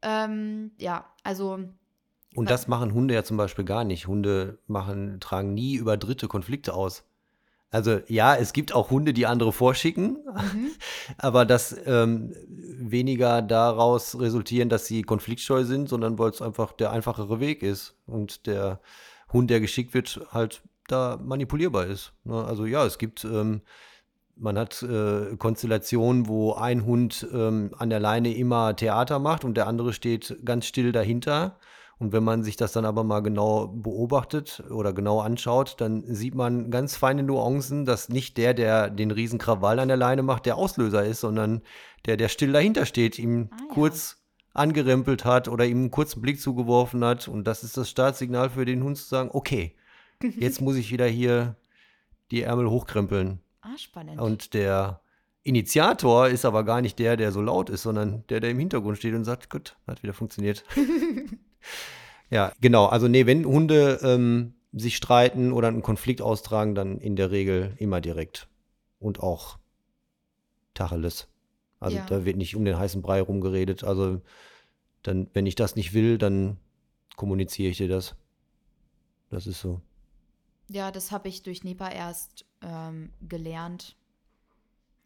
Ähm, 0.02 0.72
ja, 0.78 1.06
also. 1.24 1.58
Und 2.34 2.50
das 2.50 2.68
machen 2.68 2.92
Hunde 2.92 3.14
ja 3.14 3.24
zum 3.24 3.36
Beispiel 3.36 3.64
gar 3.64 3.84
nicht. 3.84 4.06
Hunde 4.06 4.58
machen, 4.66 5.18
tragen 5.20 5.54
nie 5.54 5.76
über 5.76 5.96
Dritte 5.96 6.28
Konflikte 6.28 6.74
aus. 6.74 7.04
Also 7.70 8.00
ja, 8.06 8.34
es 8.34 8.54
gibt 8.54 8.74
auch 8.74 8.90
Hunde, 8.90 9.12
die 9.12 9.26
andere 9.26 9.52
vorschicken, 9.52 10.18
mhm. 10.24 10.70
aber 11.18 11.44
das 11.44 11.76
ähm, 11.84 12.34
weniger 12.48 13.42
daraus 13.42 14.18
resultieren, 14.18 14.70
dass 14.70 14.86
sie 14.86 15.02
konfliktscheu 15.02 15.64
sind, 15.64 15.88
sondern 15.88 16.18
weil 16.18 16.30
es 16.30 16.40
einfach 16.40 16.72
der 16.72 16.92
einfachere 16.92 17.40
Weg 17.40 17.62
ist 17.62 17.94
und 18.06 18.46
der 18.46 18.80
Hund, 19.32 19.50
der 19.50 19.60
geschickt 19.60 19.92
wird, 19.92 20.20
halt 20.32 20.62
da 20.86 21.18
manipulierbar 21.22 21.86
ist. 21.86 22.14
Ne? 22.24 22.42
Also 22.42 22.64
ja, 22.64 22.86
es 22.86 22.96
gibt, 22.96 23.24
ähm, 23.24 23.60
man 24.38 24.58
hat 24.58 24.82
äh, 24.82 25.36
Konstellationen, 25.36 26.28
wo 26.28 26.54
ein 26.54 26.84
Hund 26.84 27.26
ähm, 27.32 27.70
an 27.78 27.90
der 27.90 28.00
Leine 28.00 28.34
immer 28.34 28.74
Theater 28.76 29.18
macht 29.18 29.44
und 29.44 29.56
der 29.56 29.66
andere 29.66 29.92
steht 29.92 30.38
ganz 30.44 30.66
still 30.66 30.92
dahinter. 30.92 31.58
Und 31.98 32.12
wenn 32.12 32.22
man 32.22 32.44
sich 32.44 32.56
das 32.56 32.72
dann 32.72 32.84
aber 32.84 33.02
mal 33.02 33.20
genau 33.20 33.66
beobachtet 33.66 34.62
oder 34.70 34.92
genau 34.92 35.20
anschaut, 35.20 35.80
dann 35.80 36.04
sieht 36.06 36.36
man 36.36 36.70
ganz 36.70 36.96
feine 36.96 37.24
Nuancen, 37.24 37.84
dass 37.84 38.08
nicht 38.08 38.36
der, 38.36 38.54
der 38.54 38.88
den 38.88 39.10
riesen 39.10 39.40
Krawall 39.40 39.80
an 39.80 39.88
der 39.88 39.96
Leine 39.96 40.22
macht, 40.22 40.46
der 40.46 40.56
Auslöser 40.56 41.04
ist, 41.04 41.20
sondern 41.20 41.60
der, 42.06 42.16
der 42.16 42.28
still 42.28 42.52
dahinter 42.52 42.86
steht, 42.86 43.18
ihm 43.18 43.48
ah, 43.50 43.56
ja. 43.58 43.74
kurz 43.74 44.22
angerempelt 44.54 45.24
hat 45.24 45.48
oder 45.48 45.66
ihm 45.66 45.78
einen 45.78 45.90
kurzen 45.90 46.22
Blick 46.22 46.40
zugeworfen 46.40 47.04
hat. 47.04 47.26
Und 47.26 47.44
das 47.44 47.64
ist 47.64 47.76
das 47.76 47.90
Startsignal 47.90 48.50
für 48.50 48.64
den 48.64 48.84
Hund 48.84 48.96
zu 48.96 49.04
sagen, 49.04 49.30
okay, 49.32 49.74
jetzt 50.22 50.60
muss 50.60 50.76
ich 50.76 50.92
wieder 50.92 51.06
hier 51.06 51.56
die 52.30 52.42
Ärmel 52.42 52.70
hochkrempeln. 52.70 53.40
Ah, 53.68 53.76
spannend. 53.76 54.20
Und 54.20 54.54
der 54.54 55.00
Initiator 55.42 56.28
ist 56.28 56.44
aber 56.44 56.64
gar 56.64 56.80
nicht 56.80 56.98
der, 56.98 57.16
der 57.16 57.32
so 57.32 57.40
laut 57.40 57.70
ist, 57.70 57.82
sondern 57.82 58.24
der, 58.28 58.40
der 58.40 58.50
im 58.50 58.58
Hintergrund 58.58 58.98
steht 58.98 59.14
und 59.14 59.24
sagt, 59.24 59.50
gut, 59.50 59.76
hat 59.86 60.02
wieder 60.02 60.14
funktioniert. 60.14 60.64
ja, 62.30 62.52
genau. 62.60 62.86
Also 62.86 63.08
nee, 63.08 63.26
wenn 63.26 63.44
Hunde 63.44 64.00
ähm, 64.02 64.54
sich 64.72 64.96
streiten 64.96 65.52
oder 65.52 65.68
einen 65.68 65.82
Konflikt 65.82 66.22
austragen, 66.22 66.74
dann 66.74 66.98
in 66.98 67.16
der 67.16 67.30
Regel 67.30 67.74
immer 67.78 68.00
direkt. 68.00 68.48
Und 69.00 69.20
auch 69.20 69.58
Tacheles. 70.74 71.28
Also 71.80 71.98
ja. 71.98 72.06
da 72.06 72.24
wird 72.24 72.36
nicht 72.36 72.56
um 72.56 72.64
den 72.64 72.78
heißen 72.78 73.02
Brei 73.02 73.20
rumgeredet. 73.20 73.84
Also 73.84 74.20
dann, 75.02 75.28
wenn 75.34 75.46
ich 75.46 75.54
das 75.54 75.76
nicht 75.76 75.94
will, 75.94 76.18
dann 76.18 76.58
kommuniziere 77.16 77.70
ich 77.70 77.76
dir 77.76 77.88
das. 77.88 78.16
Das 79.30 79.46
ist 79.46 79.60
so. 79.60 79.80
Ja, 80.68 80.90
das 80.90 81.12
habe 81.12 81.28
ich 81.28 81.42
durch 81.42 81.64
NEPA 81.64 81.90
erst 81.90 82.44
ähm, 82.62 83.12
gelernt. 83.26 83.96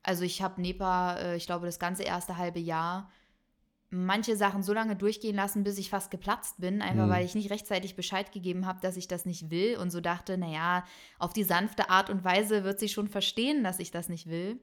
Also 0.02 0.24
ich 0.24 0.42
habe 0.42 0.60
NEPA, 0.60 1.16
äh, 1.16 1.36
ich 1.36 1.46
glaube, 1.46 1.66
das 1.66 1.78
ganze 1.78 2.02
erste 2.02 2.36
halbe 2.36 2.60
Jahr 2.60 3.10
manche 3.92 4.36
Sachen 4.36 4.62
so 4.62 4.72
lange 4.72 4.96
durchgehen 4.96 5.36
lassen, 5.36 5.64
bis 5.64 5.76
ich 5.76 5.90
fast 5.90 6.10
geplatzt 6.10 6.58
bin, 6.58 6.80
einfach 6.80 7.06
mhm. 7.06 7.10
weil 7.10 7.24
ich 7.26 7.34
nicht 7.34 7.50
rechtzeitig 7.50 7.94
Bescheid 7.94 8.32
gegeben 8.32 8.66
habe, 8.66 8.80
dass 8.80 8.96
ich 8.96 9.06
das 9.06 9.26
nicht 9.26 9.50
will 9.50 9.76
und 9.76 9.90
so 9.90 10.00
dachte, 10.00 10.38
naja, 10.38 10.84
auf 11.18 11.34
die 11.34 11.44
sanfte 11.44 11.90
Art 11.90 12.08
und 12.08 12.24
Weise 12.24 12.64
wird 12.64 12.80
sie 12.80 12.88
schon 12.88 13.08
verstehen, 13.08 13.62
dass 13.62 13.78
ich 13.78 13.90
das 13.90 14.08
nicht 14.08 14.28
will. 14.28 14.58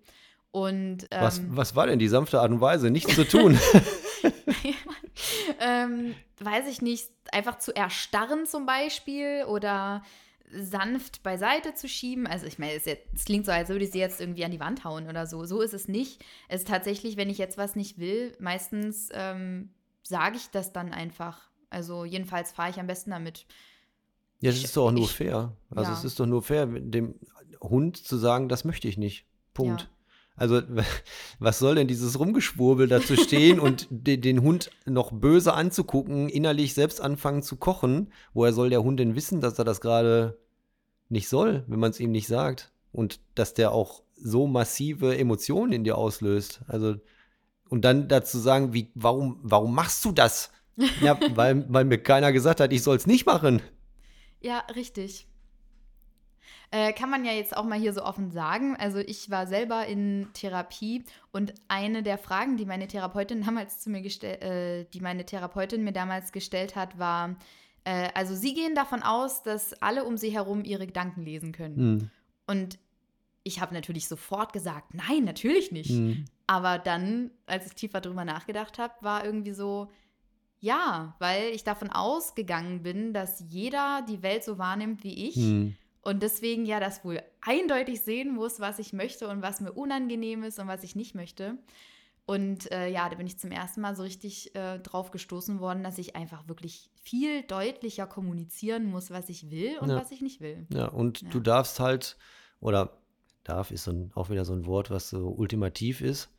Und 0.51 1.07
ähm, 1.11 1.21
was, 1.21 1.41
was 1.47 1.75
war 1.75 1.85
denn 1.85 1.99
die 1.99 2.07
sanfte 2.07 2.41
Art 2.41 2.49
und 2.49 2.59
Weise? 2.59 2.89
Nichts 2.89 3.13
zu 3.13 3.23
tun. 3.27 3.59
ähm, 5.59 6.15
weiß 6.39 6.67
ich 6.67 6.81
nicht, 6.81 7.07
einfach 7.31 7.59
zu 7.59 7.75
erstarren 7.75 8.47
zum 8.47 8.65
Beispiel 8.65 9.45
oder 9.47 10.01
sanft 10.51 11.23
beiseite 11.23 11.73
zu 11.73 11.87
schieben. 11.87 12.27
Also 12.27 12.45
ich 12.45 12.59
meine, 12.59 12.73
es, 12.73 12.85
es, 12.87 13.25
klingt 13.25 13.45
so, 13.45 13.51
als 13.51 13.69
würde 13.69 13.85
ich 13.85 13.91
sie 13.91 13.99
jetzt 13.99 14.19
irgendwie 14.19 14.45
an 14.45 14.51
die 14.51 14.59
Wand 14.59 14.83
hauen 14.83 15.07
oder 15.07 15.27
so. 15.27 15.45
So 15.45 15.61
ist 15.61 15.73
es 15.73 15.87
nicht. 15.87 16.23
Es 16.47 16.61
ist 16.61 16.67
tatsächlich, 16.67 17.17
wenn 17.17 17.29
ich 17.29 17.37
jetzt 17.37 17.57
was 17.57 17.75
nicht 17.75 17.99
will, 17.99 18.35
meistens 18.39 19.09
ähm, 19.13 19.69
sage 20.03 20.37
ich 20.37 20.49
das 20.49 20.73
dann 20.73 20.91
einfach. 20.91 21.49
Also 21.69 22.05
jedenfalls 22.05 22.51
fahre 22.51 22.71
ich 22.71 22.79
am 22.79 22.87
besten 22.87 23.11
damit. 23.11 23.45
Ja, 24.41 24.51
das 24.51 24.63
ist 24.63 24.75
doch 24.75 24.87
auch 24.87 24.91
nur 24.91 25.03
ich- 25.03 25.11
fair. 25.11 25.53
Also 25.69 25.91
ja. 25.91 25.97
es 25.97 26.03
ist 26.03 26.19
doch 26.19 26.25
nur 26.25 26.41
fair, 26.41 26.65
dem 26.65 27.15
Hund 27.61 27.97
zu 27.97 28.17
sagen, 28.17 28.49
das 28.49 28.63
möchte 28.63 28.87
ich 28.87 28.97
nicht. 28.97 29.25
Punkt. 29.53 29.81
Ja. 29.81 29.87
Also 30.39 30.61
was 31.39 31.59
soll 31.59 31.75
denn 31.75 31.87
dieses 31.87 32.17
Rumgeschwurbel 32.19 32.87
dazu 32.87 33.15
stehen 33.15 33.59
und 33.59 33.87
de, 33.89 34.17
den 34.17 34.41
Hund 34.41 34.71
noch 34.85 35.11
böse 35.11 35.53
anzugucken, 35.53 36.29
innerlich 36.29 36.73
selbst 36.73 37.01
anfangen 37.01 37.43
zu 37.43 37.57
kochen? 37.57 38.11
Woher 38.33 38.53
soll 38.53 38.69
der 38.69 38.83
Hund 38.83 38.99
denn 38.99 39.15
wissen, 39.15 39.41
dass 39.41 39.59
er 39.59 39.65
das 39.65 39.81
gerade 39.81 40.39
nicht 41.09 41.29
soll, 41.29 41.63
wenn 41.67 41.79
man 41.79 41.91
es 41.91 41.99
ihm 41.99 42.11
nicht 42.11 42.27
sagt? 42.27 42.71
Und 42.91 43.19
dass 43.35 43.53
der 43.53 43.71
auch 43.71 44.01
so 44.15 44.47
massive 44.47 45.17
Emotionen 45.17 45.71
in 45.71 45.83
dir 45.83 45.97
auslöst. 45.97 46.61
Also 46.67 46.95
und 47.69 47.85
dann 47.85 48.07
dazu 48.07 48.39
sagen, 48.39 48.73
wie, 48.73 48.91
warum, 48.95 49.39
warum 49.43 49.73
machst 49.73 50.03
du 50.05 50.11
das? 50.11 50.51
Ja, 51.01 51.19
weil, 51.35 51.65
weil 51.67 51.83
mir 51.83 51.97
keiner 51.97 52.31
gesagt 52.31 52.61
hat, 52.61 52.71
ich 52.71 52.83
soll 52.83 52.95
es 52.95 53.05
nicht 53.05 53.25
machen. 53.25 53.61
Ja, 54.39 54.59
richtig. 54.75 55.27
Äh, 56.71 56.93
kann 56.93 57.09
man 57.09 57.25
ja 57.25 57.31
jetzt 57.31 57.57
auch 57.57 57.63
mal 57.63 57.79
hier 57.79 57.93
so 57.93 58.03
offen 58.03 58.29
sagen. 58.29 58.75
Also 58.77 58.99
ich 58.99 59.31
war 59.31 59.47
selber 59.47 59.87
in 59.87 60.27
Therapie 60.33 61.03
und 61.31 61.53
eine 61.67 62.03
der 62.03 62.19
Fragen, 62.19 62.57
die 62.57 62.65
meine 62.65 62.87
Therapeutin 62.87 63.41
damals 63.45 63.79
zu 63.79 63.89
mir 63.89 64.01
gestellt, 64.01 64.41
äh, 64.43 64.85
die 64.85 65.01
meine 65.01 65.25
Therapeutin 65.25 65.83
mir 65.83 65.93
damals 65.93 66.31
gestellt 66.31 66.75
hat, 66.75 66.99
war, 66.99 67.35
äh, 67.85 68.09
also 68.13 68.35
sie 68.35 68.53
gehen 68.53 68.75
davon 68.75 69.01
aus, 69.01 69.41
dass 69.41 69.73
alle 69.81 70.05
um 70.05 70.15
sie 70.17 70.29
herum 70.29 70.63
ihre 70.63 70.85
Gedanken 70.85 71.23
lesen 71.23 71.53
können. 71.53 71.75
Hm. 71.75 72.09
Und 72.45 72.79
ich 73.43 73.61
habe 73.61 73.73
natürlich 73.73 74.07
sofort 74.07 74.53
gesagt, 74.53 74.93
nein, 74.93 75.23
natürlich 75.23 75.71
nicht. 75.71 75.89
Hm. 75.89 76.25
Aber 76.45 76.77
dann, 76.77 77.31
als 77.47 77.65
ich 77.65 77.73
tiefer 77.73 77.99
drüber 77.99 78.25
nachgedacht 78.25 78.77
habe, 78.77 78.93
war 79.01 79.25
irgendwie 79.25 79.53
so, 79.53 79.89
ja, 80.59 81.15
weil 81.17 81.49
ich 81.49 81.63
davon 81.63 81.89
ausgegangen 81.89 82.83
bin, 82.83 83.13
dass 83.13 83.43
jeder 83.47 84.05
die 84.07 84.21
Welt 84.21 84.43
so 84.43 84.59
wahrnimmt 84.59 85.03
wie 85.03 85.29
ich 85.29 85.35
Hm. 85.35 85.75
Und 86.09 86.23
deswegen 86.23 86.65
ja 86.65 86.79
das 86.79 87.05
wohl 87.05 87.21
eindeutig 87.41 88.01
sehen 88.01 88.33
muss, 88.33 88.59
was 88.59 88.79
ich 88.79 88.93
möchte 88.93 89.27
und 89.27 89.43
was 89.43 89.61
mir 89.61 89.71
unangenehm 89.73 90.41
ist 90.41 90.57
und 90.57 90.67
was 90.67 90.83
ich 90.83 90.95
nicht 90.95 91.13
möchte. 91.13 91.59
Und 92.25 92.71
äh, 92.71 92.89
ja, 92.89 93.09
da 93.09 93.15
bin 93.15 93.27
ich 93.27 93.37
zum 93.37 93.51
ersten 93.51 93.81
Mal 93.81 93.95
so 93.95 94.01
richtig 94.01 94.55
äh, 94.55 94.79
drauf 94.79 95.11
gestoßen 95.11 95.59
worden, 95.59 95.83
dass 95.83 95.99
ich 95.99 96.15
einfach 96.15 96.47
wirklich 96.47 96.89
viel 97.03 97.43
deutlicher 97.43 98.07
kommunizieren 98.07 98.85
muss, 98.85 99.11
was 99.11 99.29
ich 99.29 99.51
will 99.51 99.77
und 99.79 99.89
Ja. 99.89 99.97
was 99.97 100.09
ich 100.11 100.21
nicht 100.21 100.41
will. 100.41 100.65
Ja, 100.73 100.87
und 100.87 101.21
Ja. 101.21 101.29
du 101.29 101.39
darfst 101.39 101.79
halt, 101.79 102.17
oder 102.59 102.97
darf 103.43 103.69
ist 103.69 103.83
so 103.83 103.91
ein, 103.91 104.11
auch 104.15 104.31
wieder 104.31 104.45
so 104.45 104.53
ein 104.53 104.65
Wort, 104.65 104.89
was 104.89 105.09
so 105.09 105.29
ultimativ 105.29 106.01
ist. 106.01 106.29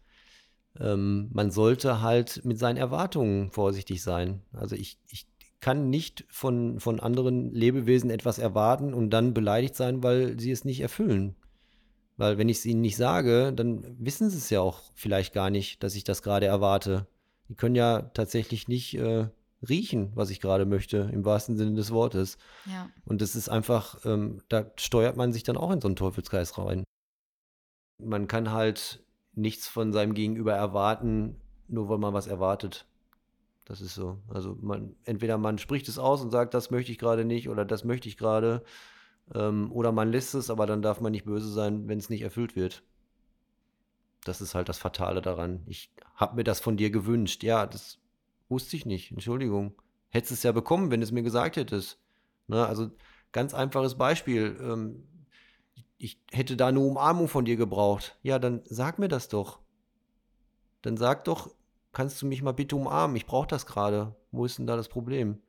Ähm, 0.80 1.30
man 1.32 1.52
sollte 1.52 2.00
halt 2.02 2.44
mit 2.44 2.58
seinen 2.58 2.76
Erwartungen 2.76 3.52
vorsichtig 3.52 4.02
sein. 4.02 4.42
Also 4.52 4.74
ich, 4.74 4.98
ich 5.08 5.29
kann 5.60 5.90
nicht 5.90 6.24
von, 6.28 6.80
von 6.80 7.00
anderen 7.00 7.52
Lebewesen 7.52 8.10
etwas 8.10 8.38
erwarten 8.38 8.94
und 8.94 9.10
dann 9.10 9.34
beleidigt 9.34 9.76
sein, 9.76 10.02
weil 10.02 10.38
sie 10.40 10.50
es 10.50 10.64
nicht 10.64 10.80
erfüllen. 10.80 11.36
Weil 12.16 12.38
wenn 12.38 12.48
ich 12.48 12.58
es 12.58 12.66
ihnen 12.66 12.80
nicht 12.80 12.96
sage, 12.96 13.52
dann 13.52 13.84
wissen 13.98 14.30
sie 14.30 14.38
es 14.38 14.50
ja 14.50 14.60
auch 14.60 14.80
vielleicht 14.94 15.32
gar 15.32 15.50
nicht, 15.50 15.82
dass 15.82 15.94
ich 15.94 16.04
das 16.04 16.22
gerade 16.22 16.46
erwarte. 16.46 17.06
Die 17.48 17.54
können 17.54 17.74
ja 17.74 18.02
tatsächlich 18.02 18.68
nicht 18.68 18.94
äh, 18.94 19.28
riechen, 19.66 20.12
was 20.14 20.30
ich 20.30 20.40
gerade 20.40 20.66
möchte, 20.66 21.10
im 21.12 21.24
wahrsten 21.24 21.56
Sinne 21.56 21.74
des 21.74 21.90
Wortes. 21.90 22.38
Ja. 22.66 22.88
Und 23.04 23.20
das 23.20 23.36
ist 23.36 23.48
einfach, 23.48 24.04
ähm, 24.04 24.42
da 24.48 24.70
steuert 24.76 25.16
man 25.16 25.32
sich 25.32 25.42
dann 25.42 25.56
auch 25.56 25.70
in 25.70 25.80
so 25.80 25.88
einen 25.88 25.96
Teufelskreis 25.96 26.56
rein. 26.58 26.84
Man 27.98 28.28
kann 28.28 28.52
halt 28.52 29.02
nichts 29.34 29.68
von 29.68 29.92
seinem 29.92 30.14
Gegenüber 30.14 30.54
erwarten, 30.54 31.40
nur 31.68 31.88
weil 31.88 31.98
man 31.98 32.14
was 32.14 32.26
erwartet. 32.26 32.86
Das 33.70 33.80
ist 33.80 33.94
so. 33.94 34.18
Also 34.26 34.58
man, 34.60 34.96
entweder 35.04 35.38
man 35.38 35.56
spricht 35.56 35.86
es 35.86 35.96
aus 35.96 36.22
und 36.22 36.32
sagt, 36.32 36.54
das 36.54 36.72
möchte 36.72 36.90
ich 36.90 36.98
gerade 36.98 37.24
nicht 37.24 37.48
oder 37.48 37.64
das 37.64 37.84
möchte 37.84 38.08
ich 38.08 38.16
gerade. 38.16 38.64
Ähm, 39.32 39.70
oder 39.70 39.92
man 39.92 40.10
lässt 40.10 40.34
es, 40.34 40.50
aber 40.50 40.66
dann 40.66 40.82
darf 40.82 41.00
man 41.00 41.12
nicht 41.12 41.24
böse 41.24 41.48
sein, 41.48 41.86
wenn 41.86 42.00
es 42.00 42.10
nicht 42.10 42.22
erfüllt 42.22 42.56
wird. 42.56 42.82
Das 44.24 44.40
ist 44.40 44.56
halt 44.56 44.68
das 44.68 44.78
Fatale 44.78 45.22
daran. 45.22 45.62
Ich 45.66 45.92
habe 46.16 46.34
mir 46.34 46.42
das 46.42 46.58
von 46.58 46.76
dir 46.76 46.90
gewünscht. 46.90 47.44
Ja, 47.44 47.64
das 47.64 48.00
wusste 48.48 48.74
ich 48.74 48.86
nicht. 48.86 49.12
Entschuldigung. 49.12 49.80
Hättest 50.08 50.32
es 50.32 50.42
ja 50.42 50.50
bekommen, 50.50 50.90
wenn 50.90 50.98
du 50.98 51.04
es 51.04 51.12
mir 51.12 51.22
gesagt 51.22 51.54
hättest. 51.54 52.00
Ne, 52.48 52.66
also 52.66 52.90
ganz 53.30 53.54
einfaches 53.54 53.94
Beispiel. 53.94 54.58
Ähm, 54.60 55.06
ich 55.96 56.20
hätte 56.32 56.56
da 56.56 56.66
eine 56.66 56.80
Umarmung 56.80 57.28
von 57.28 57.44
dir 57.44 57.54
gebraucht. 57.54 58.18
Ja, 58.24 58.40
dann 58.40 58.62
sag 58.64 58.98
mir 58.98 59.06
das 59.06 59.28
doch. 59.28 59.60
Dann 60.82 60.96
sag 60.96 61.22
doch, 61.22 61.54
kannst 61.92 62.20
du 62.22 62.26
mich 62.26 62.42
mal 62.42 62.52
bitte 62.52 62.76
umarmen? 62.76 63.16
Ich 63.16 63.26
brauche 63.26 63.48
das 63.48 63.66
gerade. 63.66 64.14
Wo 64.32 64.44
ist 64.44 64.58
denn 64.58 64.66
da 64.66 64.76
das 64.76 64.88
Problem? 64.88 65.40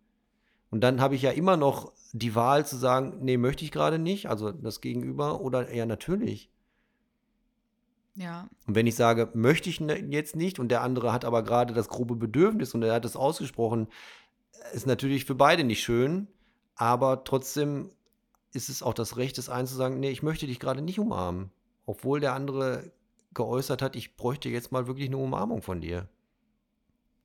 Und 0.69 0.81
dann 0.81 1.01
habe 1.01 1.15
ich 1.15 1.21
ja 1.21 1.31
immer 1.31 1.57
noch 1.57 1.91
die 2.13 2.33
Wahl 2.33 2.65
zu 2.65 2.77
sagen, 2.77 3.17
nee, 3.21 3.37
möchte 3.37 3.65
ich 3.65 3.71
gerade 3.71 3.99
nicht, 3.99 4.29
also 4.29 4.51
das 4.51 4.81
Gegenüber, 4.81 5.41
oder 5.41 5.73
ja, 5.73 5.85
natürlich. 5.85 6.49
Ja. 8.15 8.49
Und 8.67 8.75
wenn 8.75 8.87
ich 8.87 8.95
sage, 8.95 9.29
möchte 9.33 9.69
ich 9.69 9.79
ne- 9.79 10.05
jetzt 10.09 10.35
nicht 10.35 10.59
und 10.59 10.69
der 10.69 10.81
andere 10.81 11.13
hat 11.13 11.25
aber 11.25 11.43
gerade 11.43 11.73
das 11.73 11.89
grobe 11.89 12.15
Bedürfnis 12.15 12.73
und 12.73 12.83
er 12.83 12.93
hat 12.93 13.05
es 13.05 13.15
ausgesprochen, 13.15 13.87
ist 14.73 14.87
natürlich 14.87 15.25
für 15.25 15.35
beide 15.35 15.63
nicht 15.63 15.81
schön, 15.81 16.27
aber 16.75 17.23
trotzdem 17.23 17.89
ist 18.53 18.69
es 18.69 18.83
auch 18.83 18.93
das 18.93 19.17
Recht 19.17 19.37
des 19.37 19.49
einen 19.49 19.67
zu 19.67 19.75
sagen, 19.75 19.99
nee, 19.99 20.09
ich 20.09 20.23
möchte 20.23 20.47
dich 20.47 20.59
gerade 20.59 20.81
nicht 20.81 20.99
umarmen. 20.99 21.51
Obwohl 21.85 22.19
der 22.19 22.33
andere 22.33 22.91
geäußert 23.33 23.81
hat, 23.81 23.95
ich 23.95 24.17
bräuchte 24.17 24.49
jetzt 24.49 24.71
mal 24.71 24.87
wirklich 24.87 25.07
eine 25.07 25.17
Umarmung 25.17 25.61
von 25.61 25.81
dir. 25.81 26.09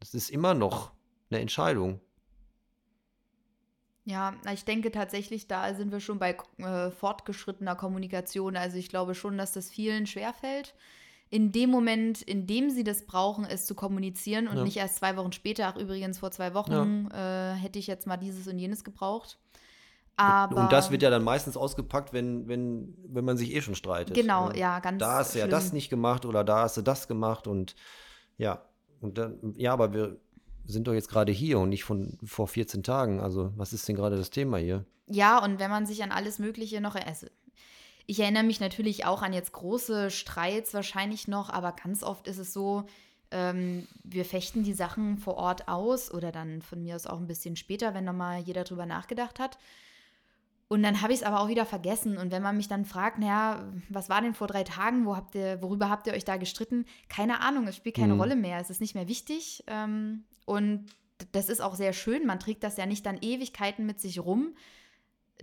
Das 0.01 0.15
ist 0.15 0.31
immer 0.31 0.55
noch 0.55 0.93
eine 1.31 1.41
Entscheidung. 1.41 2.01
Ja, 4.05 4.35
ich 4.53 4.65
denke 4.65 4.93
tatsächlich, 4.93 5.49
da 5.49 5.75
sind 5.75 5.91
wir 5.91 5.99
schon 5.99 6.21
bei 6.21 6.37
äh, 6.59 6.91
fortgeschrittener 6.93 7.75
Kommunikation. 7.75 8.57
Also 8.57 8.77
ich 8.77 8.89
glaube 8.89 9.15
schon, 9.17 9.37
dass 9.37 9.53
das 9.53 9.69
vielen 9.69 10.07
schwerfällt, 10.07 10.75
in 11.29 11.51
dem 11.51 11.71
Moment, 11.71 12.23
in 12.23 12.47
dem 12.47 12.71
sie 12.71 12.85
das 12.85 13.05
brauchen, 13.05 13.45
es 13.45 13.67
zu 13.67 13.75
kommunizieren 13.75 14.47
und 14.47 14.59
Ja. 14.59 14.63
nicht 14.63 14.77
erst 14.77 14.97
zwei 14.97 15.17
Wochen 15.17 15.33
später. 15.33 15.67
Ach, 15.67 15.77
übrigens, 15.77 16.21
vor 16.21 16.31
zwei 16.31 16.55
Wochen 16.55 17.09
äh, 17.11 17.55
hätte 17.55 17.81
ich 17.81 17.89
jetzt 17.89 18.07
mal 18.07 18.17
dieses 18.17 18.47
und 18.47 18.61
jenes 18.61 18.85
gebraucht. 18.85 19.39
Aber 20.17 20.63
und 20.63 20.73
das 20.73 20.91
wird 20.93 21.03
ja 21.03 21.11
dann 21.11 21.25
meistens 21.25 21.57
ausgepackt, 21.57 22.13
wenn, 22.13 22.47
wenn, 22.49 22.95
wenn 23.09 23.25
man 23.25 23.37
sich 23.37 23.55
eh 23.55 23.61
schon 23.61 23.75
streitet. 23.75 24.17
genau, 24.17 24.51
Ne? 24.51 24.59
ja, 24.59 24.79
ganz 24.79 25.03
da 25.03 25.15
hast 25.17 25.35
du 25.35 25.41
ja 25.41 25.49
das 25.49 25.73
nicht 25.73 25.91
gemacht 25.91 26.25
oder 26.25 26.45
da 26.45 26.61
hast 26.61 26.77
du 26.77 26.83
das 26.83 27.09
gemacht 27.09 27.49
und 27.49 27.75
ja, 28.39 28.66
und 29.01 29.19
dann, 29.19 29.55
ja, 29.57 29.73
aber 29.73 29.93
wir 29.93 30.17
sind 30.65 30.87
doch 30.87 30.95
jetzt 30.95 31.09
gerade 31.09 31.33
hier 31.33 31.59
und 31.59 31.69
nicht 31.69 31.85
von 31.85 32.19
vor 32.25 32.49
14 32.49 32.83
Tagen. 32.83 33.21
Also, 33.21 33.53
was 33.57 33.73
ist 33.73 33.89
denn 33.89 33.97
gerade 33.97 34.17
das 34.17 34.31
Thema 34.31 34.59
hier? 34.59 34.85
Ja, 35.07 35.43
und 35.43 35.59
wenn 35.59 35.71
man 35.71 35.87
sich 35.87 36.03
an 36.03 36.11
alles 36.11 36.39
Mögliche 36.39 36.81
noch 36.81 36.97
also 36.97 37.27
Ich 38.07 38.21
erinnere 38.21 38.43
mich 38.43 38.61
natürlich 38.61 39.05
auch 39.05 39.23
an 39.23 39.33
jetzt 39.33 39.53
große 39.53 40.11
Streits 40.11 40.75
wahrscheinlich 40.75 41.29
noch, 41.29 41.51
aber 41.51 41.73
ganz 41.73 42.03
oft 42.03 42.27
ist 42.27 42.39
es 42.39 42.53
so, 42.53 42.87
ähm, 43.31 43.87
wir 44.05 44.25
fechten 44.25 44.63
die 44.63 44.75
Sachen 44.75 45.19
vor 45.19 45.35
Ort 45.35 45.69
aus 45.69 46.13
oder 46.13 46.33
dann 46.33 46.63
von 46.63 46.83
mir 46.83 46.97
aus 46.97 47.07
auch 47.07 47.19
ein 47.19 47.27
bisschen 47.27 47.57
später, 47.57 47.95
wenn 47.95 48.05
nochmal 48.05 48.41
jeder 48.41 48.65
drüber 48.65 48.87
nachgedacht 48.87 49.39
hat. 49.39 49.59
Und 50.69 50.83
dann 50.83 51.01
habe 51.01 51.13
ich 51.13 51.21
es 51.21 51.25
aber 51.25 51.41
auch 51.41 51.49
wieder 51.49 51.65
vergessen. 51.65 52.19
Und 52.19 52.33
wenn 52.33 52.43
man 52.43 52.57
mich 52.57 52.67
dann 52.67 52.85
fragt, 52.85 53.19
naja, 53.19 53.65
was 53.89 54.09
war 54.09 54.21
denn 54.21 54.35
vor 54.35 54.49
drei 54.49 54.65
Tagen, 54.65 55.07
wo 55.07 55.15
habt 55.15 55.37
ihr, 55.37 55.63
worüber 55.63 55.89
habt 55.91 56.09
ihr 56.09 56.13
euch 56.15 56.25
da 56.25 56.37
gestritten? 56.39 56.87
Keine 57.09 57.41
Ahnung, 57.41 57.69
es 57.69 57.77
spielt 57.77 57.97
keine 57.97 58.15
Mhm. 58.15 58.21
Rolle 58.21 58.37
mehr. 58.37 58.59
Es 58.59 58.71
ist 58.71 58.81
nicht 58.81 58.95
mehr 58.97 59.07
wichtig. 59.07 59.63
Ähm, 59.69 60.25
und 60.45 60.87
das 61.33 61.49
ist 61.49 61.61
auch 61.61 61.77
sehr 61.77 61.93
schön. 61.93 62.27
Man 62.27 62.41
trägt 62.41 62.65
das 62.65 62.77
ja 62.77 62.87
nicht 62.87 63.07
dann 63.07 63.19
Ewigkeiten 63.21 63.87
mit 63.87 64.01
sich 64.01 64.19
rum. 64.19 64.55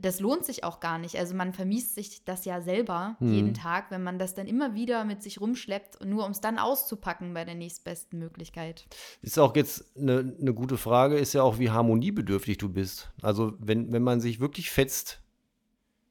Das 0.01 0.19
lohnt 0.19 0.43
sich 0.43 0.63
auch 0.63 0.79
gar 0.79 0.97
nicht. 0.97 1.17
Also 1.19 1.35
man 1.35 1.53
vermiest 1.53 1.93
sich 1.93 2.25
das 2.25 2.45
ja 2.45 2.61
selber 2.61 3.15
Mhm. 3.19 3.33
jeden 3.33 3.53
Tag, 3.53 3.91
wenn 3.91 4.01
man 4.01 4.17
das 4.17 4.33
dann 4.33 4.47
immer 4.47 4.73
wieder 4.73 5.05
mit 5.05 5.21
sich 5.21 5.39
rumschleppt, 5.39 6.03
nur 6.03 6.25
um 6.25 6.31
es 6.31 6.41
dann 6.41 6.57
auszupacken 6.57 7.33
bei 7.33 7.45
der 7.45 7.53
nächstbesten 7.55 8.17
Möglichkeit. 8.17 8.87
Ist 9.21 9.37
auch 9.37 9.55
jetzt 9.55 9.95
eine, 9.95 10.35
eine 10.39 10.53
gute 10.53 10.77
Frage, 10.77 11.17
ist 11.17 11.33
ja 11.33 11.43
auch, 11.43 11.59
wie 11.59 11.69
harmoniebedürftig 11.69 12.57
du 12.57 12.69
bist. 12.69 13.11
Also, 13.21 13.53
wenn, 13.59 13.91
wenn 13.91 14.01
man 14.03 14.19
sich 14.19 14.39
wirklich 14.39 14.71
fetzt 14.71 15.21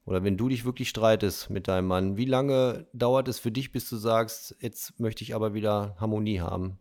oder 0.05 0.23
wenn 0.23 0.37
du 0.37 0.47
dich 0.47 0.63
wirklich 0.63 0.87
streitest 0.89 1.49
mit 1.49 1.67
deinem 1.67 1.87
Mann, 1.87 2.15
wie 2.15 2.25
lange 2.25 2.87
dauert 2.93 3.27
es 3.27 3.39
für 3.39 3.51
dich, 3.51 3.71
bis 3.73 3.89
du 3.89 3.97
sagst, 3.97 4.55
jetzt 4.59 4.99
möchte 4.99 5.23
ich 5.23 5.35
aber 5.35 5.53
wieder 5.53 5.95
Harmonie 5.99 6.39
haben? 6.39 6.79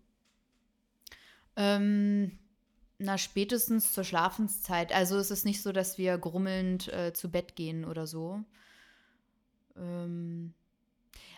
Ähm, 1.57 2.39
na, 3.03 3.19
spätestens 3.19 3.93
zur 3.93 4.05
Schlafenszeit. 4.05 4.93
Also 4.93 5.17
es 5.17 5.31
ist 5.31 5.45
nicht 5.45 5.63
so, 5.63 5.73
dass 5.73 5.99
wir 5.99 6.17
grummelnd 6.19 6.93
äh, 6.93 7.13
zu 7.13 7.31
Bett 7.31 7.57
gehen 7.57 7.85
oder 7.85 8.07
so. 8.07 8.41
Ähm, 9.77 10.55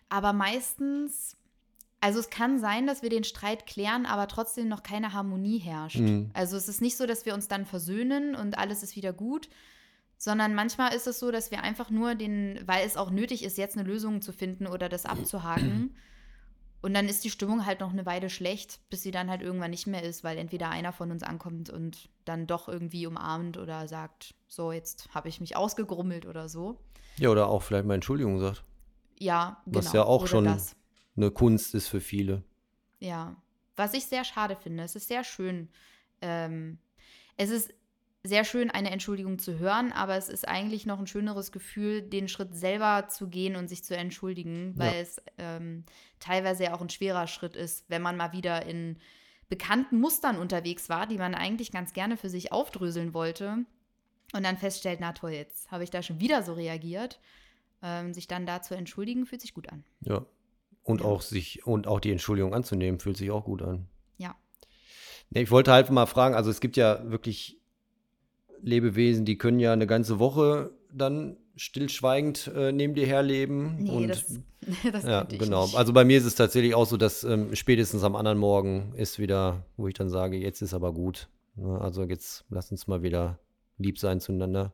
aber 0.08 0.32
meistens, 0.32 1.36
also 2.00 2.20
es 2.20 2.30
kann 2.30 2.58
sein, 2.58 2.86
dass 2.86 3.02
wir 3.02 3.10
den 3.10 3.24
Streit 3.24 3.66
klären, 3.66 4.06
aber 4.06 4.28
trotzdem 4.28 4.68
noch 4.68 4.82
keine 4.82 5.12
Harmonie 5.12 5.58
herrscht. 5.58 6.00
Mhm. 6.00 6.30
Also 6.34 6.56
es 6.56 6.68
ist 6.68 6.80
nicht 6.80 6.96
so, 6.96 7.06
dass 7.06 7.24
wir 7.26 7.34
uns 7.34 7.48
dann 7.48 7.64
versöhnen 7.64 8.34
und 8.34 8.58
alles 8.58 8.82
ist 8.82 8.96
wieder 8.96 9.12
gut, 9.12 9.48
sondern 10.18 10.54
manchmal 10.54 10.94
ist 10.94 11.06
es 11.06 11.18
so, 11.18 11.30
dass 11.30 11.50
wir 11.50 11.62
einfach 11.62 11.90
nur 11.90 12.14
den, 12.14 12.60
weil 12.66 12.86
es 12.86 12.96
auch 12.96 13.10
nötig 13.10 13.42
ist, 13.42 13.58
jetzt 13.58 13.76
eine 13.76 13.88
Lösung 13.88 14.22
zu 14.22 14.32
finden 14.32 14.66
oder 14.66 14.88
das 14.88 15.06
abzuhaken. 15.06 15.96
Und 16.84 16.92
dann 16.92 17.08
ist 17.08 17.24
die 17.24 17.30
Stimmung 17.30 17.64
halt 17.64 17.80
noch 17.80 17.92
eine 17.92 18.04
Weile 18.04 18.28
schlecht, 18.28 18.78
bis 18.90 19.02
sie 19.02 19.10
dann 19.10 19.30
halt 19.30 19.40
irgendwann 19.40 19.70
nicht 19.70 19.86
mehr 19.86 20.02
ist, 20.02 20.22
weil 20.22 20.36
entweder 20.36 20.68
einer 20.68 20.92
von 20.92 21.10
uns 21.10 21.22
ankommt 21.22 21.70
und 21.70 22.10
dann 22.26 22.46
doch 22.46 22.68
irgendwie 22.68 23.06
umarmt 23.06 23.56
oder 23.56 23.88
sagt, 23.88 24.34
so, 24.48 24.70
jetzt 24.70 25.08
habe 25.14 25.30
ich 25.30 25.40
mich 25.40 25.56
ausgegrummelt 25.56 26.26
oder 26.26 26.46
so. 26.46 26.78
Ja, 27.16 27.30
oder 27.30 27.48
auch 27.48 27.62
vielleicht 27.62 27.86
mal 27.86 27.94
Entschuldigung 27.94 28.38
sagt. 28.38 28.64
Ja, 29.18 29.62
genau. 29.64 29.78
Was 29.78 29.94
ja 29.94 30.02
auch 30.02 30.24
oder 30.24 30.28
schon 30.28 30.44
das. 30.44 30.76
eine 31.16 31.30
Kunst 31.30 31.74
ist 31.74 31.88
für 31.88 32.02
viele. 32.02 32.42
Ja, 32.98 33.34
was 33.76 33.94
ich 33.94 34.04
sehr 34.04 34.24
schade 34.24 34.54
finde. 34.54 34.84
Es 34.84 34.94
ist 34.94 35.08
sehr 35.08 35.24
schön. 35.24 35.70
Ähm, 36.20 36.78
es 37.38 37.48
ist 37.48 37.72
sehr 38.26 38.44
schön, 38.44 38.70
eine 38.70 38.90
Entschuldigung 38.90 39.38
zu 39.38 39.58
hören, 39.58 39.92
aber 39.92 40.16
es 40.16 40.28
ist 40.30 40.48
eigentlich 40.48 40.86
noch 40.86 40.98
ein 40.98 41.06
schöneres 41.06 41.52
Gefühl, 41.52 42.00
den 42.02 42.26
Schritt 42.28 42.54
selber 42.56 43.06
zu 43.08 43.28
gehen 43.28 43.54
und 43.54 43.68
sich 43.68 43.84
zu 43.84 43.94
entschuldigen, 43.96 44.72
weil 44.76 44.94
Ja. 44.94 45.00
es 45.00 45.22
ähm, 45.38 45.84
teilweise 46.20 46.64
ja 46.64 46.74
auch 46.74 46.80
ein 46.80 46.88
schwerer 46.88 47.26
Schritt 47.26 47.54
ist, 47.54 47.84
wenn 47.88 48.00
man 48.02 48.16
mal 48.16 48.32
wieder 48.32 48.64
in 48.64 48.98
bekannten 49.50 50.00
Mustern 50.00 50.38
unterwegs 50.38 50.88
war, 50.88 51.06
die 51.06 51.18
man 51.18 51.34
eigentlich 51.34 51.70
ganz 51.70 51.92
gerne 51.92 52.16
für 52.16 52.30
sich 52.30 52.50
aufdröseln 52.50 53.12
wollte 53.12 53.58
und 54.32 54.42
dann 54.42 54.56
feststellt, 54.56 55.00
na 55.00 55.12
toll, 55.12 55.32
jetzt 55.32 55.70
habe 55.70 55.84
ich 55.84 55.90
da 55.90 56.02
schon 56.02 56.18
wieder 56.18 56.42
so 56.42 56.54
reagiert. 56.54 57.20
Ähm, 57.82 58.14
sich 58.14 58.26
dann 58.26 58.46
da 58.46 58.62
zu 58.62 58.74
entschuldigen, 58.74 59.26
fühlt 59.26 59.42
sich 59.42 59.52
gut 59.52 59.68
an. 59.70 59.84
Ja. 60.00 60.24
Und 60.82 61.02
Ja. 61.02 61.06
auch 61.06 61.20
sich 61.20 61.66
und 61.66 61.86
auch 61.86 62.00
die 62.00 62.10
Entschuldigung 62.12 62.54
anzunehmen, 62.54 62.98
fühlt 62.98 63.18
sich 63.18 63.30
auch 63.30 63.44
gut 63.44 63.60
an. 63.60 63.86
Ja. 64.16 64.34
Nee, 65.28 65.42
ich 65.42 65.50
wollte 65.50 65.70
halt 65.72 65.90
mal 65.90 66.06
fragen, 66.06 66.34
also 66.34 66.48
es 66.50 66.60
gibt 66.60 66.78
ja 66.78 67.10
wirklich 67.10 67.60
Lebewesen, 68.64 69.24
die 69.24 69.36
können 69.36 69.60
ja 69.60 69.72
eine 69.72 69.86
ganze 69.86 70.18
Woche 70.18 70.70
dann 70.92 71.36
stillschweigend 71.56 72.50
äh, 72.54 72.72
neben 72.72 72.94
dir 72.94 73.06
herleben. 73.06 73.76
Nee, 73.78 73.90
und 73.90 74.08
das, 74.08 74.40
das 74.92 75.04
ja, 75.04 75.22
genau. 75.24 75.64
nicht. 75.64 75.76
Also 75.76 75.92
bei 75.92 76.04
mir 76.04 76.18
ist 76.18 76.24
es 76.24 76.34
tatsächlich 76.34 76.74
auch 76.74 76.86
so, 76.86 76.96
dass 76.96 77.24
ähm, 77.24 77.54
spätestens 77.54 78.02
am 78.02 78.16
anderen 78.16 78.38
Morgen 78.38 78.94
ist 78.96 79.18
wieder, 79.18 79.64
wo 79.76 79.86
ich 79.86 79.94
dann 79.94 80.08
sage, 80.08 80.36
jetzt 80.36 80.62
ist 80.62 80.74
aber 80.74 80.92
gut. 80.92 81.28
Ne? 81.56 81.80
Also 81.80 82.02
jetzt 82.04 82.44
lass 82.48 82.70
uns 82.70 82.86
mal 82.86 83.02
wieder 83.02 83.38
lieb 83.78 83.98
sein 83.98 84.20
zueinander. 84.20 84.72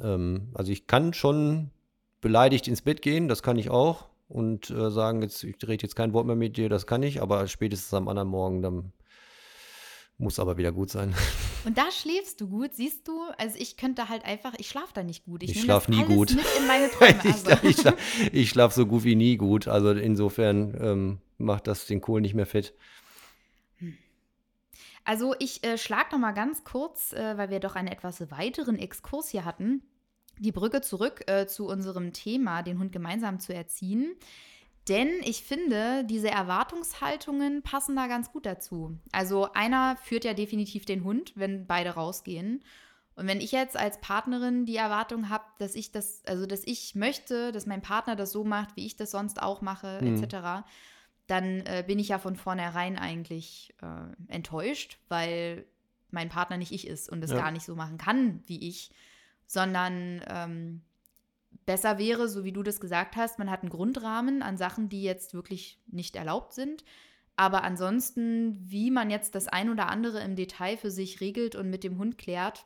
Ähm, 0.00 0.50
also 0.54 0.70
ich 0.70 0.86
kann 0.86 1.14
schon 1.14 1.70
beleidigt 2.20 2.68
ins 2.68 2.82
Bett 2.82 3.02
gehen, 3.02 3.28
das 3.28 3.42
kann 3.42 3.58
ich 3.58 3.70
auch. 3.70 4.08
Und 4.28 4.68
äh, 4.68 4.90
sagen, 4.90 5.22
jetzt, 5.22 5.42
ich 5.42 5.56
rede 5.66 5.82
jetzt 5.82 5.96
kein 5.96 6.12
Wort 6.12 6.26
mehr 6.26 6.36
mit 6.36 6.58
dir, 6.58 6.68
das 6.68 6.86
kann 6.86 7.02
ich, 7.02 7.22
aber 7.22 7.48
spätestens 7.48 7.94
am 7.94 8.08
anderen 8.08 8.28
Morgen, 8.28 8.60
dann 8.60 8.92
muss 10.18 10.38
aber 10.38 10.58
wieder 10.58 10.72
gut 10.72 10.90
sein. 10.90 11.14
Und 11.64 11.76
da 11.76 11.90
schläfst 11.90 12.40
du 12.40 12.48
gut, 12.48 12.74
siehst 12.74 13.06
du? 13.08 13.20
Also 13.36 13.56
ich 13.58 13.76
könnte 13.76 14.08
halt 14.08 14.24
einfach, 14.24 14.54
ich 14.58 14.68
schlafe 14.68 14.92
da 14.94 15.02
nicht 15.02 15.24
gut. 15.24 15.42
Ich 15.42 15.50
nehme 15.50 15.64
schlaf 15.64 15.86
das 15.86 15.96
nie 15.96 16.04
gut. 16.04 16.34
Mit 16.34 16.46
in 16.58 16.66
meine 16.66 16.90
Träume. 16.90 17.20
ich 17.24 17.32
Also. 17.32 17.66
ich, 17.66 17.76
schlaf, 17.76 17.94
ich 18.32 18.48
schlaf 18.50 18.72
so 18.72 18.86
gut 18.86 19.04
wie 19.04 19.16
nie 19.16 19.36
gut. 19.36 19.68
Also 19.68 19.90
insofern 19.90 20.76
ähm, 20.80 21.18
macht 21.36 21.66
das 21.66 21.86
den 21.86 22.00
Kohl 22.00 22.20
nicht 22.20 22.34
mehr 22.34 22.46
fett. 22.46 22.74
Also 25.04 25.34
ich 25.38 25.64
äh, 25.64 25.78
schlage 25.78 26.10
noch 26.12 26.18
mal 26.18 26.32
ganz 26.32 26.64
kurz, 26.64 27.14
äh, 27.14 27.38
weil 27.38 27.48
wir 27.50 27.60
doch 27.60 27.76
einen 27.76 27.88
etwas 27.88 28.30
weiteren 28.30 28.78
Exkurs 28.78 29.30
hier 29.30 29.44
hatten, 29.46 29.82
die 30.38 30.52
Brücke 30.52 30.82
zurück 30.82 31.24
äh, 31.26 31.46
zu 31.46 31.66
unserem 31.66 32.12
Thema, 32.12 32.62
den 32.62 32.78
Hund 32.78 32.92
gemeinsam 32.92 33.40
zu 33.40 33.54
erziehen. 33.54 34.14
Denn 34.88 35.08
ich 35.22 35.42
finde, 35.42 36.04
diese 36.04 36.30
Erwartungshaltungen 36.30 37.62
passen 37.62 37.94
da 37.96 38.06
ganz 38.06 38.32
gut 38.32 38.46
dazu. 38.46 38.98
Also 39.12 39.52
einer 39.52 39.96
führt 40.02 40.24
ja 40.24 40.34
definitiv 40.34 40.84
den 40.86 41.04
Hund, 41.04 41.32
wenn 41.34 41.66
beide 41.66 41.90
rausgehen. 41.90 42.64
Und 43.14 43.26
wenn 43.26 43.40
ich 43.40 43.52
jetzt 43.52 43.76
als 43.76 44.00
Partnerin 44.00 44.64
die 44.64 44.76
Erwartung 44.76 45.28
habe, 45.28 45.44
dass 45.58 45.74
ich 45.74 45.90
das, 45.90 46.22
also 46.26 46.46
dass 46.46 46.62
ich 46.64 46.94
möchte, 46.94 47.50
dass 47.52 47.66
mein 47.66 47.82
Partner 47.82 48.14
das 48.16 48.30
so 48.32 48.44
macht, 48.44 48.76
wie 48.76 48.86
ich 48.86 48.96
das 48.96 49.10
sonst 49.10 49.42
auch 49.42 49.60
mache, 49.60 49.98
Mhm. 50.02 50.22
etc., 50.22 50.64
dann 51.26 51.60
äh, 51.66 51.84
bin 51.86 51.98
ich 51.98 52.08
ja 52.08 52.18
von 52.18 52.36
vornherein 52.36 52.96
eigentlich 52.96 53.74
äh, 53.82 54.32
enttäuscht, 54.32 54.98
weil 55.08 55.66
mein 56.10 56.30
Partner 56.30 56.56
nicht 56.56 56.72
ich 56.72 56.86
ist 56.86 57.10
und 57.10 57.22
es 57.22 57.32
Ja. 57.32 57.38
gar 57.38 57.50
nicht 57.50 57.66
so 57.66 57.74
machen 57.74 57.98
kann 57.98 58.42
wie 58.46 58.66
ich, 58.66 58.90
sondern 59.46 60.22
ähm, 60.26 60.82
besser 61.68 61.98
wäre, 61.98 62.28
so 62.28 62.44
wie 62.44 62.52
du 62.52 62.62
das 62.62 62.80
gesagt 62.80 63.14
hast, 63.16 63.38
man 63.38 63.50
hat 63.50 63.60
einen 63.60 63.68
Grundrahmen 63.68 64.42
an 64.42 64.56
Sachen, 64.56 64.88
die 64.88 65.02
jetzt 65.02 65.34
wirklich 65.34 65.78
nicht 65.86 66.16
erlaubt 66.16 66.54
sind. 66.54 66.82
Aber 67.36 67.62
ansonsten, 67.62 68.58
wie 68.70 68.90
man 68.90 69.10
jetzt 69.10 69.34
das 69.34 69.48
ein 69.48 69.68
oder 69.68 69.90
andere 69.90 70.24
im 70.24 70.34
Detail 70.34 70.78
für 70.78 70.90
sich 70.90 71.20
regelt 71.20 71.54
und 71.54 71.68
mit 71.68 71.84
dem 71.84 71.98
Hund 71.98 72.16
klärt, 72.16 72.64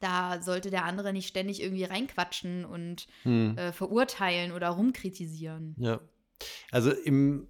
da 0.00 0.42
sollte 0.42 0.68
der 0.68 0.84
andere 0.84 1.14
nicht 1.14 1.26
ständig 1.26 1.62
irgendwie 1.62 1.84
reinquatschen 1.84 2.66
und 2.66 3.06
Hm. 3.22 3.56
äh, 3.56 3.72
verurteilen 3.72 4.52
oder 4.52 4.68
rumkritisieren. 4.68 5.74
Ja. 5.78 5.98
Also 6.70 6.92
im, 6.92 7.48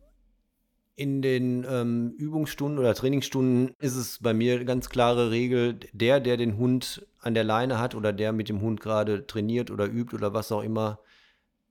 in 0.94 1.22
den 1.22 1.66
ähm, 1.68 2.14
Übungsstunden 2.18 2.78
oder 2.78 2.94
Trainingsstunden 2.94 3.74
ist 3.80 3.96
es 3.96 4.20
bei 4.20 4.32
mir 4.32 4.54
eine 4.54 4.64
ganz 4.64 4.88
klare 4.88 5.32
Regel, 5.32 5.80
der, 5.92 6.20
der 6.20 6.36
den 6.36 6.56
Hund 6.56 7.04
an 7.20 7.34
der 7.34 7.44
Leine 7.44 7.78
hat 7.78 7.94
oder 7.94 8.12
der 8.12 8.32
mit 8.32 8.48
dem 8.48 8.60
Hund 8.60 8.80
gerade 8.80 9.26
trainiert 9.26 9.70
oder 9.70 9.86
übt 9.86 10.14
oder 10.14 10.34
was 10.34 10.52
auch 10.52 10.62
immer, 10.62 11.00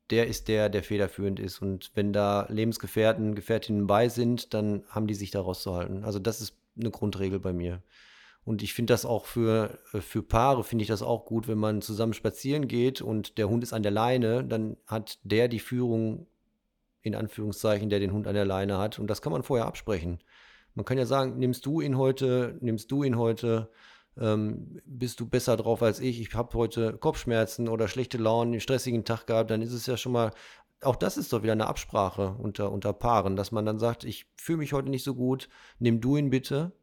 der 0.10 0.28
ist 0.28 0.48
der, 0.48 0.70
der 0.70 0.84
federführend 0.84 1.39
ist. 1.39 1.62
Und 1.62 1.91
wenn 1.95 2.14
da 2.14 2.48
Lebensgefährten, 2.50 3.36
Gefährtinnen 3.36 3.88
bei 3.88 4.10
sind, 4.10 4.54
dann 4.54 4.84
haben 4.89 5.08
die 5.08 5.14
sich 5.14 5.32
da 5.32 5.41
rauszuhalten. 5.41 6.04
Also 6.04 6.20
das 6.20 6.41
ist 6.41 6.56
eine 6.80 6.91
Grundregel 6.91 7.39
bei 7.39 7.54
mir. 7.54 7.82
Und 8.45 8.64
ich 8.64 8.74
finde 8.74 8.93
das 8.93 9.06
auch 9.06 9.26
für, 9.26 9.78
äh, 9.91 10.00
für 10.00 10.24
Paare, 10.24 10.64
finde 10.64 10.84
ich 10.84 10.88
das 10.88 11.02
auch 11.02 11.26
gut, 11.26 11.50
wenn 11.50 11.58
man 11.58 11.82
zusammen 11.82 12.14
spazieren 12.14 12.70
geht 12.70 13.02
und 13.02 13.38
der 13.38 13.50
Hund 13.50 13.62
ist 13.62 13.74
an 13.74 13.84
der 13.84 13.91
Leine, 13.91 14.45
dann 14.45 14.78
hat 14.86 15.20
der 15.24 15.50
die 15.50 15.60
Führung, 15.60 16.28
in 17.02 17.14
Anführungszeichen, 17.14 17.89
der 17.89 18.00
den 18.00 18.14
Hund 18.14 18.26
an 18.26 18.36
der 18.36 18.45
Leine 18.45 18.78
hat. 18.78 19.00
Und 19.00 19.08
das 19.08 19.22
kann 19.22 19.34
man 19.34 19.43
vorher 19.43 19.66
absprechen. 19.66 20.20
Man 20.76 20.86
kann 20.86 20.98
ja 20.98 21.06
sagen, 21.06 21.38
nimmst 21.39 21.66
du 21.66 21.82
ihn 21.82 21.98
heute, 21.98 22.58
nimmst 22.62 22.89
du 22.89 23.04
ihn 23.04 23.18
heute, 23.18 23.70
ähm, 24.20 24.80
bist 24.86 25.20
du 25.20 25.28
besser 25.28 25.57
drauf 25.57 25.82
als 25.82 25.99
ich, 25.99 26.22
ich 26.22 26.34
habe 26.34 26.57
heute 26.57 26.93
Kopfschmerzen 26.97 27.68
oder 27.68 27.88
schlechte 27.88 28.18
Laune, 28.18 28.51
einen 28.51 28.59
stressigen 28.59 29.05
Tag 29.05 29.28
gehabt, 29.28 29.51
dann 29.51 29.61
ist 29.61 29.74
es 29.74 29.86
ja 29.86 29.97
schon 29.97 30.11
mal, 30.11 30.32
auch 30.82 30.95
das 30.95 31.18
ist 31.18 31.34
doch 31.34 31.43
wieder 31.43 31.53
eine 31.53 31.68
Absprache 31.68 32.36
unter, 32.39 32.72
unter 32.72 32.93
Paaren, 32.93 33.36
dass 33.36 33.51
man 33.51 33.65
dann 33.65 33.80
sagt, 33.80 34.03
ich 34.03 34.28
fühle 34.36 34.59
mich 34.59 34.74
heute 34.74 34.89
nicht 34.89 35.03
so 35.03 35.15
gut, 35.15 35.49
nimm 35.80 36.01
du 36.01 36.18
ihn 36.18 36.30
bitte. 36.30 36.74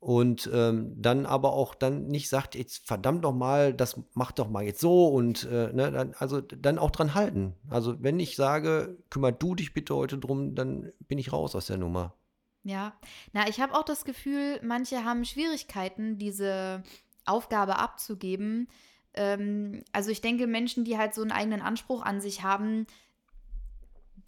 Und 0.00 0.50
ähm, 0.52 1.00
dann 1.00 1.26
aber 1.26 1.52
auch 1.52 1.76
dann 1.76 2.08
nicht 2.08 2.28
sagt, 2.28 2.56
jetzt 2.56 2.88
verdammt 2.88 3.24
doch 3.24 3.32
mal, 3.32 3.72
das 3.72 4.00
mach 4.14 4.32
doch 4.32 4.50
mal 4.50 4.64
jetzt 4.64 4.80
so 4.80 5.06
und 5.06 5.44
äh, 5.44 5.72
ne, 5.72 5.92
dann, 5.92 6.14
also 6.18 6.40
dann 6.40 6.80
auch 6.80 6.90
dran 6.90 7.14
halten. 7.14 7.54
Also 7.68 8.02
wenn 8.02 8.18
ich 8.18 8.34
sage, 8.34 8.98
kümmer 9.10 9.30
du 9.30 9.54
dich 9.54 9.74
bitte 9.74 9.94
heute 9.94 10.18
drum, 10.18 10.56
dann 10.56 10.90
bin 11.06 11.18
ich 11.18 11.32
raus 11.32 11.54
aus 11.54 11.66
der 11.66 11.78
Nummer. 11.78 12.16
Ja, 12.64 12.92
na, 13.32 13.48
ich 13.48 13.60
habe 13.60 13.74
auch 13.74 13.84
das 13.84 14.04
Gefühl, 14.04 14.60
manche 14.62 15.04
haben 15.04 15.24
Schwierigkeiten, 15.24 16.18
diese 16.18 16.82
Aufgabe 17.24 17.78
abzugeben. 17.78 18.68
Ähm, 19.14 19.82
also 19.92 20.10
ich 20.10 20.20
denke, 20.20 20.46
Menschen, 20.46 20.84
die 20.84 20.96
halt 20.96 21.14
so 21.14 21.22
einen 21.22 21.32
eigenen 21.32 21.60
Anspruch 21.60 22.02
an 22.02 22.20
sich 22.20 22.42
haben, 22.42 22.86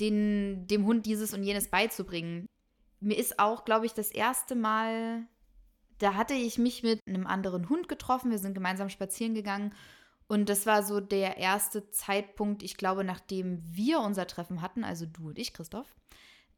den, 0.01 0.67
dem 0.67 0.85
Hund 0.85 1.07
dieses 1.07 1.33
und 1.33 1.45
jenes 1.45 1.69
beizubringen. 1.69 2.47
Mir 3.01 3.19
ist 3.19 3.39
auch, 3.39 3.65
glaube 3.65 3.87
ich, 3.87 3.95
das 3.95 4.11
erste 4.11 4.57
Mal, 4.57 5.27
da 5.99 6.15
hatte 6.15 6.35
ich 6.35 6.59
mich 6.59 6.83
mit 6.83 7.01
einem 7.07 7.27
anderen 7.27 7.69
Hund 7.69 7.89
getroffen. 7.89 8.31
Wir 8.31 8.39
sind 8.39 8.55
gemeinsam 8.55 8.89
spazieren 8.89 9.35
gegangen. 9.35 9.73
Und 10.27 10.49
das 10.49 10.67
war 10.67 10.83
so 10.83 11.01
der 11.01 11.37
erste 11.37 11.91
Zeitpunkt, 11.91 12.63
ich 12.63 12.77
glaube, 12.77 13.05
nachdem 13.05 13.63
wir 13.63 14.01
unser 14.01 14.27
Treffen 14.27 14.63
hatten, 14.63 14.83
also 14.83 15.05
du 15.07 15.29
und 15.29 15.39
ich, 15.39 15.53
Christoph, 15.53 15.95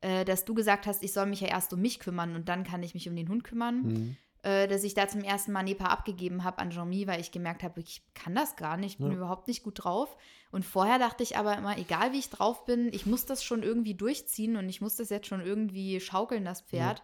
äh, 0.00 0.24
dass 0.24 0.44
du 0.44 0.54
gesagt 0.54 0.86
hast, 0.86 1.02
ich 1.02 1.12
soll 1.12 1.26
mich 1.26 1.40
ja 1.40 1.48
erst 1.48 1.72
um 1.72 1.80
mich 1.80 1.98
kümmern 2.00 2.34
und 2.34 2.48
dann 2.48 2.64
kann 2.64 2.82
ich 2.82 2.94
mich 2.94 3.08
um 3.08 3.16
den 3.16 3.28
Hund 3.28 3.44
kümmern. 3.44 3.82
Mhm. 3.82 4.16
Äh, 4.42 4.68
dass 4.68 4.84
ich 4.84 4.94
da 4.94 5.08
zum 5.08 5.22
ersten 5.22 5.50
Mal 5.50 5.64
Nepa 5.64 5.86
abgegeben 5.86 6.44
habe 6.44 6.58
an 6.58 6.70
Jean-Mi, 6.70 7.06
weil 7.08 7.20
ich 7.20 7.32
gemerkt 7.32 7.64
habe, 7.64 7.80
ich 7.80 8.02
kann 8.14 8.34
das 8.34 8.54
gar 8.54 8.76
nicht, 8.76 8.98
bin 8.98 9.10
Ja. 9.10 9.16
überhaupt 9.16 9.48
nicht 9.48 9.64
gut 9.64 9.82
drauf. 9.82 10.16
Und 10.52 10.64
vorher 10.64 10.98
dachte 11.00 11.22
ich 11.24 11.36
aber 11.36 11.56
immer, 11.58 11.76
egal 11.78 12.12
wie 12.12 12.18
ich 12.18 12.30
drauf 12.30 12.64
bin, 12.64 12.92
ich 12.92 13.06
muss 13.06 13.26
das 13.26 13.42
schon 13.42 13.62
irgendwie 13.64 13.94
durchziehen 13.94 14.56
und 14.56 14.68
ich 14.68 14.80
muss 14.80 14.96
das 14.96 15.08
jetzt 15.10 15.26
schon 15.26 15.40
irgendwie 15.40 15.98
schaukeln, 16.00 16.44
das 16.44 16.60
Pferd. 16.60 17.02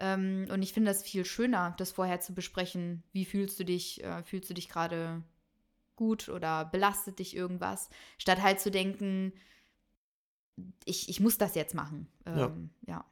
Ähm, 0.00 0.46
und 0.50 0.62
ich 0.62 0.72
finde 0.72 0.90
das 0.90 1.04
viel 1.04 1.24
schöner, 1.24 1.74
das 1.78 1.92
vorher 1.92 2.20
zu 2.20 2.34
besprechen. 2.34 3.04
Wie 3.12 3.24
fühlst 3.24 3.60
du 3.60 3.64
dich? 3.64 4.02
Äh, 4.02 4.24
fühlst 4.24 4.50
du 4.50 4.54
dich 4.54 4.68
gerade 4.68 5.22
gut 5.94 6.28
oder 6.28 6.64
belastet 6.64 7.20
dich 7.20 7.36
irgendwas? 7.36 7.88
Statt 8.18 8.42
halt 8.42 8.58
zu 8.58 8.72
denken, 8.72 9.32
ich, 10.84 11.08
ich 11.08 11.20
muss 11.20 11.38
das 11.38 11.54
jetzt 11.54 11.74
machen. 11.74 12.06
Ja. 12.26 12.46
Ähm, 12.46 12.70
ja. 12.86 13.04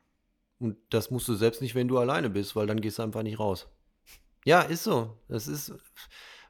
Und 0.59 0.77
das 0.91 1.11
musst 1.11 1.27
du 1.29 1.35
selbst 1.35 1.61
nicht, 1.61 1.75
wenn 1.75 1.89
du 1.89 1.99
alleine 1.99 2.31
bist, 2.31 2.55
weil 2.55 2.67
dann 2.67 2.81
gehst 2.81 2.99
du 2.99 3.03
einfach 3.03 3.23
nicht 3.23 3.39
raus. 3.41 3.69
Ja, 4.45 4.61
ist 4.63 4.85
so. 4.85 5.17
Das 5.29 5.49
ist. 5.49 5.73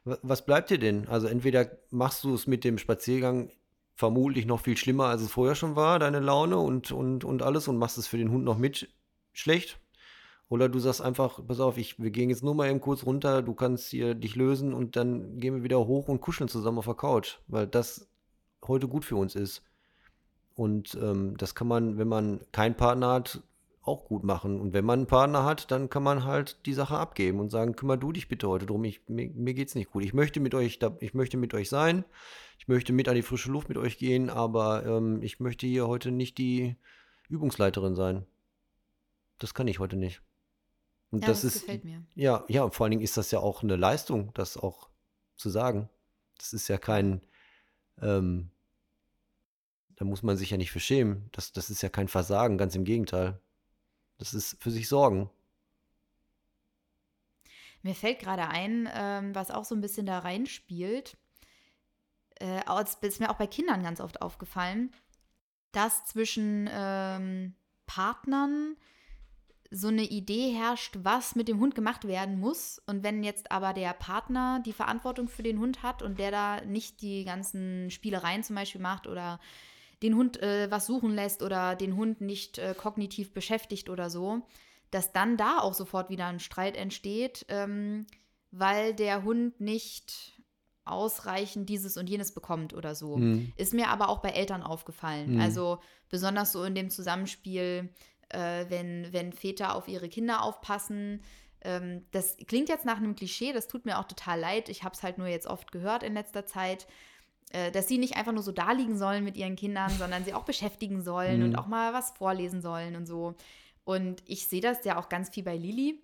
wa- 0.03 0.19
Was 0.21 0.45
bleibt 0.45 0.69
dir 0.69 0.77
denn? 0.79 1.07
Also 1.07 1.27
entweder 1.27 1.71
machst 1.89 2.23
du 2.23 2.33
es 2.33 2.47
mit 2.47 2.63
dem 2.63 2.77
Spaziergang 2.77 3.51
vermutlich 3.95 4.45
noch 4.45 4.61
viel 4.61 4.77
schlimmer, 4.77 5.05
als 5.05 5.21
es 5.21 5.31
vorher 5.31 5.55
schon 5.55 5.75
war, 5.75 5.99
deine 5.99 6.19
Laune 6.19 6.57
und, 6.57 6.91
und, 6.91 7.23
und 7.23 7.41
alles 7.43 7.67
und 7.67 7.77
machst 7.77 7.97
es 7.97 8.07
für 8.07 8.17
den 8.17 8.31
Hund 8.31 8.43
noch 8.43 8.57
mit 8.57 8.89
schlecht. 9.33 9.79
Oder 10.49 10.69
du 10.69 10.77
sagst 10.79 11.01
einfach, 11.01 11.39
pass 11.47 11.59
auf, 11.59 11.77
ich, 11.77 11.99
wir 11.99 12.11
gehen 12.11 12.29
jetzt 12.29 12.43
nur 12.43 12.53
mal 12.53 12.69
eben 12.69 12.81
kurz 12.81 13.05
runter, 13.05 13.41
du 13.41 13.53
kannst 13.55 13.89
hier 13.89 14.13
dich 14.13 14.35
lösen 14.35 14.73
und 14.73 14.95
dann 14.95 15.39
gehen 15.39 15.55
wir 15.55 15.63
wieder 15.63 15.79
hoch 15.87 16.07
und 16.07 16.21
kuscheln 16.21 16.47
zusammen 16.47 16.79
auf 16.79 16.85
der 16.85 16.93
Couch, 16.95 17.37
weil 17.47 17.65
das 17.65 18.07
heute 18.67 18.87
gut 18.87 19.05
für 19.05 19.15
uns 19.15 19.35
ist. 19.35 19.63
Und 20.55 20.97
ähm, 21.01 21.35
das 21.37 21.55
kann 21.55 21.67
man, 21.67 21.97
wenn 21.97 22.07
man 22.07 22.41
keinen 22.51 22.75
Partner 22.75 23.11
hat, 23.11 23.41
auch 23.81 24.05
gut 24.05 24.23
machen. 24.23 24.61
Und 24.61 24.73
wenn 24.73 24.85
man 24.85 24.99
einen 24.99 25.07
Partner 25.07 25.43
hat, 25.43 25.69
dann 25.71 25.89
kann 25.89 26.03
man 26.03 26.23
halt 26.23 26.65
die 26.65 26.73
Sache 26.73 26.97
abgeben 26.97 27.39
und 27.39 27.49
sagen, 27.49 27.75
kümmer 27.75 27.97
du 27.97 28.13
dich 28.13 28.29
bitte 28.29 28.47
heute 28.47 28.65
drum, 28.65 28.83
ich, 28.85 29.01
mir, 29.09 29.29
mir 29.29 29.53
geht's 29.53 29.75
nicht 29.75 29.91
gut. 29.91 30.03
Ich 30.03 30.13
möchte 30.13 30.39
mit 30.39 30.55
euch, 30.55 30.79
da, 30.79 30.95
ich 31.01 31.13
möchte 31.13 31.35
mit 31.37 31.53
euch 31.53 31.69
sein, 31.69 32.05
ich 32.59 32.67
möchte 32.69 32.93
mit 32.93 33.09
an 33.09 33.15
die 33.15 33.23
frische 33.23 33.51
Luft 33.51 33.67
mit 33.67 33.77
euch 33.77 33.97
gehen, 33.97 34.29
aber 34.29 34.85
ähm, 34.85 35.21
ich 35.21 35.41
möchte 35.41 35.67
hier 35.67 35.87
heute 35.87 36.11
nicht 36.11 36.37
die 36.37 36.77
Übungsleiterin 37.27 37.95
sein. 37.95 38.25
Das 39.39 39.53
kann 39.53 39.67
ich 39.67 39.79
heute 39.79 39.97
nicht. 39.97 40.21
Und 41.11 41.21
Ja, 41.21 41.27
das, 41.27 41.41
das 41.41 41.55
ist, 41.55 41.61
gefällt 41.63 41.83
mir. 41.83 42.05
ja, 42.15 42.45
ja, 42.47 42.63
und 42.63 42.73
vor 42.73 42.85
allen 42.85 42.91
Dingen 42.91 43.03
ist 43.03 43.17
das 43.17 43.31
ja 43.31 43.39
auch 43.39 43.63
eine 43.63 43.75
Leistung, 43.75 44.31
das 44.33 44.55
auch 44.55 44.89
zu 45.35 45.49
sagen. 45.49 45.89
Das 46.37 46.53
ist 46.53 46.69
ja 46.69 46.77
kein, 46.77 47.21
ähm, 48.01 48.49
da 50.03 50.09
muss 50.09 50.21
man 50.21 50.35
sich 50.35 50.49
ja 50.49 50.57
nicht 50.57 50.71
für 50.71 50.81
schämen. 50.81 51.29
Das, 51.31 51.53
das 51.53 51.69
ist 51.69 51.81
ja 51.81 51.87
kein 51.87 52.09
Versagen, 52.09 52.57
ganz 52.57 52.75
im 52.75 52.83
Gegenteil. 52.83 53.39
Das 54.17 54.33
ist 54.33 54.61
für 54.61 54.69
sich 54.69 54.89
sorgen. 54.89 55.29
Mir 57.83 57.95
fällt 57.95 58.19
gerade 58.19 58.49
ein, 58.49 58.89
ähm, 58.93 59.33
was 59.33 59.49
auch 59.49 59.63
so 59.63 59.73
ein 59.75 59.79
bisschen 59.79 60.05
da 60.05 60.19
reinspielt. 60.19 61.15
Äh, 62.41 62.63
ist 63.01 63.19
mir 63.21 63.29
auch 63.29 63.37
bei 63.37 63.47
Kindern 63.47 63.81
ganz 63.81 64.01
oft 64.01 64.21
aufgefallen, 64.21 64.91
dass 65.71 66.05
zwischen 66.05 66.69
ähm, 66.69 67.55
Partnern 67.85 68.75
so 69.71 69.87
eine 69.87 70.03
Idee 70.03 70.51
herrscht, 70.51 70.97
was 71.01 71.35
mit 71.35 71.47
dem 71.47 71.61
Hund 71.61 71.75
gemacht 71.75 72.05
werden 72.05 72.41
muss. 72.41 72.81
Und 72.87 73.03
wenn 73.03 73.23
jetzt 73.23 73.51
aber 73.53 73.73
der 73.73 73.93
Partner 73.93 74.61
die 74.65 74.73
Verantwortung 74.73 75.29
für 75.29 75.43
den 75.43 75.59
Hund 75.59 75.81
hat 75.81 76.01
und 76.01 76.19
der 76.19 76.31
da 76.31 76.61
nicht 76.65 77.01
die 77.01 77.23
ganzen 77.23 77.89
Spielereien 77.89 78.43
zum 78.43 78.57
Beispiel 78.57 78.81
macht 78.81 79.07
oder 79.07 79.39
den 80.03 80.15
Hund 80.15 80.41
äh, 80.41 80.69
was 80.69 80.85
suchen 80.85 81.15
lässt 81.15 81.41
oder 81.41 81.75
den 81.75 81.95
Hund 81.95 82.21
nicht 82.21 82.59
äh, 82.59 82.75
kognitiv 82.77 83.33
beschäftigt 83.33 83.89
oder 83.89 84.09
so, 84.09 84.41
dass 84.91 85.13
dann 85.13 85.37
da 85.37 85.59
auch 85.59 85.73
sofort 85.73 86.09
wieder 86.09 86.27
ein 86.27 86.39
Streit 86.39 86.77
entsteht, 86.77 87.45
ähm, 87.47 88.05
weil 88.51 88.93
der 88.93 89.23
Hund 89.23 89.59
nicht 89.59 90.33
ausreichend 90.85 91.69
dieses 91.69 91.97
und 91.97 92.09
jenes 92.09 92.33
bekommt 92.33 92.73
oder 92.73 92.93
so. 92.93 93.15
Hm. 93.15 93.53
Ist 93.55 93.73
mir 93.73 93.87
aber 93.87 94.09
auch 94.09 94.19
bei 94.19 94.29
Eltern 94.29 94.61
aufgefallen. 94.61 95.35
Mhm. 95.35 95.41
Also 95.41 95.79
besonders 96.09 96.51
so 96.51 96.63
in 96.65 96.75
dem 96.75 96.89
Zusammenspiel, 96.89 97.89
äh, 98.29 98.65
wenn, 98.67 99.07
wenn 99.11 99.31
Väter 99.31 99.75
auf 99.75 99.87
ihre 99.87 100.09
Kinder 100.09 100.43
aufpassen. 100.43 101.21
Ähm, 101.61 102.05
das 102.11 102.35
klingt 102.47 102.67
jetzt 102.67 102.85
nach 102.85 102.97
einem 102.97 103.15
Klischee, 103.15 103.53
das 103.53 103.69
tut 103.69 103.85
mir 103.85 103.97
auch 103.97 104.07
total 104.07 104.39
leid. 104.39 104.67
Ich 104.67 104.83
habe 104.83 104.93
es 104.93 105.03
halt 105.03 105.17
nur 105.17 105.27
jetzt 105.27 105.47
oft 105.47 105.71
gehört 105.71 106.03
in 106.03 106.13
letzter 106.13 106.45
Zeit, 106.45 106.85
dass 107.71 107.87
sie 107.87 107.97
nicht 107.97 108.15
einfach 108.17 108.31
nur 108.31 108.43
so 108.43 108.51
da 108.51 108.71
liegen 108.71 108.97
sollen 108.97 109.23
mit 109.23 109.37
ihren 109.37 109.55
Kindern, 109.55 109.89
sondern 109.91 110.25
sie 110.25 110.33
auch 110.33 110.43
beschäftigen 110.45 111.01
sollen 111.03 111.39
Mhm. 111.39 111.45
und 111.45 111.55
auch 111.55 111.67
mal 111.67 111.93
was 111.93 112.11
vorlesen 112.11 112.61
sollen 112.61 112.95
und 112.95 113.05
so. 113.05 113.35
Und 113.83 114.23
ich 114.25 114.47
sehe 114.47 114.61
das 114.61 114.83
ja 114.85 114.97
auch 114.97 115.09
ganz 115.09 115.29
viel 115.29 115.43
bei 115.43 115.55
Lilly. 115.57 116.01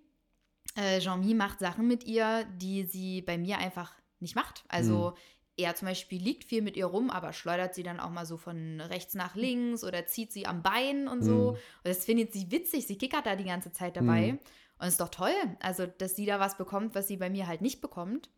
Äh, 0.76 1.00
Jean-Mi 1.00 1.34
macht 1.34 1.58
Sachen 1.58 1.86
mit 1.88 2.04
ihr, 2.04 2.44
die 2.56 2.84
sie 2.84 3.22
bei 3.22 3.36
mir 3.38 3.58
einfach 3.58 3.92
nicht 4.20 4.36
macht. 4.36 4.64
Also 4.68 5.14
er 5.56 5.74
zum 5.74 5.88
Beispiel 5.88 6.22
liegt 6.22 6.44
viel 6.44 6.62
mit 6.62 6.76
ihr 6.76 6.86
rum, 6.86 7.10
aber 7.10 7.32
schleudert 7.32 7.74
sie 7.74 7.82
dann 7.82 8.00
auch 8.00 8.10
mal 8.10 8.24
so 8.26 8.36
von 8.36 8.80
rechts 8.80 9.14
nach 9.14 9.34
links 9.34 9.82
oder 9.82 10.06
zieht 10.06 10.32
sie 10.32 10.46
am 10.46 10.62
Bein 10.62 11.08
und 11.08 11.22
so. 11.22 11.32
Mhm. 11.32 11.48
Und 11.48 11.58
das 11.84 12.04
findet 12.04 12.32
sie 12.32 12.50
witzig. 12.50 12.86
Sie 12.86 12.96
kickert 12.96 13.26
da 13.26 13.34
die 13.36 13.44
ganze 13.44 13.72
Zeit 13.72 13.96
dabei. 13.96 14.32
Mhm. 14.32 14.38
Und 14.78 14.86
ist 14.88 15.00
doch 15.00 15.10
toll, 15.10 15.34
also 15.60 15.86
dass 15.86 16.16
sie 16.16 16.24
da 16.24 16.40
was 16.40 16.56
bekommt, 16.56 16.94
was 16.94 17.08
sie 17.08 17.18
bei 17.18 17.28
mir 17.28 17.46
halt 17.46 17.60
nicht 17.60 17.80
bekommt. 17.82 18.30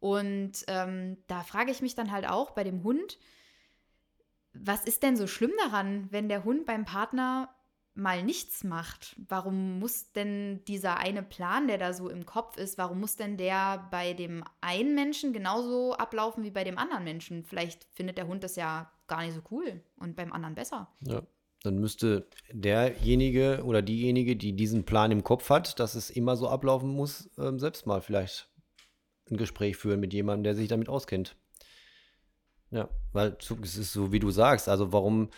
Und 0.00 0.64
ähm, 0.66 1.18
da 1.26 1.42
frage 1.42 1.70
ich 1.70 1.82
mich 1.82 1.94
dann 1.94 2.10
halt 2.10 2.26
auch 2.26 2.50
bei 2.50 2.64
dem 2.64 2.82
Hund, 2.82 3.18
was 4.52 4.84
ist 4.84 5.02
denn 5.02 5.16
so 5.16 5.26
schlimm 5.26 5.52
daran, 5.64 6.08
wenn 6.10 6.28
der 6.28 6.44
Hund 6.44 6.66
beim 6.66 6.84
Partner 6.84 7.54
mal 7.94 8.22
nichts 8.22 8.64
macht? 8.64 9.16
Warum 9.28 9.78
muss 9.78 10.12
denn 10.12 10.64
dieser 10.66 10.98
eine 10.98 11.22
Plan, 11.22 11.68
der 11.68 11.78
da 11.78 11.92
so 11.92 12.08
im 12.08 12.24
Kopf 12.24 12.56
ist, 12.56 12.78
warum 12.78 13.00
muss 13.00 13.16
denn 13.16 13.36
der 13.36 13.88
bei 13.90 14.14
dem 14.14 14.42
einen 14.60 14.94
Menschen 14.94 15.32
genauso 15.32 15.94
ablaufen 15.94 16.42
wie 16.44 16.50
bei 16.50 16.64
dem 16.64 16.78
anderen 16.78 17.04
Menschen? 17.04 17.44
Vielleicht 17.44 17.84
findet 17.92 18.16
der 18.18 18.26
Hund 18.26 18.42
das 18.42 18.56
ja 18.56 18.90
gar 19.06 19.22
nicht 19.22 19.34
so 19.34 19.42
cool 19.50 19.82
und 19.96 20.16
beim 20.16 20.32
anderen 20.32 20.54
besser. 20.54 20.88
Ja. 21.00 21.22
Dann 21.62 21.78
müsste 21.78 22.26
derjenige 22.50 23.62
oder 23.64 23.82
diejenige, 23.82 24.34
die 24.34 24.54
diesen 24.54 24.84
Plan 24.86 25.10
im 25.10 25.22
Kopf 25.22 25.50
hat, 25.50 25.78
dass 25.78 25.94
es 25.94 26.08
immer 26.08 26.36
so 26.36 26.48
ablaufen 26.48 26.88
muss, 26.88 27.28
ähm, 27.36 27.58
selbst 27.58 27.86
mal 27.86 28.00
vielleicht 28.00 28.49
ein 29.30 29.36
Gespräch 29.36 29.76
führen 29.76 30.00
mit 30.00 30.12
jemandem, 30.12 30.44
der 30.44 30.54
sich 30.54 30.68
damit 30.68 30.88
auskennt. 30.88 31.36
Ja, 32.70 32.88
weil 33.12 33.36
es 33.62 33.76
ist 33.76 33.92
so, 33.92 34.12
wie 34.12 34.20
du 34.20 34.30
sagst. 34.30 34.68
Also 34.68 34.92
warum, 34.92 35.30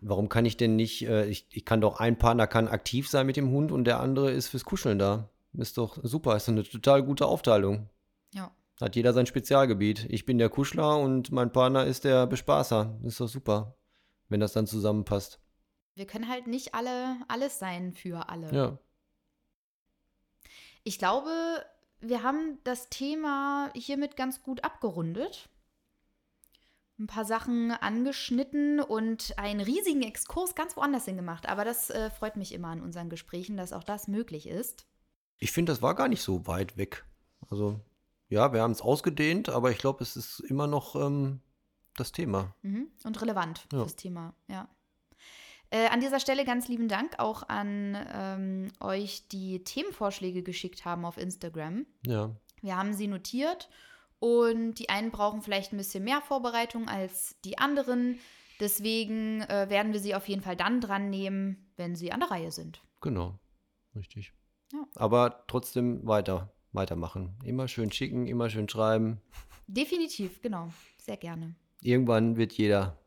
warum 0.00 0.28
kann 0.28 0.46
ich 0.46 0.56
denn 0.56 0.76
nicht, 0.76 1.06
äh, 1.06 1.26
ich, 1.26 1.46
ich 1.50 1.64
kann 1.64 1.80
doch, 1.80 2.00
ein 2.00 2.18
Partner 2.18 2.46
kann 2.46 2.68
aktiv 2.68 3.08
sein 3.08 3.26
mit 3.26 3.36
dem 3.36 3.50
Hund 3.50 3.72
und 3.72 3.84
der 3.84 4.00
andere 4.00 4.30
ist 4.30 4.48
fürs 4.48 4.64
Kuscheln 4.64 4.98
da. 4.98 5.28
Ist 5.52 5.76
doch 5.76 5.98
super, 6.02 6.36
ist 6.36 6.48
eine 6.48 6.64
total 6.64 7.02
gute 7.02 7.26
Aufteilung. 7.26 7.90
Ja. 8.32 8.50
Hat 8.80 8.96
jeder 8.96 9.12
sein 9.12 9.26
Spezialgebiet. 9.26 10.06
Ich 10.08 10.24
bin 10.24 10.38
der 10.38 10.48
Kuschler 10.48 10.98
und 10.98 11.30
mein 11.30 11.52
Partner 11.52 11.84
ist 11.84 12.04
der 12.04 12.26
Bespaßer. 12.26 12.98
Ist 13.04 13.20
doch 13.20 13.28
super, 13.28 13.76
wenn 14.28 14.40
das 14.40 14.54
dann 14.54 14.66
zusammenpasst. 14.66 15.40
Wir 15.94 16.06
können 16.06 16.28
halt 16.28 16.46
nicht 16.46 16.74
alle 16.74 17.16
alles 17.28 17.58
sein 17.58 17.92
für 17.92 18.30
alle. 18.30 18.50
Ja. 18.54 18.78
Ich 20.84 20.98
glaube, 20.98 21.30
wir 22.02 22.22
haben 22.22 22.58
das 22.64 22.88
Thema 22.88 23.70
hiermit 23.74 24.16
ganz 24.16 24.42
gut 24.42 24.64
abgerundet. 24.64 25.48
Ein 26.98 27.06
paar 27.06 27.24
Sachen 27.24 27.70
angeschnitten 27.70 28.80
und 28.80 29.34
einen 29.38 29.60
riesigen 29.60 30.02
Exkurs 30.02 30.54
ganz 30.54 30.76
woanders 30.76 31.06
hin 31.06 31.16
gemacht. 31.16 31.48
Aber 31.48 31.64
das 31.64 31.90
äh, 31.90 32.10
freut 32.10 32.36
mich 32.36 32.52
immer 32.52 32.68
an 32.68 32.80
unseren 32.82 33.08
Gesprächen, 33.08 33.56
dass 33.56 33.72
auch 33.72 33.82
das 33.84 34.08
möglich 34.08 34.46
ist. 34.46 34.86
Ich 35.38 35.50
finde, 35.52 35.72
das 35.72 35.82
war 35.82 35.94
gar 35.94 36.08
nicht 36.08 36.22
so 36.22 36.46
weit 36.46 36.76
weg. 36.76 37.04
Also, 37.50 37.80
ja, 38.28 38.52
wir 38.52 38.60
haben 38.62 38.70
es 38.70 38.82
ausgedehnt, 38.82 39.48
aber 39.48 39.70
ich 39.70 39.78
glaube, 39.78 40.04
es 40.04 40.16
ist 40.16 40.40
immer 40.40 40.66
noch 40.66 40.94
ähm, 40.94 41.40
das 41.96 42.12
Thema. 42.12 42.54
Mhm. 42.62 42.88
Und 43.04 43.20
relevant 43.20 43.66
Ja. 43.72 43.80
fürs 43.80 43.96
Thema, 43.96 44.34
ja. 44.48 44.68
Äh, 45.72 45.88
an 45.88 46.00
dieser 46.00 46.20
Stelle 46.20 46.44
ganz 46.44 46.68
lieben 46.68 46.86
Dank 46.86 47.18
auch 47.18 47.48
an 47.48 47.96
ähm, 48.12 48.72
euch, 48.78 49.26
die 49.28 49.64
Themenvorschläge 49.64 50.42
geschickt 50.42 50.84
haben 50.84 51.06
auf 51.06 51.16
Instagram. 51.16 51.86
Ja. 52.06 52.36
Wir 52.60 52.76
haben 52.76 52.92
sie 52.92 53.06
notiert 53.06 53.70
und 54.18 54.74
die 54.74 54.90
einen 54.90 55.10
brauchen 55.10 55.40
vielleicht 55.40 55.72
ein 55.72 55.78
bisschen 55.78 56.04
mehr 56.04 56.20
Vorbereitung 56.20 56.88
als 56.88 57.40
die 57.46 57.56
anderen. 57.56 58.18
Deswegen 58.60 59.40
äh, 59.40 59.70
werden 59.70 59.94
wir 59.94 60.00
sie 60.00 60.14
auf 60.14 60.28
jeden 60.28 60.42
Fall 60.42 60.56
dann 60.56 60.82
dran 60.82 61.08
nehmen, 61.08 61.72
wenn 61.78 61.96
sie 61.96 62.12
an 62.12 62.20
der 62.20 62.30
Reihe 62.30 62.52
sind. 62.52 62.82
Genau. 63.00 63.38
Richtig. 63.96 64.34
Ja. 64.74 64.86
Aber 64.96 65.44
trotzdem 65.46 66.06
weiter, 66.06 66.52
weitermachen. 66.72 67.38
Immer 67.44 67.66
schön 67.66 67.90
schicken, 67.90 68.26
immer 68.26 68.50
schön 68.50 68.68
schreiben. 68.68 69.22
Definitiv, 69.68 70.42
genau. 70.42 70.68
Sehr 70.98 71.16
gerne. 71.16 71.54
Irgendwann 71.80 72.36
wird 72.36 72.52
jeder 72.52 73.01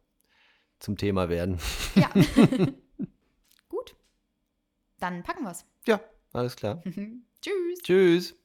zum 0.79 0.97
Thema 0.97 1.29
werden. 1.29 1.57
Ja. 1.95 2.09
Gut. 3.69 3.95
Dann 4.99 5.23
packen 5.23 5.43
wir's. 5.43 5.65
Ja, 5.85 5.99
alles 6.33 6.55
klar. 6.55 6.83
Tschüss. 7.41 7.79
Tschüss. 7.83 8.35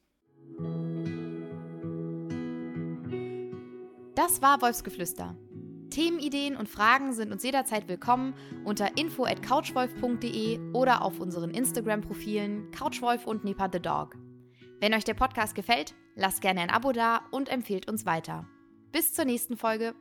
Das 4.15 4.41
war 4.41 4.61
Wolfsgeflüster. 4.61 5.35
Themenideen 5.89 6.55
und 6.55 6.69
Fragen 6.69 7.13
sind 7.13 7.31
uns 7.31 7.43
jederzeit 7.43 7.87
willkommen 7.87 8.33
unter 8.63 8.97
info 8.97 9.25
at 9.25 9.43
couchwolf.de 9.43 10.59
oder 10.73 11.01
auf 11.01 11.19
unseren 11.19 11.51
Instagram-Profilen 11.51 12.71
Couchwolf 12.71 13.27
und 13.27 13.43
Nipa 13.43 13.69
the 13.71 13.79
Dog. 13.79 14.15
Wenn 14.79 14.93
euch 14.93 15.03
der 15.03 15.13
Podcast 15.15 15.53
gefällt, 15.53 15.93
lasst 16.15 16.41
gerne 16.41 16.61
ein 16.61 16.69
Abo 16.69 16.91
da 16.91 17.21
und 17.31 17.49
empfehlt 17.49 17.89
uns 17.89 18.05
weiter. 18.05 18.47
Bis 18.91 19.13
zur 19.13 19.25
nächsten 19.25 19.57
Folge. 19.57 19.93